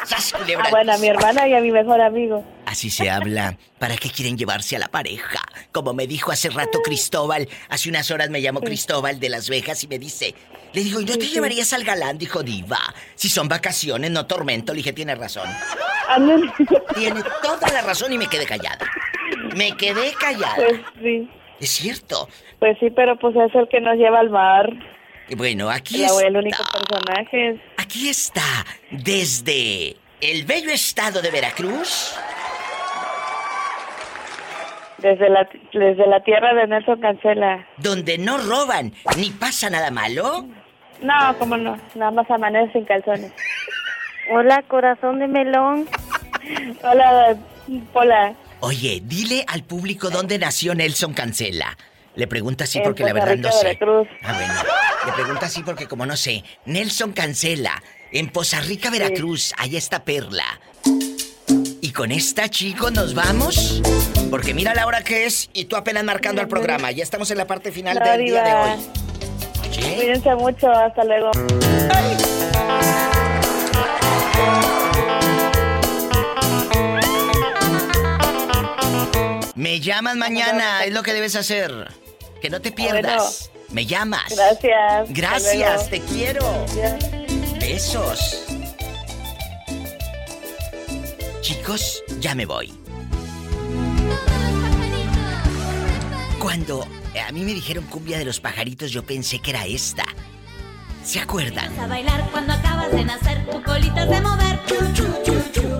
¡Sas, 0.04 0.32
culebra! 0.32 0.64
Ah, 0.66 0.70
bueno, 0.70 0.92
a 0.92 0.98
mi 0.98 1.08
hermana 1.08 1.48
y 1.48 1.54
a 1.54 1.60
mi 1.60 1.70
mejor 1.70 2.00
amigo. 2.00 2.44
Así 2.66 2.90
se 2.90 3.10
habla. 3.10 3.56
¿Para 3.78 3.96
qué 3.96 4.10
quieren 4.10 4.36
llevarse 4.36 4.76
a 4.76 4.78
la 4.78 4.88
pareja? 4.88 5.40
Como 5.72 5.94
me 5.94 6.06
dijo 6.06 6.32
hace 6.32 6.50
rato 6.50 6.80
Cristóbal, 6.82 7.48
hace 7.68 7.88
unas 7.88 8.10
horas 8.10 8.30
me 8.30 8.42
llamó 8.42 8.60
Cristóbal 8.60 9.20
de 9.20 9.28
Las 9.28 9.48
Vegas 9.48 9.82
y 9.84 9.88
me 9.88 9.98
dice, 9.98 10.34
le 10.72 10.82
digo, 10.82 11.00
¿y 11.00 11.04
no 11.04 11.16
te 11.16 11.26
llevarías 11.26 11.72
al 11.72 11.84
galán? 11.84 12.18
Dijo 12.18 12.42
Diva. 12.42 12.80
Si 13.14 13.28
son 13.28 13.48
vacaciones, 13.48 14.10
no 14.10 14.26
tormento. 14.26 14.72
Le 14.72 14.78
dije, 14.78 14.92
tiene 14.92 15.14
razón. 15.14 15.48
Tiene 16.94 17.22
toda 17.42 17.72
la 17.72 17.82
razón 17.82 18.12
y 18.12 18.18
me 18.18 18.26
quedé 18.26 18.44
callada. 18.44 18.86
Me 19.56 19.76
quedé 19.76 20.12
callada. 20.14 20.56
Pues 20.56 20.80
sí. 21.00 21.30
Es 21.60 21.70
cierto. 21.70 22.28
Pues 22.58 22.76
sí, 22.80 22.90
pero 22.90 23.16
pues 23.18 23.36
es 23.36 23.54
el 23.54 23.68
que 23.68 23.80
nos 23.80 23.96
lleva 23.96 24.20
al 24.20 24.30
mar. 24.30 24.68
Bueno, 25.36 25.70
aquí 25.70 25.96
El, 25.96 26.10
está. 26.10 26.26
el 26.26 26.36
único 26.36 26.62
personaje. 26.72 27.60
Aquí 27.78 28.08
está, 28.08 28.42
desde 28.90 29.96
el 30.20 30.44
bello 30.44 30.70
estado 30.70 31.22
de 31.22 31.30
Veracruz. 31.30 32.14
Desde 34.98 35.28
la, 35.28 35.48
desde 35.72 36.06
la 36.06 36.20
tierra 36.22 36.54
de 36.54 36.66
Nelson 36.66 37.00
Cancela. 37.00 37.66
Donde 37.78 38.16
no 38.18 38.38
roban 38.38 38.92
ni 39.18 39.30
pasa 39.30 39.68
nada 39.68 39.90
malo. 39.90 40.46
No, 41.02 41.36
cómo 41.38 41.56
no. 41.56 41.78
Nada 41.94 42.10
más 42.10 42.30
amanece 42.30 42.72
sin 42.72 42.84
calzones. 42.84 43.32
Hola, 44.32 44.62
corazón 44.68 45.18
de 45.18 45.28
melón. 45.28 45.86
Hola, 46.82 47.36
hola. 47.92 48.34
Oye, 48.60 49.00
dile 49.04 49.44
al 49.48 49.62
público 49.64 50.08
dónde 50.10 50.38
nació 50.38 50.74
Nelson 50.74 51.12
Cancela. 51.12 51.76
Le 52.14 52.26
pregunta 52.26 52.64
así 52.64 52.80
porque 52.80 53.02
la 53.02 53.12
verdad 53.12 53.36
no 53.36 53.50
sé. 53.52 53.66
Veracruz. 53.66 54.08
Ah, 54.22 54.32
bueno. 54.34 54.54
Le 55.06 55.12
pregunta 55.12 55.46
así 55.46 55.62
porque 55.62 55.86
como 55.86 56.06
no 56.06 56.16
sé. 56.16 56.44
Nelson 56.64 57.12
Cancela, 57.12 57.82
en 58.12 58.30
Poza 58.30 58.60
Rica, 58.60 58.90
Veracruz. 58.90 59.52
Ahí 59.58 59.76
está 59.76 60.04
Perla. 60.04 60.60
Y 61.80 61.92
con 61.92 62.10
esta, 62.10 62.48
chicos, 62.48 62.92
nos 62.92 63.14
vamos. 63.14 63.82
Porque 64.30 64.54
mira 64.54 64.74
la 64.74 64.86
hora 64.86 65.02
que 65.04 65.26
es 65.26 65.50
y 65.52 65.66
tú 65.66 65.76
apenas 65.76 66.04
marcando 66.04 66.40
al 66.40 66.48
programa. 66.48 66.90
Ya 66.90 67.02
estamos 67.02 67.30
en 67.30 67.38
la 67.38 67.46
parte 67.46 67.70
final 67.70 67.98
No, 67.98 68.10
del 68.10 68.24
día 68.24 68.42
de 68.42 68.54
hoy. 68.54 68.80
Oye. 69.68 69.94
Cuídense 69.96 70.34
mucho. 70.36 70.70
Hasta 70.70 71.04
luego. 71.04 71.30
Me 79.54 79.80
llamas 79.80 80.16
mañana, 80.16 80.84
es 80.84 80.92
lo 80.92 81.02
que 81.02 81.12
debes 81.12 81.36
hacer. 81.36 81.88
Que 82.40 82.50
no 82.50 82.60
te 82.60 82.72
pierdas. 82.72 83.50
Me 83.74 83.84
llamas. 83.84 84.30
Gracias. 84.30 85.12
Gracias, 85.12 85.90
te 85.90 86.00
quiero. 86.00 86.44
Besos. 87.58 88.44
Chicos, 91.40 92.04
ya 92.20 92.36
me 92.36 92.46
voy. 92.46 92.72
Cuando 96.38 96.86
a 97.26 97.32
mí 97.32 97.44
me 97.44 97.52
dijeron 97.52 97.84
cumbia 97.86 98.16
de 98.16 98.24
los 98.24 98.38
pajaritos, 98.38 98.92
yo 98.92 99.02
pensé 99.02 99.40
que 99.40 99.50
era 99.50 99.66
esta. 99.66 100.04
¿Se 101.02 101.18
acuerdan? 101.18 101.76
A 101.80 101.88
bailar 101.88 102.30
cuando 102.30 102.52
acabas 102.52 102.92
de 102.92 103.04
nacer, 103.04 103.44
tu 103.50 103.60
colita 103.60 104.06
de 104.06 104.20
mover. 104.20 104.60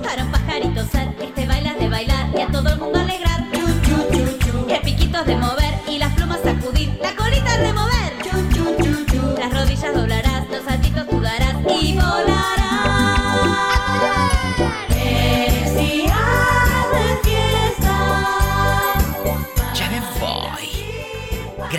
Para 0.03 0.25
un 0.25 0.33
pajarito 0.33 0.85
ser, 0.89 1.15
este 1.23 1.47
bailas 1.47 1.79
de 1.79 1.89
bailar 1.89 2.29
y 2.37 2.41
a 2.41 2.49
todo 2.49 2.71
el 2.71 2.77
mundo 2.81 2.99
alegrar. 2.99 3.45
Que 4.67 4.81
piquitos 4.83 5.25
de 5.27 5.37
mover 5.37 5.64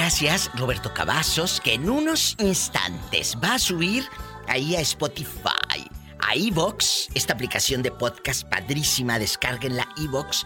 Gracias, 0.06 0.52
Roberto 0.53 0.94
Cavazos, 0.94 1.60
que 1.60 1.73
en 1.73 1.90
unos 1.90 2.36
instantes 2.38 3.36
va 3.44 3.56
a 3.56 3.60
subir 3.60 4.06
ahí 4.48 4.76
a 4.76 4.80
Spotify, 4.82 5.84
a 6.19 6.36
Evox, 6.36 7.07
esta 7.15 7.34
aplicación 7.34 7.82
de 7.82 7.90
podcast 7.90 8.48
padrísima, 8.48 9.18
descárguenla 9.18 9.90
Evox 9.98 10.45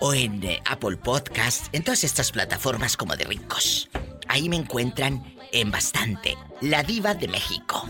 o 0.00 0.12
en 0.12 0.42
eh, 0.42 0.60
Apple 0.66 0.96
Podcast, 0.96 1.72
en 1.72 1.84
todas 1.84 2.02
estas 2.02 2.32
plataformas 2.32 2.96
como 2.96 3.14
de 3.14 3.22
ricos. 3.26 3.88
Ahí 4.26 4.48
me 4.48 4.56
encuentran 4.56 5.22
en 5.52 5.70
bastante, 5.70 6.36
La 6.60 6.82
Diva 6.82 7.14
de 7.14 7.28
México. 7.28 7.88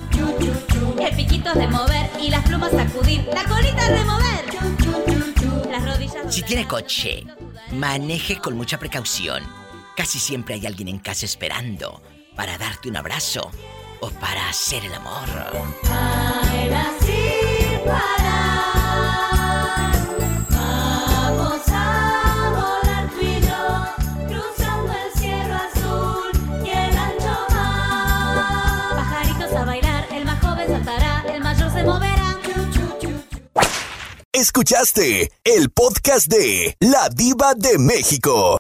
Que 0.99 1.17
piquitos 1.17 1.55
de 1.55 1.67
mover 1.67 2.11
y 2.21 2.29
las 2.29 2.45
plumas 2.45 2.73
sacudir, 2.73 3.25
la 3.33 3.45
colita 3.45 3.89
remover. 3.89 5.71
Las 5.71 5.83
rodillas 5.83 6.35
Si 6.35 6.43
tiene 6.43 6.69
coche, 6.69 7.25
maneje 7.73 8.37
con 8.39 8.55
mucha 8.55 8.79
precaución. 8.79 9.64
Casi 9.97 10.19
siempre 10.19 10.55
hay 10.55 10.67
alguien 10.67 10.89
en 10.89 10.99
casa 10.99 11.25
esperando 11.25 12.03
para 12.35 12.59
darte 12.59 12.89
un 12.89 12.97
abrazo 12.97 13.51
o 14.01 14.11
para 14.11 14.49
hacer 14.49 14.85
el 14.85 14.93
amor. 14.93 15.29
Baila 15.85 16.93
sin 17.01 17.79
parar. 17.85 18.65
Vamos 20.51 21.63
a 21.69 22.51
volar 22.51 23.09
tú 23.11 23.21
y 23.21 23.41
yo, 23.41 23.87
cruzando 24.27 24.93
el 24.93 25.19
cielo 25.19 25.55
azul 25.55 26.33
y 26.65 26.71
el 26.71 26.99
ancho 26.99 27.47
mar. 27.51 28.97
Pajaritos 28.97 29.53
a 29.53 29.65
bailar, 29.65 30.09
el 30.13 30.25
más 30.25 30.41
joven 30.41 30.69
saltará, 30.69 31.25
el 31.33 31.41
mayor 31.41 31.71
se 31.73 31.85
moverá. 31.85 32.25
Escuchaste 34.33 35.31
el 35.45 35.71
podcast 35.71 36.27
de 36.27 36.77
La 36.81 37.09
Diva 37.09 37.55
de 37.55 37.79
México. 37.79 38.59